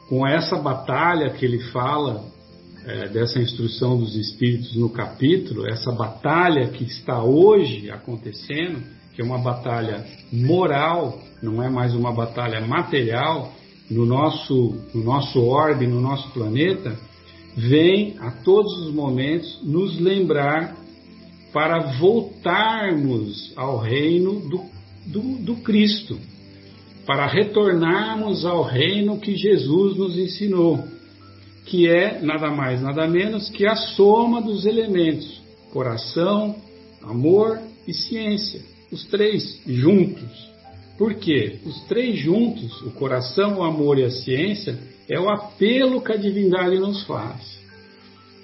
com 0.10 0.26
essa 0.26 0.58
batalha 0.58 1.30
que 1.32 1.45
ele 1.45 1.60
fala, 1.72 2.26
é, 2.86 3.08
dessa 3.10 3.39
instrução 3.39 3.97
dos 3.97 4.16
espíritos 4.16 4.76
no 4.76 4.89
capítulo, 4.89 5.68
essa 5.68 5.91
batalha 5.91 6.68
que 6.68 6.84
está 6.84 7.24
hoje 7.24 7.89
acontecendo, 7.89 8.84
que 9.14 9.22
é 9.22 9.26
uma 9.26 9.39
batalha 9.39 10.06
moral, 10.32 11.20
não 11.41 11.64
é 11.64 11.70
mais 11.70 11.95
uma 11.95 12.12
batalha 12.12 12.62
material, 12.62 13.53
no 13.89 14.06
nosso, 14.06 14.76
no 14.93 15.03
nosso 15.03 15.41
orbe, 15.41 15.88
no 15.88 15.99
nosso 16.01 16.30
planeta, 16.30 16.97
vem 17.56 18.16
a 18.20 18.32
todos 18.32 18.72
os 18.86 18.93
momentos 18.93 19.60
nos 19.64 19.99
lembrar 19.99 20.76
para 21.53 21.97
voltarmos 21.97 23.53
ao 23.56 23.78
reino 23.78 24.41
do, 24.41 24.66
do, 25.06 25.22
do 25.38 25.56
Cristo, 25.58 26.20
para 27.06 27.26
retornarmos 27.28 28.45
ao 28.45 28.62
reino 28.62 29.20
que 29.20 29.36
Jesus 29.36 29.95
nos 29.95 30.18
ensinou, 30.18 30.84
que 31.66 31.88
é 31.88 32.20
nada 32.22 32.51
mais, 32.51 32.82
nada 32.82 33.08
menos 33.08 33.49
que 33.49 33.66
a 33.66 33.76
soma 33.76 34.41
dos 34.41 34.66
elementos: 34.66 35.41
coração, 35.72 36.58
amor 37.01 37.60
e 37.88 37.93
ciência, 37.93 38.62
os 38.91 39.06
três 39.06 39.62
juntos. 39.66 40.55
Por 40.97 41.15
quê? 41.15 41.59
Os 41.65 41.81
três 41.87 42.17
juntos, 42.19 42.81
o 42.81 42.91
coração, 42.91 43.59
o 43.59 43.63
amor 43.63 43.99
e 43.99 44.03
a 44.03 44.11
ciência, 44.11 44.77
é 45.09 45.19
o 45.19 45.29
apelo 45.29 46.01
que 46.01 46.11
a 46.11 46.17
divindade 46.17 46.79
nos 46.79 47.03
faz. 47.03 47.59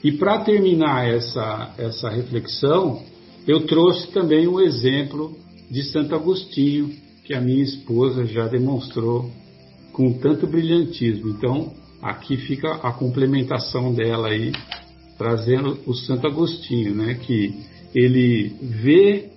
E 0.04 0.12
para 0.12 0.40
terminar 0.40 1.08
essa, 1.08 1.74
essa 1.78 2.10
reflexão, 2.10 3.04
eu 3.48 3.66
trouxe 3.66 4.12
também 4.12 4.48
o 4.48 4.60
exemplo 4.60 5.36
de 5.70 5.84
Santo 5.84 6.16
Agostinho, 6.16 6.92
que 7.24 7.34
a 7.34 7.42
minha 7.42 7.64
esposa 7.64 8.26
já 8.26 8.48
demonstrou 8.48 9.32
com 9.94 10.14
tanto 10.14 10.48
brilhantismo. 10.48 11.30
Então, 11.30 11.72
aqui 12.02 12.36
fica 12.36 12.74
a 12.76 12.92
complementação 12.92 13.94
dela 13.94 14.30
aí, 14.30 14.52
trazendo 15.18 15.80
o 15.86 15.94
Santo 15.94 16.28
Agostinho, 16.28 16.96
né, 16.96 17.14
que 17.14 17.54
ele 17.94 18.54
vê 18.62 19.30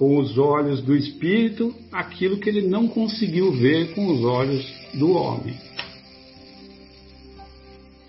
com 0.00 0.16
os 0.16 0.38
olhos 0.38 0.80
do 0.80 0.96
espírito 0.96 1.74
aquilo 1.92 2.38
que 2.38 2.48
ele 2.48 2.66
não 2.66 2.88
conseguiu 2.88 3.52
ver 3.52 3.94
com 3.94 4.06
os 4.06 4.24
olhos 4.24 4.66
do 4.94 5.12
homem. 5.12 5.54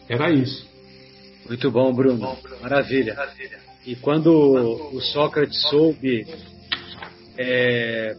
Era 0.08 0.32
isso. 0.32 0.66
Muito 1.50 1.70
bom, 1.70 1.94
Bruno. 1.94 2.38
Maravilha. 2.62 3.18
E 3.86 3.98
quando 3.98 4.32
o 4.32 5.02
Sócrates 5.02 5.62
soube 5.70 6.26
é, 7.38 8.16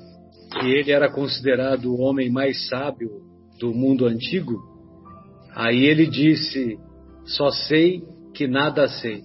que 0.50 0.66
ele 0.66 0.92
era 0.92 1.10
considerado 1.10 1.86
o 1.94 1.98
homem 1.98 2.28
mais 2.28 2.68
sábio 2.68 3.22
do 3.58 3.72
mundo 3.72 4.04
antigo, 4.04 4.60
aí 5.54 5.86
ele 5.86 6.06
disse: 6.06 6.78
Só 7.24 7.48
sei 7.48 8.02
que 8.34 8.46
nada 8.46 8.88
sei. 8.88 9.22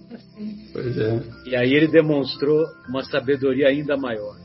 Pois 0.72 0.98
é. 0.98 1.22
E 1.46 1.56
aí 1.56 1.72
ele 1.72 1.88
demonstrou 1.88 2.64
uma 2.88 3.04
sabedoria 3.04 3.68
ainda 3.68 3.96
maior. 3.96 4.36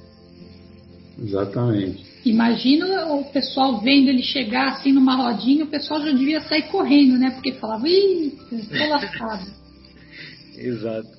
Exatamente. 1.20 2.06
Imagina 2.26 3.14
o 3.14 3.26
pessoal 3.26 3.82
vendo 3.82 4.10
ele 4.10 4.24
chegar 4.24 4.74
assim 4.74 4.94
numa 4.94 5.16
rodinha, 5.16 5.66
o 5.66 5.70
pessoal 5.70 6.02
já 6.02 6.12
devia 6.12 6.42
sair 6.42 6.64
correndo, 6.64 7.18
né? 7.18 7.32
Porque 7.32 7.54
falava, 7.54 7.88
ih, 7.88 8.34
estou 8.52 8.90
lascado. 8.90 9.46
Exato. 10.58 11.10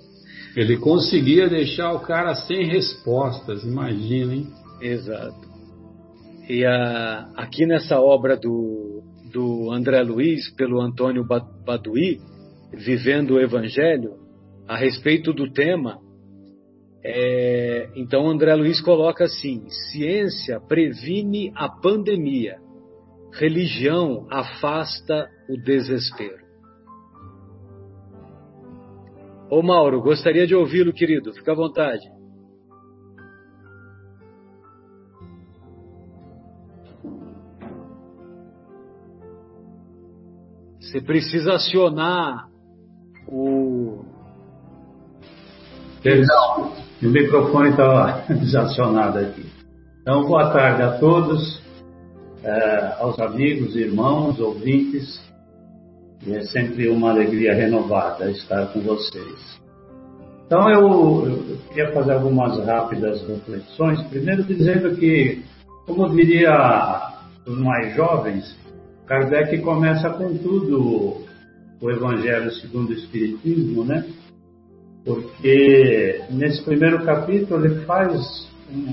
Ele 0.57 0.76
conseguia 0.78 1.49
deixar 1.49 1.92
o 1.92 2.01
cara 2.01 2.34
sem 2.34 2.66
respostas, 2.66 3.64
imagina, 3.64 4.34
hein? 4.34 4.49
Exato. 4.80 5.49
E 6.49 6.64
a, 6.64 7.28
aqui 7.36 7.66
nessa 7.66 8.01
obra 8.01 8.36
do, 8.36 9.03
do 9.32 9.72
André 9.72 10.03
Luiz, 10.03 10.51
pelo 10.55 10.80
Antônio 10.80 11.26
Baduí, 11.26 12.20
Vivendo 12.77 13.33
o 13.35 13.41
Evangelho, 13.41 14.14
a 14.66 14.77
respeito 14.77 15.33
do 15.33 15.53
tema, 15.53 15.99
é, 17.03 17.91
então 17.97 18.29
André 18.29 18.55
Luiz 18.55 18.81
coloca 18.81 19.25
assim: 19.25 19.68
ciência 19.68 20.59
previne 20.61 21.53
a 21.55 21.68
pandemia, 21.68 22.57
religião 23.33 24.27
afasta 24.31 25.29
o 25.49 25.57
desespero. 25.57 26.45
Ô 29.51 29.62
Mauro, 29.62 30.01
gostaria 30.01 30.47
de 30.47 30.55
ouvi-lo, 30.55 30.93
querido, 30.93 31.33
fica 31.35 31.53
à 31.53 31.55
vontade. 31.55 32.05
Você 40.81 41.01
precisa 41.03 41.55
acionar 41.55 42.54
o. 43.35 44.05
Perdão. 46.03 46.72
O 47.03 47.07
microfone 47.07 47.70
estava 47.70 48.22
desacionado 48.32 49.18
aqui. 49.18 49.45
Então, 50.01 50.24
boa 50.24 50.51
tarde 50.51 50.82
a 50.82 50.99
todos, 50.99 51.62
é, 52.43 52.95
aos 53.01 53.18
amigos, 53.18 53.74
irmãos, 53.74 54.39
ouvintes. 54.39 55.22
E 56.26 56.35
é 56.35 56.43
sempre 56.45 56.89
uma 56.89 57.11
alegria 57.11 57.55
renovada 57.55 58.30
estar 58.30 58.66
com 58.72 58.80
vocês. 58.80 59.61
Então, 60.47 60.70
eu, 60.70 61.26
eu 61.26 61.59
queria 61.68 61.93
fazer 61.93 62.12
algumas 62.12 62.64
rápidas 62.64 63.26
reflexões. 63.26 64.03
Primeiro, 64.05 64.45
dizendo 64.45 64.97
que, 64.97 65.43
como 65.87 66.09
diria 66.11 67.12
os 67.47 67.59
mais 67.59 67.95
jovens, 67.95 68.57
Kardec 69.07 69.59
começa 69.59 70.09
com 70.11 70.35
tudo 70.39 71.24
o 71.85 71.91
Evangelho 71.91 72.51
segundo 72.53 72.91
o 72.91 72.95
Espiritismo, 72.95 73.85
né? 73.85 74.07
porque 75.05 76.22
nesse 76.30 76.62
primeiro 76.62 77.05
capítulo 77.05 77.62
ele 77.62 77.85
faz 77.85 78.49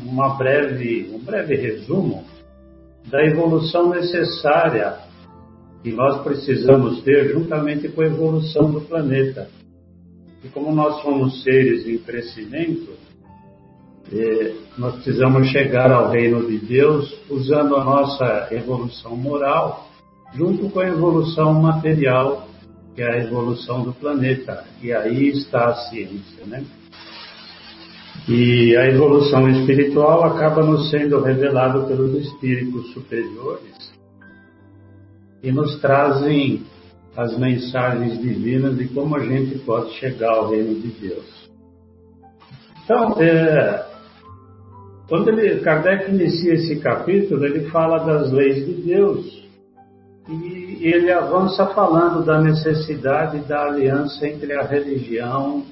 uma 0.06 0.36
breve, 0.36 1.10
um 1.14 1.20
breve 1.20 1.56
resumo 1.56 2.26
da 3.10 3.24
evolução 3.26 3.90
necessária 3.90 4.98
que 5.82 5.92
nós 5.94 6.22
precisamos 6.22 7.02
ter 7.02 7.32
juntamente 7.32 7.88
com 7.88 8.02
a 8.02 8.06
evolução 8.06 8.70
do 8.70 8.82
planeta. 8.82 9.48
E 10.44 10.50
como 10.50 10.76
nós 10.76 11.02
somos 11.02 11.42
seres 11.44 11.88
em 11.88 11.98
crescimento, 11.98 12.92
eh, 14.12 14.54
nós 14.78 14.96
precisamos 14.96 15.48
chegar 15.48 15.92
ao 15.92 16.12
reino 16.12 16.46
de 16.46 16.58
Deus 16.60 17.18
usando 17.30 17.78
a 17.78 17.84
nossa 17.86 18.50
evolução 18.52 19.16
moral 19.16 19.88
junto 20.34 20.70
com 20.70 20.80
a 20.82 20.88
evolução 20.88 21.54
material 21.54 22.51
que 22.96 23.02
é 23.02 23.12
a 23.12 23.24
evolução 23.24 23.84
do 23.84 23.94
planeta. 23.94 24.66
E 24.82 24.92
aí 24.92 25.30
está 25.30 25.70
a 25.70 25.76
ciência, 25.90 26.46
né? 26.46 26.64
E 28.28 28.76
a 28.78 28.88
evolução 28.88 29.50
espiritual 29.50 30.24
acaba 30.26 30.64
nos 30.64 30.90
sendo 30.90 31.22
revelado 31.22 31.88
pelos 31.88 32.14
espíritos 32.16 32.94
superiores 32.94 33.92
e 35.42 35.52
nos 35.52 35.80
trazem 35.80 36.64
as 37.16 37.38
mensagens 37.38 38.22
divinas 38.22 38.78
de 38.78 38.88
como 38.90 39.16
a 39.16 39.20
gente 39.20 39.58
pode 39.60 39.92
chegar 39.94 40.32
ao 40.32 40.50
reino 40.50 40.80
de 40.80 40.90
Deus. 40.90 41.50
Então, 42.84 43.22
é, 43.22 43.86
quando 45.10 45.30
ele, 45.30 45.60
Kardec 45.62 46.10
inicia 46.10 46.54
esse 46.54 46.80
capítulo, 46.80 47.46
ele 47.46 47.70
fala 47.70 48.00
das 48.00 48.32
leis 48.32 48.66
de 48.66 48.74
Deus 48.74 49.44
e 50.30 50.61
ele 50.88 51.12
avança 51.12 51.68
falando 51.68 52.26
da 52.26 52.42
necessidade 52.42 53.40
da 53.40 53.66
aliança 53.66 54.28
entre 54.28 54.54
a 54.54 54.64
religião 54.64 55.64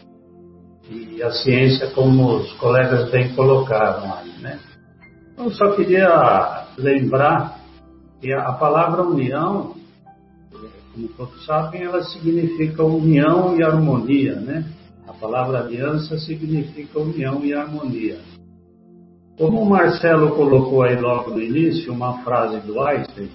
e 0.90 1.22
a 1.22 1.32
ciência, 1.32 1.92
como 1.92 2.38
os 2.38 2.52
colegas 2.54 3.10
bem 3.10 3.34
colocaram 3.36 4.14
aí, 4.14 4.32
né? 4.42 4.60
Eu 5.38 5.52
só 5.52 5.72
queria 5.72 6.66
lembrar 6.78 7.60
que 8.20 8.34
a 8.34 8.52
palavra 8.54 9.04
união, 9.04 9.76
como 10.94 11.08
todos 11.10 11.46
sabem, 11.46 11.84
ela 11.84 12.04
significa 12.04 12.84
união 12.84 13.56
e 13.58 13.64
harmonia, 13.64 14.36
né? 14.36 14.66
A 15.08 15.14
palavra 15.14 15.60
aliança 15.60 16.18
significa 16.20 17.00
união 17.00 17.44
e 17.44 17.54
harmonia. 17.54 18.20
Como 19.38 19.62
o 19.62 19.70
Marcelo 19.70 20.36
colocou 20.36 20.84
aí 20.84 21.00
logo 21.00 21.32
no 21.32 21.42
início, 21.42 21.94
uma 21.94 22.22
frase 22.24 22.60
do 22.60 22.82
Einstein, 22.82 23.30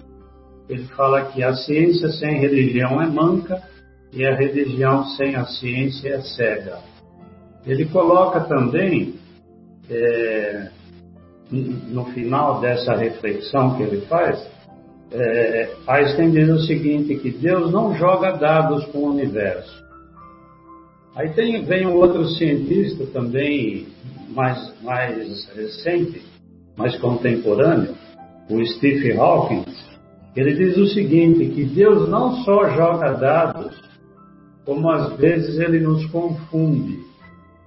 ele 0.69 0.85
fala 0.97 1.27
que 1.27 1.43
a 1.43 1.55
ciência 1.55 2.09
sem 2.11 2.39
religião 2.39 3.01
é 3.01 3.07
manca 3.07 3.63
e 4.13 4.25
a 4.25 4.35
religião 4.35 5.05
sem 5.17 5.35
a 5.35 5.45
ciência 5.45 6.09
é 6.09 6.21
cega. 6.21 6.79
Ele 7.67 7.87
coloca 7.87 8.41
também, 8.41 9.15
é, 9.91 10.69
no 11.51 12.07
final 12.07 12.61
dessa 12.61 12.95
reflexão 12.95 13.77
que 13.77 13.83
ele 13.83 14.01
faz, 14.03 14.47
é, 15.13 15.71
Einstein 15.87 16.51
o 16.51 16.61
seguinte, 16.61 17.17
que 17.17 17.31
Deus 17.31 17.71
não 17.71 17.95
joga 17.97 18.33
dados 18.33 18.85
com 18.87 18.99
o 18.99 19.11
universo. 19.11 19.85
Aí 21.17 21.31
tem, 21.31 21.65
vem 21.65 21.87
um 21.87 21.95
outro 21.95 22.27
cientista 22.31 23.07
também, 23.07 23.87
mais, 24.31 24.75
mais 24.83 25.49
recente, 25.55 26.23
mais 26.77 26.97
contemporâneo, 26.97 27.95
o 28.51 28.65
Stephen 28.67 29.17
Hawking, 29.19 29.65
ele 30.37 30.55
diz 30.55 30.77
o 30.77 30.87
seguinte, 30.89 31.47
que 31.55 31.65
Deus 31.65 32.09
não 32.09 32.43
só 32.45 32.71
joga 32.71 33.13
dados, 33.13 33.81
como 34.65 34.91
às 34.91 35.17
vezes 35.17 35.59
ele 35.59 35.81
nos 35.81 36.05
confunde, 36.07 36.99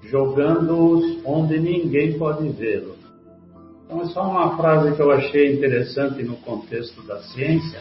jogando-os 0.04 1.20
onde 1.26 1.60
ninguém 1.60 2.18
pode 2.18 2.50
vê-lo. 2.50 2.96
Então 3.86 4.02
é 4.02 4.06
só 4.08 4.22
uma 4.30 4.58
frase 4.58 4.96
que 4.96 5.02
eu 5.02 5.12
achei 5.12 5.54
interessante 5.54 6.22
no 6.24 6.36
contexto 6.38 7.02
da 7.08 7.20
ciência, 7.20 7.80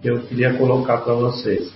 que 0.00 0.08
eu 0.08 0.20
queria 0.22 0.56
colocar 0.56 0.98
para 0.98 1.14
vocês. 1.14 1.72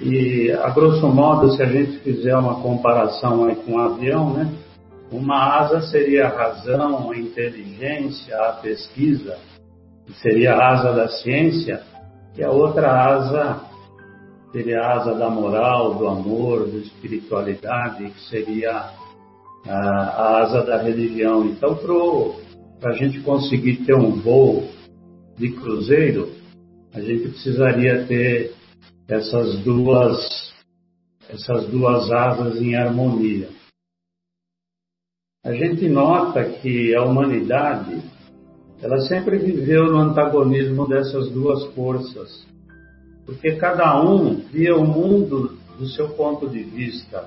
E, 0.00 0.50
a 0.50 0.70
grosso 0.70 1.06
modo, 1.06 1.52
se 1.52 1.62
a 1.62 1.66
gente 1.66 1.98
fizer 1.98 2.36
uma 2.36 2.60
comparação 2.60 3.44
aí 3.44 3.54
com 3.54 3.74
um 3.74 3.78
avião, 3.78 4.32
né? 4.34 4.52
Uma 5.12 5.60
asa 5.60 5.82
seria 5.82 6.26
a 6.26 6.36
razão, 6.36 7.12
a 7.12 7.16
inteligência, 7.16 8.36
a 8.36 8.52
pesquisa, 8.54 9.38
que 10.06 10.12
seria 10.20 10.54
a 10.54 10.72
asa 10.72 10.92
da 10.92 11.08
ciência, 11.08 11.82
e 12.36 12.42
a 12.42 12.50
outra 12.50 12.90
asa 12.90 13.60
seria 14.52 14.80
a 14.80 15.00
asa 15.00 15.14
da 15.14 15.30
moral, 15.30 15.94
do 15.94 16.06
amor, 16.06 16.68
da 16.68 16.78
espiritualidade, 16.78 18.10
que 18.10 18.20
seria 18.28 18.90
a, 19.66 19.76
a 19.76 20.42
asa 20.42 20.64
da 20.64 20.82
religião. 20.82 21.44
Então, 21.46 21.76
para 22.80 22.90
a 22.90 22.96
gente 22.96 23.20
conseguir 23.20 23.84
ter 23.84 23.94
um 23.94 24.20
voo 24.20 24.68
de 25.36 25.50
cruzeiro, 25.52 26.30
a 26.92 27.00
gente 27.00 27.28
precisaria 27.30 28.06
ter 28.06 28.54
essas 29.08 29.58
duas, 29.60 30.52
essas 31.28 31.66
duas 31.68 32.10
asas 32.10 32.60
em 32.60 32.76
harmonia. 32.76 33.48
A 35.44 35.52
gente 35.52 35.88
nota 35.88 36.44
que 36.44 36.94
a 36.94 37.02
humanidade 37.02 38.02
ela 38.82 39.00
sempre 39.00 39.38
viveu 39.38 39.86
no 39.86 39.98
antagonismo 39.98 40.86
dessas 40.86 41.30
duas 41.30 41.64
forças, 41.74 42.46
porque 43.24 43.52
cada 43.56 44.02
um 44.02 44.36
via 44.52 44.76
o 44.76 44.86
mundo 44.86 45.56
do 45.78 45.86
seu 45.88 46.10
ponto 46.10 46.48
de 46.48 46.62
vista. 46.62 47.24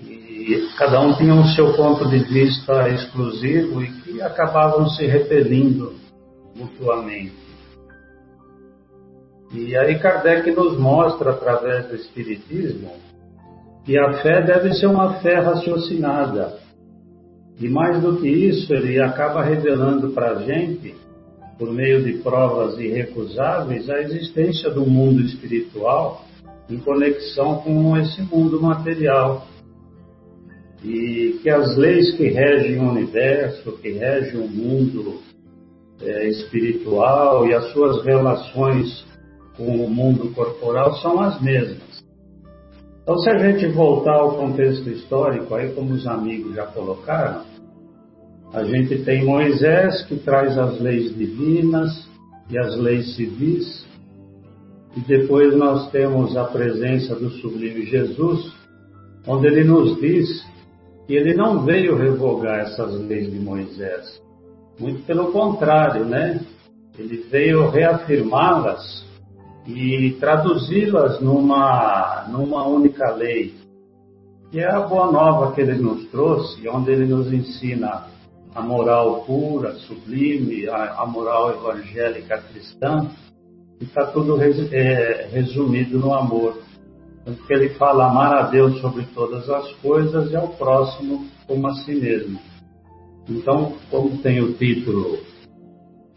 E 0.00 0.68
cada 0.78 1.00
um 1.00 1.14
tinha 1.16 1.34
o 1.34 1.46
seu 1.48 1.74
ponto 1.74 2.08
de 2.08 2.18
vista 2.20 2.88
exclusivo 2.88 3.82
e 3.82 3.92
que 4.00 4.22
acabavam 4.22 4.88
se 4.88 5.06
repelindo 5.06 5.94
mutuamente. 6.56 7.40
E 9.52 9.76
aí 9.76 9.98
Kardec 9.98 10.50
nos 10.52 10.78
mostra, 10.78 11.32
através 11.32 11.88
do 11.88 11.96
Espiritismo, 11.96 12.92
que 13.84 13.98
a 13.98 14.12
fé 14.22 14.42
deve 14.42 14.72
ser 14.74 14.86
uma 14.86 15.14
fé 15.14 15.40
raciocinada, 15.40 16.59
e 17.60 17.68
mais 17.68 18.00
do 18.00 18.16
que 18.16 18.26
isso, 18.26 18.72
ele 18.72 18.98
acaba 18.98 19.44
revelando 19.44 20.10
para 20.12 20.32
a 20.32 20.42
gente, 20.42 20.94
por 21.58 21.70
meio 21.70 22.02
de 22.02 22.14
provas 22.14 22.78
irrecusáveis, 22.78 23.90
a 23.90 24.00
existência 24.00 24.70
do 24.70 24.86
mundo 24.86 25.20
espiritual 25.20 26.24
em 26.70 26.78
conexão 26.78 27.56
com 27.56 27.96
esse 27.98 28.22
mundo 28.22 28.62
material. 28.62 29.46
E 30.82 31.38
que 31.42 31.50
as 31.50 31.76
leis 31.76 32.16
que 32.16 32.28
regem 32.28 32.78
o 32.78 32.88
universo, 32.88 33.72
que 33.72 33.90
regem 33.90 34.40
o 34.40 34.48
mundo 34.48 35.20
é, 36.00 36.28
espiritual 36.28 37.46
e 37.46 37.52
as 37.52 37.70
suas 37.72 38.02
relações 38.02 39.04
com 39.54 39.84
o 39.84 39.90
mundo 39.90 40.32
corporal 40.32 40.94
são 40.94 41.20
as 41.20 41.38
mesmas. 41.42 42.02
Então, 43.02 43.18
se 43.18 43.28
a 43.28 43.38
gente 43.38 43.66
voltar 43.66 44.14
ao 44.14 44.36
contexto 44.36 44.88
histórico, 44.88 45.54
aí 45.54 45.74
como 45.74 45.92
os 45.92 46.06
amigos 46.06 46.54
já 46.54 46.64
colocaram, 46.66 47.49
a 48.52 48.64
gente 48.64 48.98
tem 49.04 49.24
Moisés 49.24 50.02
que 50.06 50.16
traz 50.16 50.58
as 50.58 50.80
leis 50.80 51.16
divinas 51.16 52.08
e 52.50 52.58
as 52.58 52.76
leis 52.76 53.14
civis, 53.14 53.86
e 54.96 55.00
depois 55.00 55.56
nós 55.56 55.88
temos 55.92 56.36
a 56.36 56.44
presença 56.44 57.14
do 57.14 57.30
sublime 57.30 57.86
Jesus, 57.86 58.52
onde 59.24 59.46
ele 59.46 59.62
nos 59.62 60.00
diz 60.00 60.44
que 61.06 61.14
ele 61.14 61.34
não 61.34 61.64
veio 61.64 61.96
revogar 61.96 62.60
essas 62.60 62.92
leis 63.02 63.30
de 63.30 63.38
Moisés. 63.38 64.20
Muito 64.80 65.02
pelo 65.04 65.30
contrário, 65.30 66.04
né? 66.04 66.40
Ele 66.98 67.18
veio 67.30 67.70
reafirmá-las 67.70 69.06
e 69.64 70.16
traduzi-las 70.18 71.20
numa, 71.20 72.26
numa 72.28 72.66
única 72.66 73.12
lei, 73.12 73.54
que 74.50 74.58
é 74.58 74.68
a 74.68 74.80
boa 74.80 75.12
nova 75.12 75.52
que 75.52 75.60
ele 75.60 75.80
nos 75.80 76.04
trouxe, 76.06 76.68
onde 76.68 76.90
ele 76.90 77.06
nos 77.06 77.32
ensina 77.32 78.10
a 78.54 78.62
moral 78.62 79.24
pura, 79.24 79.74
sublime, 79.80 80.68
a, 80.68 81.02
a 81.02 81.06
moral 81.06 81.50
evangélica 81.52 82.38
cristã, 82.38 83.10
está 83.80 84.06
tudo 84.06 84.36
res, 84.36 84.72
é, 84.72 85.28
resumido 85.32 85.98
no 85.98 86.12
amor. 86.12 86.58
Porque 87.24 87.52
ele 87.52 87.70
fala 87.70 88.06
amar 88.06 88.32
a 88.32 88.42
Deus 88.42 88.80
sobre 88.80 89.04
todas 89.14 89.48
as 89.48 89.72
coisas 89.74 90.30
e 90.30 90.36
ao 90.36 90.48
próximo 90.48 91.26
como 91.46 91.66
a 91.68 91.74
si 91.74 91.94
mesmo. 91.94 92.38
Então, 93.28 93.74
como 93.90 94.18
tem 94.18 94.40
o 94.40 94.54
título 94.54 95.18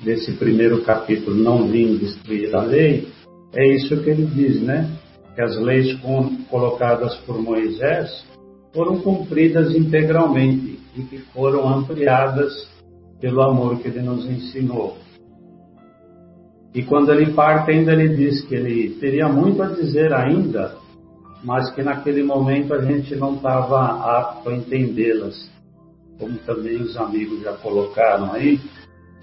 desse 0.04 0.34
primeiro 0.34 0.84
capítulo, 0.84 1.36
Não 1.36 1.68
Vim 1.68 1.98
Destruir 1.98 2.56
a 2.56 2.62
Lei, 2.62 3.08
é 3.54 3.76
isso 3.76 4.02
que 4.02 4.10
ele 4.10 4.26
diz, 4.26 4.62
né? 4.62 4.90
Que 5.36 5.42
as 5.42 5.56
leis 5.58 6.00
colocadas 6.50 7.16
por 7.18 7.40
Moisés 7.42 8.26
foram 8.74 9.00
cumpridas 9.00 9.76
integralmente 9.76 10.80
e 10.96 11.04
que 11.04 11.18
foram 11.34 11.68
ampliadas 11.68 12.70
pelo 13.20 13.42
amor 13.42 13.80
que 13.80 13.88
ele 13.88 14.02
nos 14.02 14.26
ensinou. 14.26 14.98
E 16.74 16.84
quando 16.84 17.12
ele 17.12 17.34
parte, 17.34 17.72
ainda 17.72 17.94
ele 17.94 18.16
diz 18.16 18.42
que 18.46 18.56
ele 18.56 18.96
teria 19.00 19.28
muito 19.28 19.62
a 19.62 19.68
dizer 19.68 20.12
ainda, 20.14 20.76
mas 21.44 21.70
que 21.72 21.84
naquele 21.84 22.24
momento 22.24 22.74
a 22.74 22.82
gente 22.82 23.16
não 23.16 23.36
estava 23.36 24.20
apto 24.20 24.50
a 24.50 24.56
entendê-las, 24.56 25.50
como 26.20 26.38
também 26.40 26.78
os 26.78 26.98
amigos 26.98 27.42
já 27.42 27.54
colocaram 27.54 28.34
aí, 28.34 28.60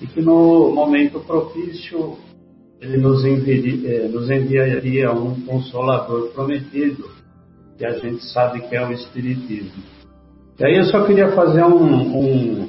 e 0.00 0.06
que 0.06 0.20
no 0.20 0.70
momento 0.72 1.20
propício 1.20 2.16
ele 2.80 2.96
nos 2.96 3.24
enviaria, 3.24 4.04
eh, 4.04 4.08
nos 4.08 4.30
enviaria 4.30 5.12
um 5.12 5.38
consolador 5.42 6.28
prometido, 6.28 7.10
que 7.76 7.84
a 7.84 7.98
gente 7.98 8.24
sabe 8.26 8.60
que 8.60 8.76
é 8.76 8.86
o 8.86 8.92
Espiritismo. 8.92 9.99
E 10.60 10.64
aí 10.66 10.76
eu 10.76 10.84
só 10.84 11.06
queria 11.06 11.32
fazer 11.32 11.64
um, 11.64 12.18
um, 12.18 12.68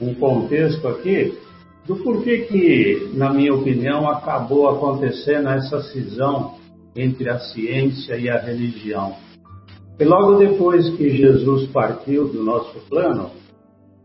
um 0.00 0.14
contexto 0.14 0.88
aqui 0.88 1.38
do 1.86 1.96
porquê 1.96 2.46
que, 2.46 3.10
na 3.12 3.30
minha 3.30 3.52
opinião, 3.52 4.08
acabou 4.08 4.70
acontecendo 4.70 5.50
essa 5.50 5.82
cisão 5.82 6.54
entre 6.96 7.28
a 7.28 7.38
ciência 7.38 8.16
e 8.16 8.30
a 8.30 8.40
religião. 8.40 9.16
E 10.00 10.04
logo 10.04 10.38
depois 10.38 10.88
que 10.96 11.10
Jesus 11.10 11.66
partiu 11.72 12.26
do 12.26 12.42
nosso 12.42 12.80
plano, 12.88 13.32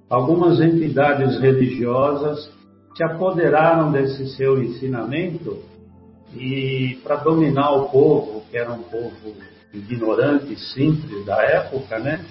algumas 0.09 0.59
entidades 0.59 1.39
religiosas 1.39 2.51
se 2.97 3.03
apoderaram 3.05 3.93
desse 3.93 4.27
seu 4.35 4.61
ensinamento 4.61 5.59
e 6.35 6.99
para 7.01 7.15
dominar 7.15 7.71
o 7.71 7.87
povo, 7.87 8.43
que 8.51 8.57
era 8.57 8.73
um 8.73 8.83
povo 8.83 9.35
ignorante, 9.73 10.53
simples 10.73 11.25
da 11.25 11.41
época, 11.41 11.97
né? 11.97 12.25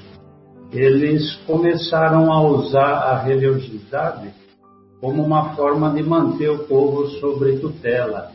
Eles 0.72 1.34
começaram 1.46 2.30
a 2.30 2.42
usar 2.42 2.92
a 2.92 3.22
religiosidade 3.22 4.30
como 5.00 5.22
uma 5.22 5.54
forma 5.54 5.90
de 5.90 6.02
manter 6.02 6.50
o 6.50 6.58
povo 6.64 7.06
sobre 7.20 7.58
tutela. 7.58 8.32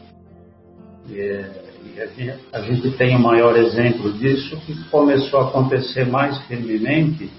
É, 1.12 1.64
e 1.96 2.02
a, 2.02 2.08
gente, 2.08 2.40
a 2.54 2.62
gente 2.62 2.92
tem 2.98 3.16
o 3.16 3.20
maior 3.20 3.56
exemplo 3.58 4.12
disso 4.14 4.58
que 4.66 4.74
começou 4.90 5.42
a 5.42 5.50
acontecer 5.50 6.06
mais 6.06 6.38
firmemente 6.48 7.30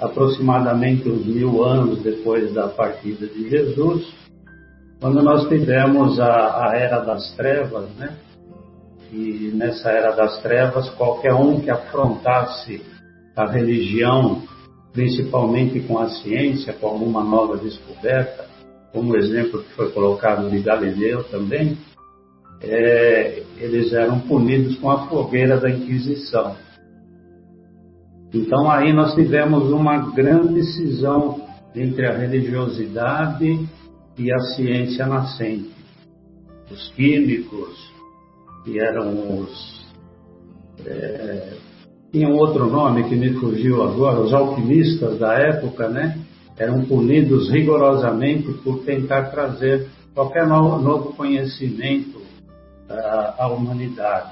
aproximadamente 0.00 1.08
uns 1.08 1.24
mil 1.24 1.64
anos 1.64 2.02
depois 2.02 2.52
da 2.52 2.68
partida 2.68 3.26
de 3.26 3.48
Jesus, 3.48 4.12
quando 5.00 5.22
nós 5.22 5.48
tivemos 5.48 6.18
a, 6.18 6.68
a 6.68 6.76
Era 6.76 7.00
das 7.00 7.32
Trevas, 7.36 7.88
né? 7.96 8.16
E 9.12 9.52
nessa 9.54 9.90
Era 9.90 10.10
das 10.10 10.42
Trevas, 10.42 10.90
qualquer 10.90 11.34
um 11.34 11.60
que 11.60 11.70
afrontasse 11.70 12.82
a 13.36 13.50
religião, 13.50 14.42
principalmente 14.92 15.80
com 15.80 15.98
a 15.98 16.08
ciência, 16.08 16.72
com 16.72 16.86
alguma 16.86 17.24
nova 17.24 17.56
descoberta, 17.56 18.46
como 18.92 19.12
o 19.12 19.16
exemplo 19.16 19.62
que 19.62 19.72
foi 19.74 19.90
colocado 19.90 20.48
de 20.50 20.60
Galileu 20.60 21.24
também, 21.24 21.76
é, 22.60 23.42
eles 23.58 23.92
eram 23.92 24.20
punidos 24.20 24.76
com 24.78 24.90
a 24.90 25.06
fogueira 25.08 25.58
da 25.58 25.68
Inquisição. 25.68 26.56
Então 28.32 28.70
aí 28.70 28.92
nós 28.92 29.14
tivemos 29.14 29.70
uma 29.70 30.12
grande 30.12 30.62
cisão 30.64 31.44
entre 31.74 32.06
a 32.06 32.16
religiosidade 32.16 33.68
e 34.16 34.32
a 34.32 34.38
ciência 34.54 35.06
nascente. 35.06 35.74
Os 36.70 36.90
químicos, 36.92 37.92
que 38.64 38.80
eram 38.80 39.40
os. 39.40 39.84
É, 40.86 41.52
tinham 42.14 42.30
outro 42.34 42.70
nome 42.70 43.08
que 43.08 43.16
me 43.16 43.32
fugiu 43.40 43.82
agora, 43.82 44.20
os 44.20 44.32
alquimistas 44.32 45.18
da 45.18 45.34
época, 45.34 45.88
né? 45.88 46.16
Eram 46.56 46.84
punidos 46.84 47.50
rigorosamente 47.50 48.52
por 48.62 48.84
tentar 48.84 49.30
trazer 49.32 49.88
qualquer 50.14 50.46
novo, 50.46 51.12
conhecimento 51.14 52.22
à, 52.88 53.34
à 53.36 53.48
humanidade. 53.48 54.30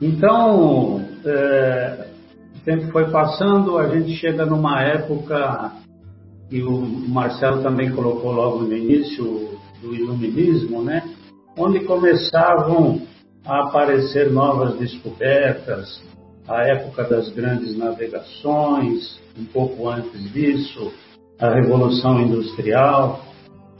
Então, 0.00 1.04
é, 1.22 2.06
o 2.56 2.64
tempo 2.64 2.90
foi 2.90 3.10
passando, 3.10 3.76
a 3.76 3.88
gente 3.88 4.12
chega 4.16 4.46
numa 4.46 4.80
época 4.80 5.72
que 6.48 6.62
o 6.62 6.80
Marcelo 6.80 7.62
também 7.62 7.90
colocou 7.90 8.32
logo 8.32 8.60
no 8.60 8.74
início 8.74 9.50
do 9.82 9.94
iluminismo, 9.94 10.82
né? 10.82 11.02
Onde 11.58 11.80
começavam 11.80 13.02
a 13.48 13.64
aparecer 13.64 14.30
novas 14.30 14.78
descobertas, 14.78 16.00
a 16.46 16.62
época 16.64 17.04
das 17.04 17.30
grandes 17.30 17.76
navegações, 17.76 19.18
um 19.38 19.44
pouco 19.46 19.88
antes 19.88 20.32
disso, 20.32 20.92
a 21.40 21.48
Revolução 21.54 22.20
Industrial. 22.20 23.24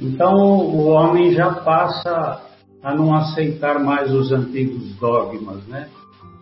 Então, 0.00 0.34
o 0.34 0.86
homem 0.86 1.34
já 1.34 1.52
passa 1.52 2.42
a 2.82 2.94
não 2.94 3.14
aceitar 3.14 3.78
mais 3.78 4.12
os 4.12 4.32
antigos 4.32 4.94
dogmas, 4.96 5.62
né? 5.66 5.88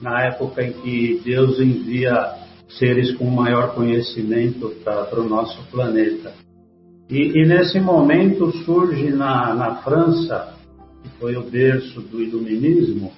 na 0.01 0.26
época 0.26 0.62
em 0.62 0.72
que 0.72 1.20
Deus 1.24 1.59
envia 1.59 2.34
seres 2.78 3.16
com 3.16 3.24
maior 3.24 3.74
conhecimento 3.74 4.70
para 4.84 5.20
o 5.20 5.28
nosso 5.28 5.59
planeta. 5.70 6.34
E, 7.09 7.40
e, 7.40 7.46
nesse 7.46 7.80
momento 7.80 8.52
surge 8.64 9.10
na, 9.10 9.55
na 9.55 9.76
França, 9.76 10.55
que 11.06 11.18
foi 11.18 11.36
o 11.36 11.42
berço 11.42 12.00
do 12.00 12.20
iluminismo, 12.20 13.12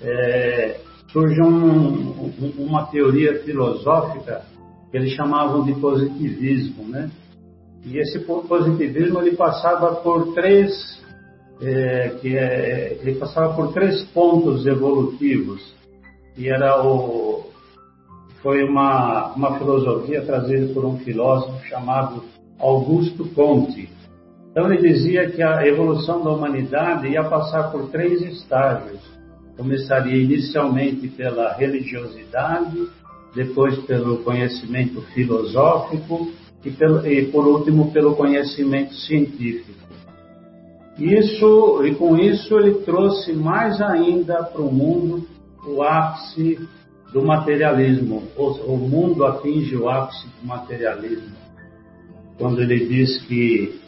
é, 0.00 0.80
surge 1.12 1.40
um, 1.42 2.30
uma 2.58 2.86
teoria 2.86 3.42
filosófica 3.42 4.44
que 4.90 4.96
eles 4.96 5.12
chamavam 5.12 5.64
de 5.64 5.74
positivismo, 5.74 6.84
né? 6.88 7.10
E 7.84 7.98
esse 7.98 8.20
positivismo 8.20 9.20
ele 9.20 9.36
passava 9.36 9.96
por 9.96 10.32
três, 10.34 10.72
é, 11.60 12.10
que 12.20 12.36
é, 12.36 12.98
ele 13.00 13.16
passava 13.16 13.54
por 13.54 13.72
três 13.72 14.02
pontos 14.04 14.66
evolutivos 14.66 15.74
e 16.36 16.48
era 16.48 16.82
o 16.82 17.44
foi 18.42 18.62
uma, 18.62 19.32
uma 19.34 19.58
filosofia 19.58 20.20
trazida 20.20 20.72
por 20.74 20.84
um 20.84 20.98
filósofo 20.98 21.64
chamado 21.66 22.22
Augusto 22.58 23.24
Comte. 23.30 23.88
Então 24.54 24.72
ele 24.72 24.88
dizia 24.88 25.28
que 25.28 25.42
a 25.42 25.66
evolução 25.66 26.22
da 26.22 26.30
humanidade 26.30 27.08
ia 27.08 27.24
passar 27.24 27.72
por 27.72 27.88
três 27.88 28.22
estágios. 28.22 29.00
Começaria 29.56 30.14
inicialmente 30.14 31.08
pela 31.08 31.52
religiosidade, 31.54 32.86
depois 33.34 33.76
pelo 33.80 34.18
conhecimento 34.18 35.02
filosófico 35.12 36.30
e, 36.64 36.70
pelo, 36.70 37.04
e 37.04 37.26
por 37.32 37.44
último 37.44 37.90
pelo 37.90 38.14
conhecimento 38.14 38.94
científico. 38.94 39.74
Isso 41.00 41.84
e 41.84 41.92
com 41.96 42.16
isso 42.16 42.56
ele 42.56 42.74
trouxe 42.84 43.32
mais 43.32 43.80
ainda 43.80 44.44
para 44.44 44.62
o 44.62 44.72
mundo 44.72 45.26
o 45.66 45.82
ápice 45.82 46.60
do 47.12 47.24
materialismo. 47.24 48.22
O 48.36 48.76
mundo 48.76 49.26
atinge 49.26 49.76
o 49.76 49.88
ápice 49.88 50.28
do 50.40 50.46
materialismo. 50.46 51.34
quando 52.38 52.62
ele 52.62 52.86
diz 52.86 53.20
que 53.26 53.82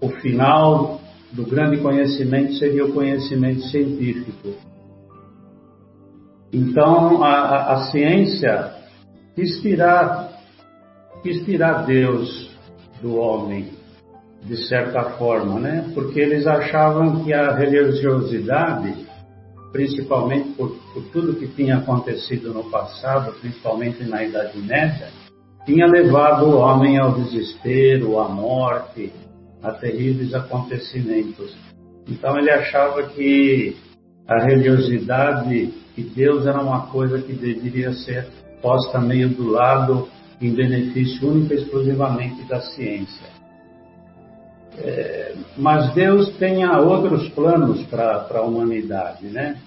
o 0.00 0.08
final 0.08 1.00
do 1.32 1.44
grande 1.44 1.78
conhecimento 1.78 2.54
seria 2.54 2.84
o 2.84 2.92
conhecimento 2.92 3.62
científico. 3.62 4.54
Então, 6.52 7.22
a, 7.22 7.74
a 7.74 7.76
ciência 7.90 8.74
quis 9.34 9.60
tirar, 9.60 10.32
quis 11.22 11.44
tirar 11.44 11.84
Deus 11.86 12.50
do 13.00 13.16
homem, 13.16 13.70
de 14.42 14.56
certa 14.66 15.04
forma, 15.10 15.60
né? 15.60 15.90
Porque 15.94 16.18
eles 16.18 16.46
achavam 16.46 17.22
que 17.22 17.32
a 17.32 17.54
religiosidade, 17.54 19.06
principalmente 19.70 20.50
por, 20.50 20.70
por 20.92 21.04
tudo 21.12 21.36
que 21.36 21.46
tinha 21.48 21.76
acontecido 21.76 22.52
no 22.52 22.68
passado, 22.70 23.32
principalmente 23.40 24.02
na 24.04 24.24
Idade 24.24 24.58
Média, 24.58 25.08
tinha 25.64 25.86
levado 25.86 26.46
o 26.46 26.58
homem 26.58 26.98
ao 26.98 27.12
desespero, 27.12 28.18
à 28.18 28.28
morte, 28.28 29.12
a 29.62 29.72
terríveis 29.72 30.34
acontecimentos. 30.34 31.56
Então 32.08 32.38
ele 32.38 32.50
achava 32.50 33.02
que 33.04 33.76
a 34.26 34.44
religiosidade 34.44 35.74
e 35.96 36.02
Deus 36.02 36.46
era 36.46 36.60
uma 36.60 36.86
coisa 36.86 37.20
que 37.20 37.32
deveria 37.32 37.92
ser 37.92 38.26
posta 38.62 39.00
meio 39.00 39.28
do 39.30 39.50
lado 39.50 40.08
em 40.40 40.54
benefício 40.54 41.28
único 41.28 41.52
e 41.52 41.56
exclusivamente 41.56 42.42
da 42.44 42.60
ciência. 42.60 43.28
É, 44.78 45.34
mas 45.56 45.92
Deus 45.94 46.30
tem 46.38 46.66
outros 46.66 47.28
planos 47.30 47.82
para 47.86 48.26
a 48.34 48.42
humanidade, 48.42 49.26
né? 49.26 49.58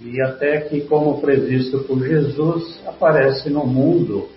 E 0.00 0.20
até 0.20 0.60
que, 0.62 0.82
como 0.82 1.20
previsto 1.20 1.80
por 1.80 1.98
Jesus, 2.00 2.80
aparece 2.86 3.50
no 3.50 3.66
mundo 3.66 4.28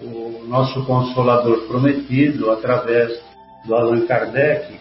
o 0.00 0.46
nosso 0.46 0.84
Consolador 0.86 1.66
prometido 1.66 2.50
através 2.50 3.20
do 3.66 3.74
Allan 3.74 4.06
Kardec, 4.06 4.78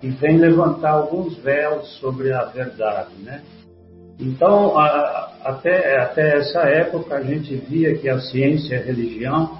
que 0.00 0.08
vem 0.08 0.38
levantar 0.38 0.90
alguns 0.90 1.36
véus 1.38 1.88
sobre 1.98 2.32
a 2.32 2.44
verdade, 2.44 3.14
né? 3.22 3.42
Então, 4.18 4.78
a, 4.78 5.32
até, 5.44 6.00
até 6.00 6.38
essa 6.38 6.60
época, 6.60 7.16
a 7.16 7.22
gente 7.22 7.54
via 7.56 7.96
que 7.96 8.08
a 8.08 8.20
ciência 8.20 8.76
e 8.76 8.78
a 8.78 8.82
religião 8.84 9.58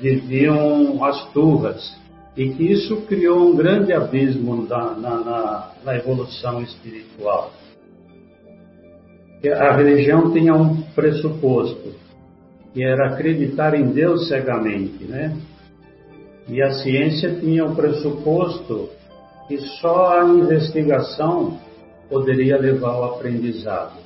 viviam 0.00 1.04
as 1.04 1.24
turras 1.32 1.96
e 2.36 2.50
que 2.50 2.72
isso 2.72 3.02
criou 3.02 3.50
um 3.50 3.56
grande 3.56 3.92
abismo 3.92 4.66
na, 4.66 4.94
na, 4.94 5.70
na 5.84 5.96
evolução 5.96 6.62
espiritual. 6.62 7.52
A 9.56 9.76
religião 9.76 10.32
tinha 10.32 10.54
um 10.54 10.82
pressuposto, 10.94 11.94
que 12.72 12.82
era 12.82 13.10
acreditar 13.10 13.74
em 13.74 13.92
Deus 13.92 14.28
cegamente, 14.28 15.04
né? 15.04 15.36
E 16.48 16.62
a 16.62 16.70
ciência 16.72 17.34
tinha 17.40 17.64
o 17.64 17.74
pressuposto 17.74 18.90
que 19.48 19.58
só 19.80 20.20
a 20.20 20.24
investigação 20.24 21.58
poderia 22.08 22.58
levar 22.58 22.90
ao 22.90 23.04
aprendizado. 23.14 23.98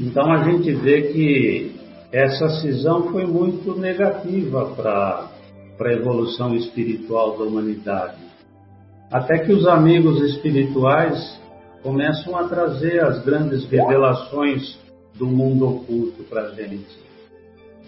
Então 0.00 0.30
a 0.30 0.44
gente 0.44 0.72
vê 0.72 1.12
que 1.12 1.72
essa 2.12 2.48
cisão 2.60 3.10
foi 3.10 3.26
muito 3.26 3.78
negativa 3.78 4.66
para 4.74 5.30
a 5.80 5.92
evolução 5.92 6.54
espiritual 6.54 7.36
da 7.36 7.44
humanidade. 7.44 8.16
Até 9.10 9.38
que 9.38 9.52
os 9.52 9.66
amigos 9.66 10.20
espirituais 10.22 11.38
começam 11.82 12.36
a 12.36 12.44
trazer 12.44 13.02
as 13.02 13.24
grandes 13.24 13.64
revelações 13.66 14.78
do 15.14 15.26
mundo 15.26 15.68
oculto 15.68 16.22
para 16.24 16.42
a 16.42 16.50
gente. 16.50 16.98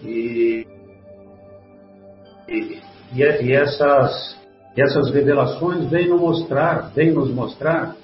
E, 0.02 0.66
e, 2.50 2.80
e, 3.14 3.52
essas, 3.52 4.36
e 4.76 4.82
essas 4.82 5.10
revelações 5.10 5.88
vêm 5.88 6.08
nos 6.08 6.20
mostrar, 6.20 6.92
vêm 6.94 7.12
nos 7.12 7.30
mostrar 7.30 7.96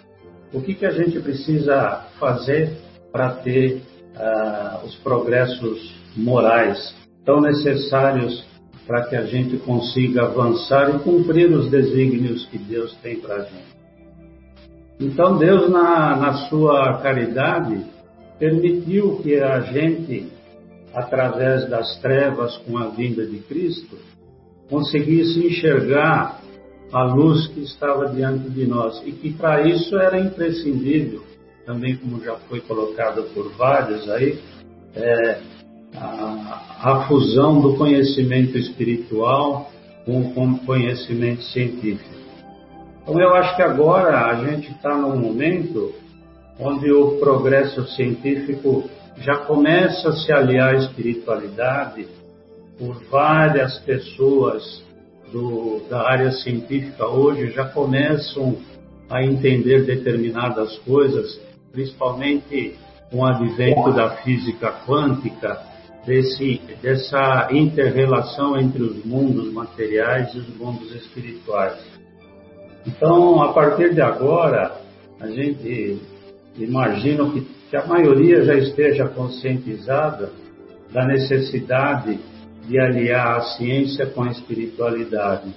o 0.53 0.61
que, 0.61 0.75
que 0.75 0.87
a 0.87 0.91
gente 0.91 1.19
precisa 1.21 2.07
fazer 2.19 2.79
para 3.13 3.31
ter 3.31 3.83
uh, 4.15 4.87
os 4.87 4.95
progressos 4.97 5.95
morais 6.17 6.95
tão 7.25 7.41
necessários 7.41 8.45
para 8.87 9.07
que 9.07 9.17
a 9.17 9.25
gente 9.25 9.57
consiga 9.59 10.23
avançar 10.23 10.95
e 10.95 10.99
cumprir 11.01 11.51
os 11.51 11.69
desígnios 11.69 12.47
que 12.47 12.57
Deus 12.57 12.95
tem 13.03 13.17
para 13.17 13.35
a 13.35 13.41
gente. 13.41 13.77
Então 15.01 15.37
Deus, 15.37 15.69
na, 15.69 16.17
na 16.17 16.35
sua 16.49 16.99
caridade, 16.99 17.85
permitiu 18.39 19.19
que 19.23 19.41
a 19.41 19.61
gente, 19.61 20.29
através 20.95 21.69
das 21.69 21.99
trevas 22.01 22.57
com 22.59 22.79
a 22.79 22.87
vinda 22.89 23.27
de 23.27 23.39
Cristo, 23.41 23.99
conseguisse 24.69 25.47
enxergar 25.47 26.41
a 26.93 27.05
luz 27.05 27.47
que 27.49 27.61
estava 27.61 28.09
diante 28.09 28.49
de 28.51 28.67
nós 28.67 29.03
e 29.05 29.13
que 29.13 29.33
para 29.33 29.67
isso 29.67 29.97
era 29.99 30.19
imprescindível, 30.19 31.23
também 31.65 31.97
como 31.97 32.23
já 32.23 32.35
foi 32.49 32.61
colocado 32.61 33.23
por 33.35 33.51
vários 33.53 34.09
aí, 34.11 34.39
é, 34.95 35.39
a, 35.95 36.81
a, 36.83 37.07
fusão 37.09 37.61
do 37.61 37.77
conhecimento 37.77 38.57
espiritual 38.57 39.71
com 40.05 40.21
o 40.21 40.59
conhecimento 40.61 41.43
científico. 41.43 42.15
Então 43.03 43.21
eu 43.21 43.35
acho 43.35 43.57
que 43.57 43.63
agora 43.63 44.27
a 44.27 44.45
gente 44.45 44.71
está 44.71 44.97
num 44.97 45.17
momento 45.17 45.93
onde 46.59 46.91
o 46.91 47.19
progresso 47.19 47.87
científico 47.89 48.89
já 49.19 49.39
começa 49.39 50.11
a 50.11 50.17
se 50.17 50.33
aliar 50.33 50.75
à 50.75 50.79
espiritualidade 50.79 52.07
por 52.79 53.03
várias 53.11 53.79
pessoas 53.81 54.85
do, 55.33 55.83
da 55.89 56.09
área 56.09 56.31
científica 56.31 57.07
hoje 57.07 57.51
já 57.51 57.65
começam 57.67 58.57
a 59.09 59.23
entender 59.23 59.85
determinadas 59.85 60.77
coisas, 60.79 61.41
principalmente 61.73 62.75
com 63.11 63.19
o 63.19 63.25
advento 63.25 63.93
da 63.93 64.11
física 64.17 64.73
quântica, 64.87 65.61
desse, 66.05 66.61
dessa 66.81 67.49
inter-relação 67.51 68.57
entre 68.59 68.83
os 68.83 69.05
mundos 69.05 69.53
materiais 69.53 70.33
e 70.35 70.39
os 70.39 70.57
mundos 70.57 70.95
espirituais. 70.95 71.79
Então, 72.87 73.43
a 73.43 73.53
partir 73.53 73.93
de 73.95 74.01
agora, 74.01 74.81
a 75.21 75.27
gente 75.27 76.01
imagina 76.57 77.29
que, 77.31 77.41
que 77.69 77.77
a 77.77 77.85
maioria 77.87 78.45
já 78.45 78.55
esteja 78.55 79.09
conscientizada 79.09 80.31
da 80.93 81.05
necessidade 81.05 82.19
de 82.67 82.79
aliar 82.79 83.37
a 83.37 83.41
ciência 83.43 84.07
com 84.07 84.23
a 84.23 84.31
espiritualidade. 84.31 85.55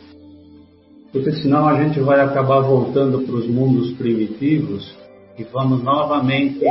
Porque 1.12 1.32
senão 1.34 1.68
a 1.68 1.82
gente 1.82 2.00
vai 2.00 2.22
acabar 2.22 2.60
voltando 2.62 3.22
para 3.22 3.36
os 3.36 3.48
mundos 3.48 3.94
primitivos 3.94 4.96
e 5.38 5.44
vamos 5.44 5.84
novamente 5.84 6.64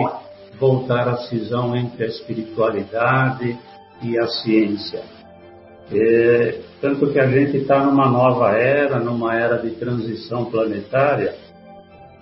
voltar 0.59 1.09
à 1.09 1.17
cisão 1.29 1.75
entre 1.77 2.05
a 2.05 2.07
espiritualidade 2.07 3.59
e 4.03 4.19
a 4.19 4.27
ciência. 4.29 5.03
É, 5.91 6.61
tanto 6.81 7.11
que 7.11 7.19
a 7.19 7.27
gente 7.27 7.57
está 7.57 7.83
numa 7.83 8.09
nova 8.09 8.53
era, 8.53 8.99
numa 9.01 9.35
era 9.35 9.57
de 9.57 9.71
transição 9.71 10.45
planetária, 10.45 11.35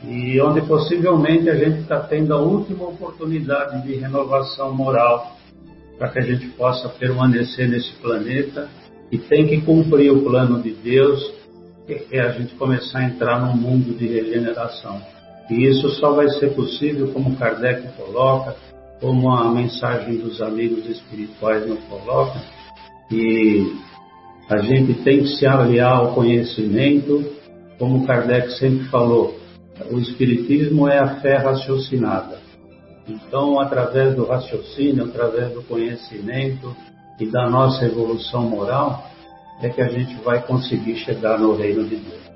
e 0.05 0.41
onde 0.41 0.63
possivelmente 0.63 1.51
a 1.51 1.55
gente 1.55 1.81
está 1.81 2.01
tendo 2.01 2.33
a 2.33 2.39
última 2.39 2.85
oportunidade 2.85 3.83
de 3.83 3.95
renovação 3.97 4.73
moral 4.73 5.36
para 5.99 6.11
que 6.11 6.19
a 6.19 6.23
gente 6.23 6.49
possa 6.49 6.89
permanecer 6.89 7.69
nesse 7.69 7.93
planeta 7.95 8.69
e 9.11 9.19
tem 9.19 9.47
que 9.47 9.61
cumprir 9.61 10.11
o 10.11 10.23
plano 10.23 10.61
de 10.61 10.73
Deus, 10.73 11.33
que 11.87 12.07
é 12.11 12.21
a 12.21 12.33
gente 12.33 12.55
começar 12.55 12.99
a 13.01 13.05
entrar 13.05 13.41
num 13.41 13.57
mundo 13.57 13.97
de 13.97 14.07
regeneração. 14.07 15.01
E 15.49 15.65
isso 15.67 15.89
só 15.91 16.13
vai 16.13 16.29
ser 16.29 16.55
possível, 16.55 17.13
como 17.13 17.37
Kardec 17.37 17.89
coloca, 17.97 18.57
como 19.01 19.31
a 19.31 19.53
mensagem 19.53 20.17
dos 20.17 20.43
amigos 20.43 20.89
espirituais 20.89 21.67
nos 21.67 21.79
coloca, 21.85 22.41
que 23.09 23.77
a 24.49 24.59
gente 24.59 24.95
tem 25.03 25.21
que 25.21 25.29
se 25.29 25.47
aliar 25.47 25.93
ao 25.93 26.15
conhecimento, 26.15 27.25
como 27.79 28.07
Kardec 28.07 28.53
sempre 28.59 28.85
falou, 28.87 29.39
o 29.91 29.99
Espiritismo 29.99 30.89
é 30.89 30.99
a 30.99 31.21
fé 31.21 31.37
raciocinada. 31.37 32.46
Então, 33.09 33.61
através 33.61 34.15
do 34.15 34.27
raciocínio, 34.27 35.05
através 35.05 35.53
do 35.53 35.63
conhecimento 35.63 36.75
e 37.21 37.27
da 37.27 37.49
nossa 37.49 37.85
evolução 37.85 38.43
moral, 38.49 39.05
é 39.63 39.69
que 39.69 39.81
a 39.81 39.89
gente 39.89 40.15
vai 40.23 40.43
conseguir 40.43 40.97
chegar 40.97 41.39
no 41.39 41.55
reino 41.55 41.85
de 41.85 41.97
Deus. 41.97 42.27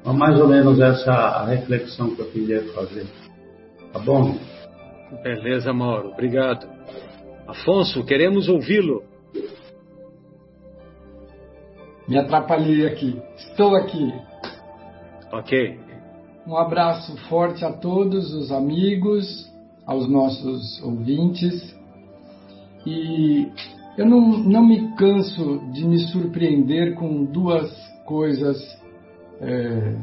Então, 0.00 0.14
mais 0.14 0.38
ou 0.40 0.46
menos 0.46 0.80
essa 0.80 1.10
a 1.10 1.44
reflexão 1.46 2.14
que 2.14 2.20
eu 2.20 2.30
queria 2.30 2.62
fazer. 2.74 3.06
Tá 3.92 3.98
bom? 3.98 4.36
Beleza, 5.22 5.72
Mauro. 5.72 6.10
Obrigado. 6.10 6.66
Afonso, 7.46 8.04
queremos 8.04 8.48
ouvi-lo. 8.48 9.02
Me 12.08 12.18
atrapalhei 12.18 12.86
aqui. 12.86 13.20
Estou 13.36 13.74
aqui. 13.76 14.12
Ok. 15.32 15.80
Um 16.46 16.56
abraço 16.56 17.16
forte 17.28 17.64
a 17.64 17.72
todos 17.72 18.34
os 18.34 18.52
amigos, 18.52 19.50
aos 19.86 20.08
nossos 20.08 20.82
ouvintes. 20.82 21.74
E 22.86 23.48
Eu 23.96 24.06
não, 24.06 24.20
não 24.38 24.66
me 24.66 24.92
canso 24.96 25.60
de 25.72 25.86
me 25.86 25.98
surpreender 25.98 26.94
com 26.94 27.24
duas 27.24 27.70
coisas 28.04 28.58
é, 29.40 29.94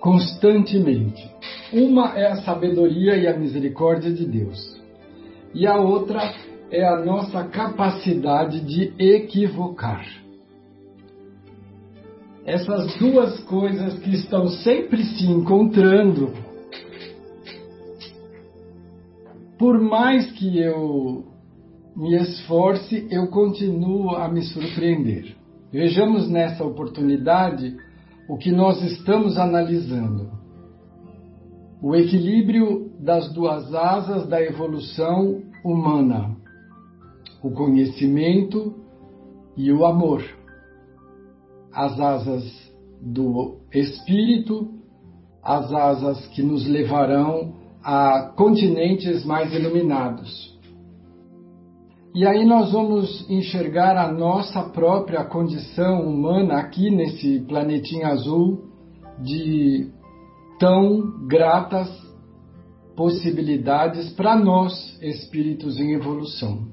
constantemente. 0.00 1.30
Uma 1.72 2.18
é 2.18 2.32
a 2.32 2.42
sabedoria 2.42 3.16
e 3.16 3.26
a 3.26 3.38
misericórdia 3.38 4.12
de 4.12 4.24
Deus, 4.26 4.58
e 5.54 5.66
a 5.66 5.76
outra 5.76 6.34
é 6.70 6.84
a 6.84 7.04
nossa 7.04 7.44
capacidade 7.44 8.60
de 8.60 8.92
equivocar. 8.98 10.04
Essas 12.44 12.96
duas 12.96 13.38
coisas 13.40 13.98
que 13.98 14.10
estão 14.14 14.48
sempre 14.48 15.04
se 15.04 15.26
encontrando, 15.26 16.32
por 19.58 19.80
mais 19.80 20.30
que 20.32 20.58
eu 20.58 21.26
me 21.96 22.14
esforce, 22.14 23.06
eu 23.10 23.26
continuo 23.28 24.10
a 24.10 24.28
me 24.28 24.42
surpreender. 24.42 25.36
Vejamos 25.72 26.28
nessa 26.28 26.64
oportunidade 26.64 27.76
o 28.28 28.36
que 28.36 28.52
nós 28.52 28.82
estamos 28.82 29.36
analisando. 29.36 30.30
O 31.82 31.94
equilíbrio 31.94 32.90
das 33.00 33.32
duas 33.32 33.74
asas 33.74 34.26
da 34.26 34.40
evolução 34.40 35.42
humana 35.64 36.38
o 37.42 37.50
conhecimento 37.50 38.74
e 39.56 39.72
o 39.72 39.84
amor. 39.84 40.22
As 41.72 41.98
asas 41.98 42.72
do 43.00 43.58
espírito, 43.72 44.68
as 45.42 45.72
asas 45.72 46.26
que 46.28 46.42
nos 46.42 46.66
levarão 46.66 47.54
a 47.82 48.32
continentes 48.36 49.24
mais 49.24 49.52
iluminados. 49.52 50.58
E 52.14 52.26
aí 52.26 52.44
nós 52.44 52.72
vamos 52.72 53.28
enxergar 53.30 53.96
a 53.96 54.10
nossa 54.10 54.62
própria 54.70 55.24
condição 55.24 56.02
humana 56.02 56.58
aqui 56.58 56.90
nesse 56.90 57.40
planetinha 57.40 58.08
azul 58.08 58.64
de 59.22 59.90
tão 60.58 61.26
gratas 61.28 61.88
possibilidades 62.96 64.10
para 64.14 64.34
nós, 64.34 64.98
espíritos 65.00 65.78
em 65.78 65.92
evolução. 65.92 66.66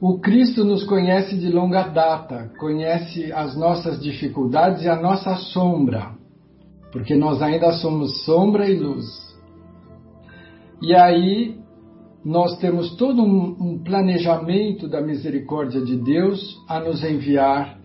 O 0.00 0.20
Cristo 0.20 0.64
nos 0.64 0.84
conhece 0.84 1.36
de 1.36 1.50
longa 1.50 1.88
data, 1.88 2.52
conhece 2.60 3.32
as 3.32 3.56
nossas 3.56 4.00
dificuldades 4.00 4.84
e 4.84 4.88
a 4.88 4.94
nossa 4.94 5.34
sombra, 5.34 6.12
porque 6.92 7.16
nós 7.16 7.42
ainda 7.42 7.72
somos 7.72 8.24
sombra 8.24 8.70
e 8.70 8.78
luz. 8.78 9.27
E 10.80 10.94
aí 10.94 11.58
nós 12.24 12.58
temos 12.58 12.96
todo 12.96 13.22
um, 13.22 13.56
um 13.60 13.78
planejamento 13.82 14.88
da 14.88 15.00
misericórdia 15.00 15.80
de 15.80 15.96
Deus 15.96 16.40
a 16.68 16.78
nos 16.78 17.02
enviar 17.02 17.78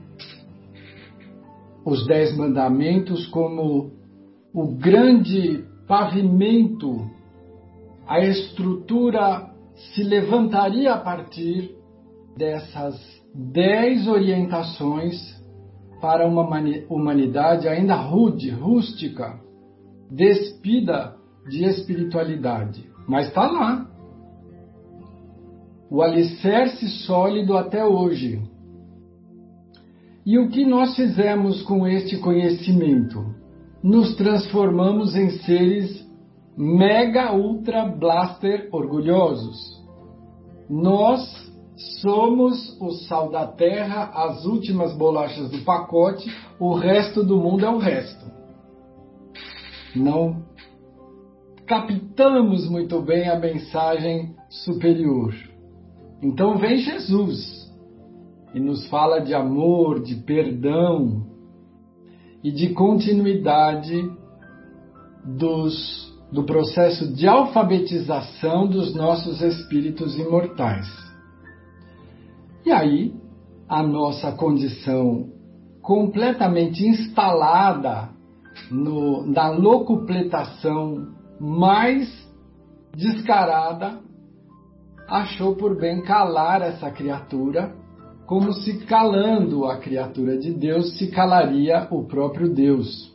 os 1.86 2.06
Dez 2.06 2.36
Mandamentos 2.38 3.28
como 3.28 3.92
o 4.54 4.76
grande 4.76 5.66
pavimento, 5.88 7.10
a 8.08 8.20
estrutura 8.20 9.50
se 9.76 10.04
levantaria 10.04 10.94
a 10.94 10.98
partir 10.98 11.76
dessas 12.38 12.96
dez 13.34 14.08
orientações 14.08 15.16
para 16.00 16.28
uma 16.28 16.48
humanidade 16.90 17.68
ainda 17.68 17.96
rude, 17.96 18.50
rústica, 18.50 19.40
despida 20.12 21.16
de 21.48 21.64
espiritualidade. 21.66 22.90
Mas 23.08 23.28
está 23.28 23.50
lá. 23.50 23.88
O 25.90 26.02
alicerce 26.02 26.88
sólido 27.06 27.58
até 27.58 27.86
hoje. 27.86 28.42
E 30.26 30.40
o 30.40 30.50
que 30.50 30.66
nós 30.66 30.96
fizemos 30.96 31.62
com 31.64 31.86
este 31.86 32.18
conhecimento? 32.18 33.36
Nos 33.84 34.16
transformamos 34.16 35.16
em 35.16 35.30
seres 35.42 36.08
mega 36.58 37.34
ultra 37.34 37.86
blaster 37.86 38.70
orgulhosos. 38.72 39.84
Nós 40.70 41.54
Somos 42.02 42.80
o 42.80 42.92
sal 42.92 43.32
da 43.32 43.48
terra, 43.48 44.12
as 44.14 44.46
últimas 44.46 44.96
bolachas 44.96 45.50
do 45.50 45.60
pacote, 45.64 46.32
o 46.60 46.74
resto 46.74 47.24
do 47.24 47.38
mundo 47.38 47.66
é 47.66 47.70
o 47.70 47.78
resto. 47.78 48.26
Não 49.96 50.43
captamos 51.66 52.70
muito 52.70 53.02
bem 53.02 53.30
a 53.30 53.40
mensagem 53.40 54.36
superior. 54.50 55.34
Então 56.22 56.58
vem 56.58 56.78
Jesus 56.78 57.72
e 58.54 58.60
nos 58.60 58.88
fala 58.88 59.20
de 59.20 59.34
amor, 59.34 60.02
de 60.02 60.16
perdão 60.16 61.26
e 62.44 62.52
de 62.52 62.70
continuidade 62.70 64.12
dos, 65.26 66.14
do 66.32 66.44
processo 66.44 67.14
de 67.14 67.28
alfabetização 67.28 68.68
dos 68.68 68.94
nossos 68.94 69.42
espíritos 69.42 70.18
imortais. 70.18 70.88
E 72.66 72.72
aí, 72.72 73.14
a 73.68 73.82
nossa 73.82 74.32
condição 74.34 75.30
completamente 75.82 76.86
instalada 76.86 78.10
no, 78.72 79.26
na 79.26 79.50
locupletação 79.50 81.23
mais 81.44 82.08
descarada, 82.96 84.00
achou 85.10 85.58
por 85.58 85.78
bem 85.78 86.02
calar 86.02 86.62
essa 86.62 86.90
criatura, 86.90 87.76
como 88.26 88.54
se 88.54 88.86
calando 88.86 89.66
a 89.66 89.76
criatura 89.76 90.38
de 90.38 90.54
Deus 90.54 90.98
se 90.98 91.12
calaria 91.12 91.86
o 91.92 92.06
próprio 92.06 92.48
Deus. 92.48 93.14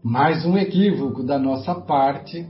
Mais 0.00 0.46
um 0.46 0.56
equívoco 0.56 1.24
da 1.24 1.40
nossa 1.40 1.74
parte 1.74 2.48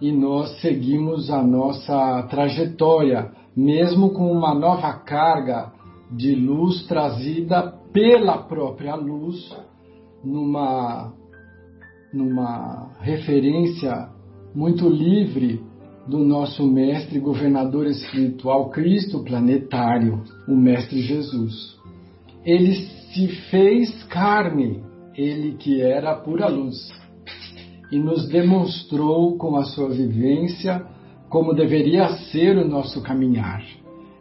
e 0.00 0.12
nós 0.12 0.60
seguimos 0.60 1.28
a 1.28 1.42
nossa 1.42 2.22
trajetória 2.30 3.32
mesmo 3.56 4.10
com 4.10 4.30
uma 4.30 4.54
nova 4.54 4.92
carga 4.92 5.72
de 6.08 6.36
luz 6.36 6.86
trazida 6.86 7.74
pela 7.92 8.38
própria 8.38 8.94
luz, 8.94 9.56
numa, 10.22 11.12
numa 12.14 12.92
referência 13.00 14.19
muito 14.54 14.88
livre 14.88 15.60
do 16.06 16.18
nosso 16.18 16.66
mestre 16.66 17.18
governador 17.20 17.86
espiritual 17.86 18.70
Cristo 18.70 19.22
planetário, 19.22 20.22
o 20.48 20.56
Mestre 20.56 21.00
Jesus. 21.00 21.76
Ele 22.44 22.74
se 22.74 23.28
fez 23.50 24.04
carne, 24.04 24.82
ele 25.14 25.52
que 25.52 25.80
era 25.80 26.16
pura 26.16 26.48
luz, 26.48 26.90
e 27.92 27.98
nos 27.98 28.28
demonstrou 28.28 29.36
com 29.36 29.56
a 29.56 29.64
sua 29.64 29.88
vivência 29.88 30.84
como 31.28 31.54
deveria 31.54 32.08
ser 32.30 32.56
o 32.56 32.66
nosso 32.66 33.02
caminhar. 33.02 33.62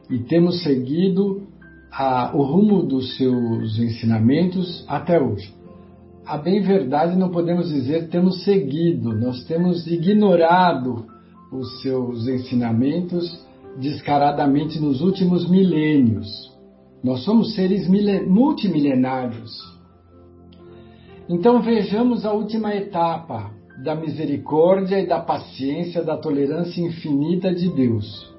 E 0.10 0.20
temos 0.20 0.62
seguido 0.64 1.48
a, 1.92 2.36
o 2.36 2.44
rumo 2.44 2.84
dos 2.84 3.16
seus 3.18 3.80
ensinamentos 3.80 4.86
até 4.88 5.20
hoje. 5.20 5.59
A 6.30 6.38
bem 6.38 6.62
verdade, 6.62 7.18
não 7.18 7.30
podemos 7.30 7.70
dizer 7.70 8.08
temos 8.10 8.44
seguido, 8.44 9.18
nós 9.18 9.44
temos 9.46 9.88
ignorado 9.88 11.08
os 11.52 11.82
seus 11.82 12.28
ensinamentos 12.28 13.44
descaradamente 13.80 14.80
nos 14.80 15.02
últimos 15.02 15.50
milênios. 15.50 16.28
Nós 17.04 17.24
somos 17.24 17.56
seres 17.56 17.88
multimilenários. 18.28 19.52
Então 21.28 21.64
vejamos 21.64 22.24
a 22.24 22.32
última 22.32 22.76
etapa, 22.76 23.50
da 23.84 23.96
misericórdia 23.96 25.00
e 25.00 25.08
da 25.08 25.20
paciência, 25.20 26.04
da 26.04 26.16
tolerância 26.16 26.80
infinita 26.80 27.52
de 27.52 27.74
Deus. 27.74 28.32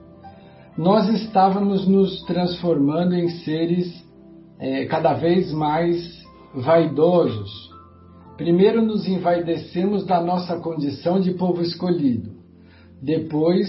Nós 0.79 1.09
estávamos 1.09 1.89
nos 1.89 2.23
transformando 2.23 3.17
em 3.17 3.29
seres 3.31 3.93
é, 4.61 4.85
cada 4.85 5.13
vez 5.15 5.53
mais 5.53 6.25
vaidosos. 6.55 7.70
Primeiro 8.41 8.81
nos 8.81 9.07
envaidecemos 9.07 10.07
da 10.07 10.19
nossa 10.19 10.59
condição 10.59 11.21
de 11.21 11.33
povo 11.33 11.61
escolhido, 11.61 12.31
depois 13.03 13.69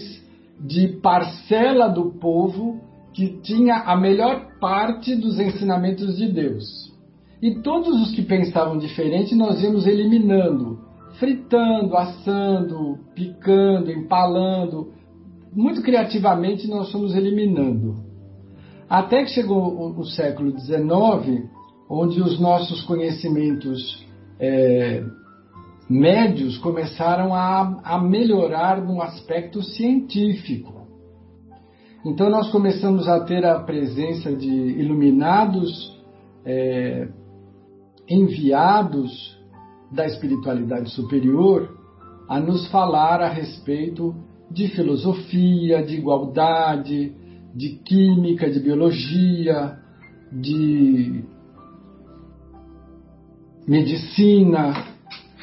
de 0.62 0.88
parcela 1.02 1.90
do 1.90 2.12
povo 2.12 2.80
que 3.14 3.42
tinha 3.42 3.80
a 3.80 3.98
melhor 3.98 4.48
parte 4.62 5.14
dos 5.14 5.38
ensinamentos 5.42 6.16
de 6.16 6.32
Deus. 6.32 6.90
E 7.42 7.56
todos 7.56 8.02
os 8.02 8.16
que 8.16 8.22
pensavam 8.22 8.78
diferente 8.78 9.36
nós 9.36 9.62
íamos 9.62 9.86
eliminando, 9.86 10.80
fritando, 11.20 11.98
assando, 11.98 12.98
picando, 13.14 13.92
empalando. 13.92 14.94
Muito 15.54 15.82
criativamente 15.82 16.66
nós 16.70 16.90
fomos 16.94 17.14
eliminando. 17.14 18.06
Até 18.90 19.26
que 19.26 19.32
chegou 19.32 19.62
o, 19.62 20.00
o 20.00 20.06
século 20.06 20.58
XIX, 20.58 21.50
onde 21.90 22.22
os 22.22 22.40
nossos 22.40 22.82
conhecimentos 22.84 24.10
é, 24.42 25.04
médios 25.88 26.58
começaram 26.58 27.34
a, 27.34 27.80
a 27.84 28.02
melhorar 28.02 28.82
no 28.82 29.00
aspecto 29.00 29.62
científico. 29.62 30.88
Então 32.04 32.28
nós 32.28 32.52
começamos 32.52 33.08
a 33.08 33.20
ter 33.20 33.46
a 33.46 33.60
presença 33.60 34.36
de 34.36 34.50
iluminados 34.50 35.96
é, 36.44 37.08
enviados 38.10 39.40
da 39.92 40.08
espiritualidade 40.08 40.90
superior 40.90 41.78
a 42.28 42.40
nos 42.40 42.68
falar 42.72 43.22
a 43.22 43.30
respeito 43.30 44.16
de 44.50 44.70
filosofia, 44.70 45.84
de 45.84 45.98
igualdade, 45.98 47.14
de 47.54 47.70
química, 47.86 48.50
de 48.50 48.60
biologia, 48.60 49.78
de 50.32 51.24
medicina, 53.72 54.74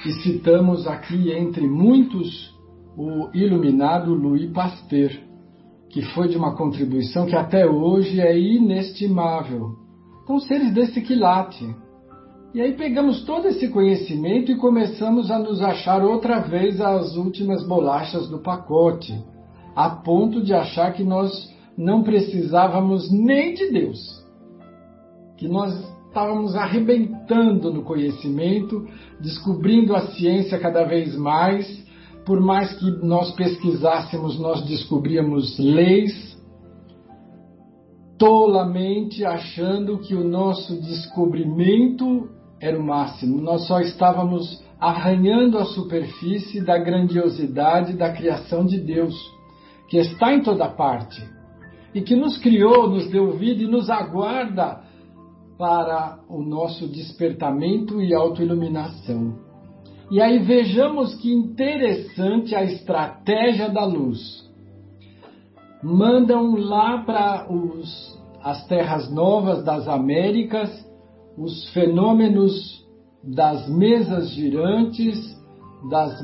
e 0.04 0.12
citamos 0.22 0.86
aqui 0.86 1.32
entre 1.32 1.66
muitos 1.66 2.54
o 2.94 3.30
iluminado 3.32 4.12
Louis 4.12 4.52
Pasteur, 4.52 5.10
que 5.88 6.02
foi 6.12 6.28
de 6.28 6.36
uma 6.36 6.54
contribuição 6.54 7.24
que 7.24 7.34
até 7.34 7.66
hoje 7.66 8.20
é 8.20 8.38
inestimável. 8.38 9.76
Então, 10.22 10.38
seres 10.40 10.74
desse 10.74 11.00
quilate. 11.00 11.74
E 12.52 12.60
aí 12.60 12.74
pegamos 12.74 13.24
todo 13.24 13.48
esse 13.48 13.66
conhecimento 13.68 14.52
e 14.52 14.56
começamos 14.56 15.30
a 15.30 15.38
nos 15.38 15.62
achar 15.62 16.04
outra 16.04 16.38
vez 16.40 16.82
as 16.82 17.16
últimas 17.16 17.66
bolachas 17.66 18.28
do 18.28 18.40
pacote, 18.40 19.18
a 19.74 19.88
ponto 19.88 20.42
de 20.42 20.52
achar 20.52 20.92
que 20.92 21.02
nós 21.02 21.32
não 21.78 22.02
precisávamos 22.02 23.10
nem 23.10 23.54
de 23.54 23.70
Deus, 23.70 23.98
que 25.38 25.48
nós 25.48 25.72
estávamos 26.08 26.56
arrebentando 26.56 27.72
no 27.72 27.82
conhecimento, 27.82 28.86
descobrindo 29.20 29.94
a 29.94 30.08
ciência 30.08 30.58
cada 30.58 30.84
vez 30.84 31.14
mais. 31.16 31.86
Por 32.24 32.40
mais 32.40 32.74
que 32.74 32.90
nós 33.06 33.30
pesquisássemos, 33.32 34.38
nós 34.38 34.62
descobríamos 34.66 35.58
leis, 35.58 36.36
tolamente 38.18 39.24
achando 39.24 39.98
que 39.98 40.14
o 40.14 40.26
nosso 40.26 40.80
descobrimento 40.80 42.28
era 42.60 42.78
o 42.78 42.84
máximo. 42.84 43.40
Nós 43.40 43.66
só 43.66 43.80
estávamos 43.80 44.62
arranhando 44.80 45.58
a 45.58 45.64
superfície 45.64 46.60
da 46.60 46.76
grandiosidade 46.78 47.94
da 47.94 48.12
criação 48.12 48.64
de 48.64 48.78
Deus, 48.78 49.14
que 49.88 49.98
está 49.98 50.34
em 50.34 50.42
toda 50.42 50.68
parte 50.68 51.22
e 51.94 52.00
que 52.00 52.14
nos 52.14 52.36
criou, 52.38 52.88
nos 52.90 53.08
deu 53.08 53.32
vida 53.32 53.62
e 53.62 53.66
nos 53.66 53.88
aguarda 53.88 54.87
para 55.58 56.20
o 56.28 56.40
nosso 56.40 56.86
despertamento 56.86 58.00
e 58.00 58.14
autoiluminação. 58.14 59.36
E 60.10 60.22
aí 60.22 60.38
vejamos 60.38 61.14
que 61.16 61.30
interessante 61.30 62.54
a 62.54 62.62
estratégia 62.62 63.68
da 63.68 63.84
luz. 63.84 64.48
Mandam 65.82 66.54
lá 66.56 67.02
para 67.02 67.46
as 68.42 68.66
terras 68.66 69.12
novas 69.12 69.62
das 69.64 69.86
Américas 69.88 70.88
os 71.38 71.68
fenômenos 71.70 72.84
das 73.22 73.68
mesas 73.68 74.30
girantes, 74.30 75.16
das 75.88 76.20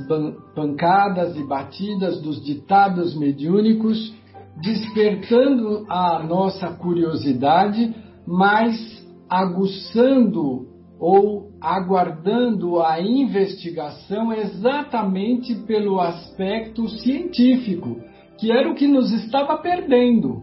pancadas 0.55 1.37
e 1.37 1.45
batidas, 1.45 2.21
dos 2.21 2.45
ditados 2.45 3.17
mediúnicos, 3.17 4.13
despertando 4.61 5.85
a 5.89 6.21
nossa 6.23 6.69
curiosidade, 6.69 7.95
mas 8.27 9.04
aguçando 9.35 10.69
ou 10.99 11.51
aguardando 11.61 12.81
a 12.81 13.01
investigação 13.01 14.33
exatamente 14.33 15.55
pelo 15.67 16.01
aspecto 16.01 16.89
científico, 16.89 18.01
que 18.39 18.53
era 18.53 18.71
o 18.71 18.75
que 18.75 18.87
nos 18.87 19.13
estava 19.13 19.57
perdendo. 19.59 20.43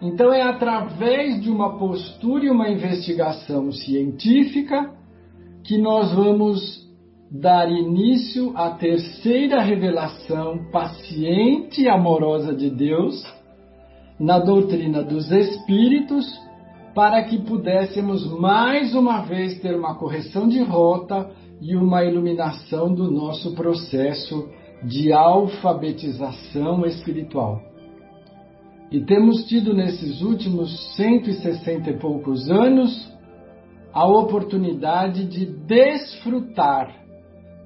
Então, 0.00 0.32
é 0.32 0.40
através 0.40 1.42
de 1.42 1.50
uma 1.50 1.78
postura 1.78 2.46
e 2.46 2.50
uma 2.50 2.70
investigação 2.70 3.70
científica 3.70 4.90
que 5.62 5.76
nós 5.76 6.14
vamos 6.14 6.88
dar 7.30 7.70
início 7.70 8.56
à 8.56 8.70
terceira 8.70 9.60
revelação 9.60 10.70
paciente 10.72 11.82
e 11.82 11.88
amorosa 11.88 12.54
de 12.54 12.70
Deus 12.70 13.22
na 14.18 14.38
doutrina 14.38 15.02
dos 15.02 15.30
Espíritos 15.30 16.26
para 16.94 17.22
que 17.24 17.38
pudéssemos 17.38 18.26
mais 18.38 18.94
uma 18.94 19.22
vez 19.22 19.60
ter 19.60 19.76
uma 19.76 19.94
correção 19.94 20.48
de 20.48 20.62
rota 20.62 21.30
e 21.60 21.76
uma 21.76 22.04
iluminação 22.04 22.92
do 22.92 23.10
nosso 23.10 23.54
processo 23.54 24.48
de 24.82 25.12
alfabetização 25.12 26.84
espiritual. 26.86 27.60
E 28.90 29.00
temos 29.00 29.44
tido 29.44 29.72
nesses 29.72 30.20
últimos 30.20 30.96
160 30.96 31.90
e 31.90 31.98
poucos 31.98 32.50
anos 32.50 33.08
a 33.92 34.06
oportunidade 34.06 35.26
de 35.26 35.46
desfrutar 35.46 37.00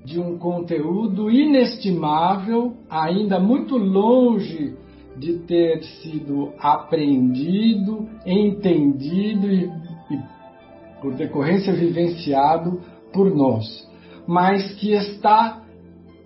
de 0.04 0.20
um 0.20 0.36
conteúdo 0.36 1.30
inestimável, 1.30 2.76
ainda 2.90 3.40
muito 3.40 3.76
longe 3.76 4.76
de 5.16 5.38
ter 5.40 5.82
sido 5.82 6.52
aprendido, 6.58 8.08
entendido 8.26 9.50
e, 9.50 9.64
e, 9.64 10.18
por 11.00 11.14
decorrência, 11.14 11.72
vivenciado 11.72 12.80
por 13.12 13.34
nós, 13.34 13.88
mas 14.26 14.74
que 14.74 14.92
está 14.92 15.62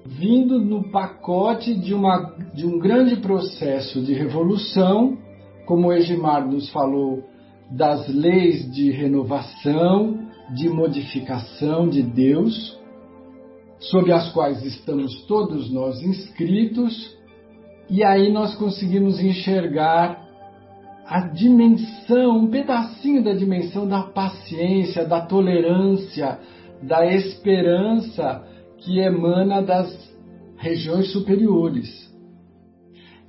vindo 0.06 0.58
no 0.58 0.90
pacote 0.90 1.74
de, 1.74 1.92
uma, 1.92 2.34
de 2.54 2.66
um 2.66 2.78
grande 2.78 3.16
processo 3.16 4.00
de 4.00 4.14
revolução, 4.14 5.18
como 5.66 5.88
o 5.88 5.92
Egimar 5.92 6.46
nos 6.46 6.70
falou, 6.70 7.24
das 7.70 8.08
leis 8.08 8.72
de 8.72 8.90
renovação, 8.90 10.26
de 10.54 10.70
modificação 10.70 11.86
de 11.86 12.02
Deus, 12.02 12.78
sob 13.78 14.10
as 14.10 14.32
quais 14.32 14.64
estamos 14.64 15.22
todos 15.26 15.70
nós 15.70 16.00
inscritos 16.02 17.17
e 17.90 18.04
aí 18.04 18.30
nós 18.30 18.54
conseguimos 18.54 19.18
enxergar 19.20 20.26
a 21.06 21.20
dimensão, 21.20 22.38
um 22.38 22.50
pedacinho 22.50 23.24
da 23.24 23.32
dimensão 23.32 23.88
da 23.88 24.02
paciência, 24.02 25.06
da 25.06 25.22
tolerância, 25.22 26.38
da 26.82 27.06
esperança 27.06 28.44
que 28.76 28.98
emana 29.00 29.62
das 29.62 29.88
regiões 30.58 31.10
superiores. 31.12 31.88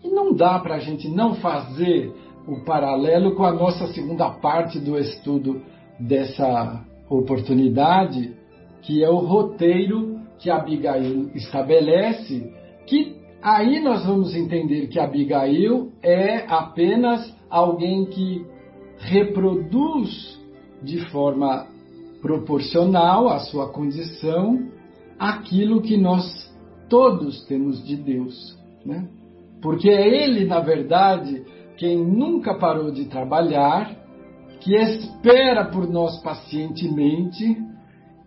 E 0.04 0.10
não 0.10 0.34
dá 0.34 0.60
para 0.60 0.76
a 0.76 0.80
gente 0.80 1.08
não 1.08 1.36
fazer 1.36 2.12
o 2.46 2.66
paralelo 2.66 3.36
com 3.36 3.46
a 3.46 3.54
nossa 3.54 3.88
segunda 3.88 4.30
parte 4.30 4.80
do 4.80 4.98
estudo 4.98 5.62
dessa 6.00 6.84
oportunidade, 7.10 8.34
que 8.82 9.04
é 9.04 9.10
o 9.10 9.18
roteiro 9.18 10.20
que 10.38 10.50
Abigail 10.50 11.32
estabelece, 11.36 12.52
que 12.86 13.19
Aí 13.42 13.80
nós 13.80 14.06
vamos 14.06 14.36
entender 14.36 14.88
que 14.88 15.00
Abigail 15.00 15.94
é 16.04 16.46
apenas 16.48 17.34
alguém 17.50 18.04
que 18.06 18.46
reproduz 18.98 20.38
de 20.84 21.00
forma 21.10 21.66
proporcional 22.22 23.30
à 23.30 23.40
sua 23.40 23.70
condição 23.70 24.68
aquilo 25.18 25.82
que 25.82 25.96
nós 25.96 26.54
todos 26.90 27.46
temos 27.46 27.82
de 27.86 27.96
Deus. 27.96 28.60
Né? 28.86 29.08
Porque 29.62 29.90
é 29.90 30.06
Ele, 30.08 30.44
na 30.44 30.60
verdade, 30.60 31.46
quem 31.78 31.98
nunca 31.98 32.56
parou 32.56 32.92
de 32.92 33.06
trabalhar, 33.06 33.96
que 34.60 34.76
espera 34.76 35.64
por 35.66 35.90
nós 35.90 36.22
pacientemente, 36.22 37.58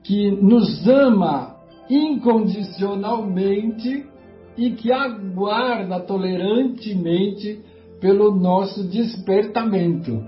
que 0.03 0.31
nos 0.31 0.89
ama 0.89 1.55
incondicionalmente 1.91 4.11
e 4.57 4.71
que 4.71 4.93
aguarda 4.93 6.01
tolerantemente 6.01 7.61
pelo 8.01 8.35
nosso 8.35 8.85
despertamento. 8.85 10.23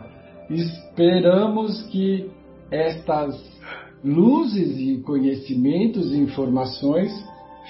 Esperamos 0.48 1.82
que 1.88 2.30
estas 2.70 3.34
luzes 4.02 4.78
e 4.78 5.02
conhecimentos 5.02 6.12
e 6.12 6.18
informações 6.18 7.10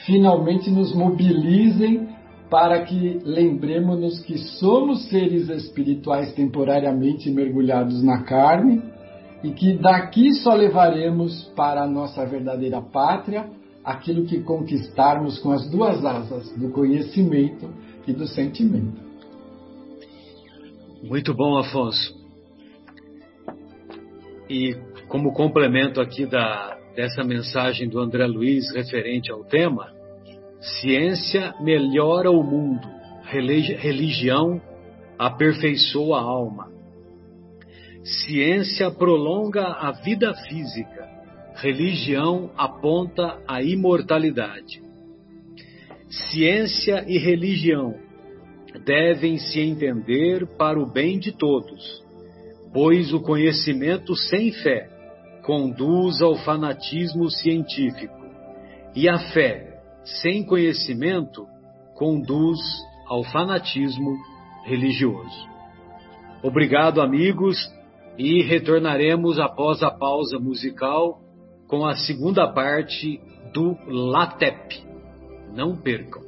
finalmente 0.04 0.70
nos 0.70 0.94
mobilizem 0.94 2.08
para 2.50 2.82
que 2.82 3.20
lembremos-nos 3.24 4.20
que 4.20 4.38
somos 4.38 5.08
seres 5.08 5.48
espirituais 5.48 6.32
temporariamente 6.34 7.30
mergulhados 7.30 8.02
na 8.02 8.22
carne 8.22 8.82
e 9.42 9.50
que 9.50 9.74
daqui 9.74 10.32
só 10.34 10.54
levaremos 10.54 11.44
para 11.56 11.82
a 11.82 11.86
nossa 11.86 12.24
verdadeira 12.26 12.80
pátria 12.80 13.48
aquilo 13.84 14.24
que 14.24 14.40
conquistarmos 14.40 15.38
com 15.38 15.52
as 15.52 15.68
duas 15.70 16.04
asas 16.04 16.50
do 16.56 16.70
conhecimento 16.70 17.68
e 18.06 18.12
do 18.12 18.26
sentimento. 18.26 19.02
Muito 21.02 21.34
bom, 21.34 21.58
Afonso. 21.58 22.14
E 24.48 24.74
como 25.06 25.32
complemento 25.32 26.00
aqui 26.00 26.24
da, 26.24 26.78
dessa 26.96 27.22
mensagem 27.22 27.88
do 27.88 28.00
André 28.00 28.26
Luiz 28.26 28.72
referente 28.74 29.30
ao 29.30 29.44
tema, 29.44 29.92
ciência 30.80 31.54
melhora 31.60 32.30
o 32.30 32.42
mundo, 32.42 32.88
religião 33.24 34.60
aperfeiçoa 35.18 36.18
a 36.18 36.22
alma. 36.22 36.72
Ciência 38.02 38.90
prolonga 38.90 39.66
a 39.66 39.92
vida 39.92 40.34
física, 40.48 41.08
religião 41.54 42.50
aponta 42.56 43.40
a 43.46 43.62
imortalidade. 43.62 44.82
Ciência 46.08 47.04
e 47.06 47.18
religião 47.18 47.94
devem 48.84 49.38
se 49.38 49.60
entender 49.60 50.46
para 50.56 50.78
o 50.78 50.86
bem 50.86 51.18
de 51.18 51.32
todos, 51.32 52.02
pois 52.72 53.12
o 53.12 53.20
conhecimento 53.20 54.14
sem 54.16 54.52
fé 54.52 54.88
conduz 55.44 56.20
ao 56.20 56.36
fanatismo 56.36 57.30
científico, 57.30 58.14
e 58.94 59.08
a 59.08 59.18
fé 59.32 59.80
sem 60.04 60.44
conhecimento 60.44 61.46
conduz 61.94 62.58
ao 63.06 63.22
fanatismo 63.24 64.16
religioso. 64.64 65.48
Obrigado, 66.42 67.00
amigos, 67.00 67.56
e 68.18 68.42
retornaremos 68.42 69.38
após 69.38 69.82
a 69.82 69.90
pausa 69.90 70.38
musical 70.38 71.23
com 71.74 71.84
a 71.84 71.96
segunda 71.96 72.46
parte 72.46 73.20
do 73.52 73.76
LATEP. 73.88 74.80
Não 75.52 75.76
percam. 75.76 76.22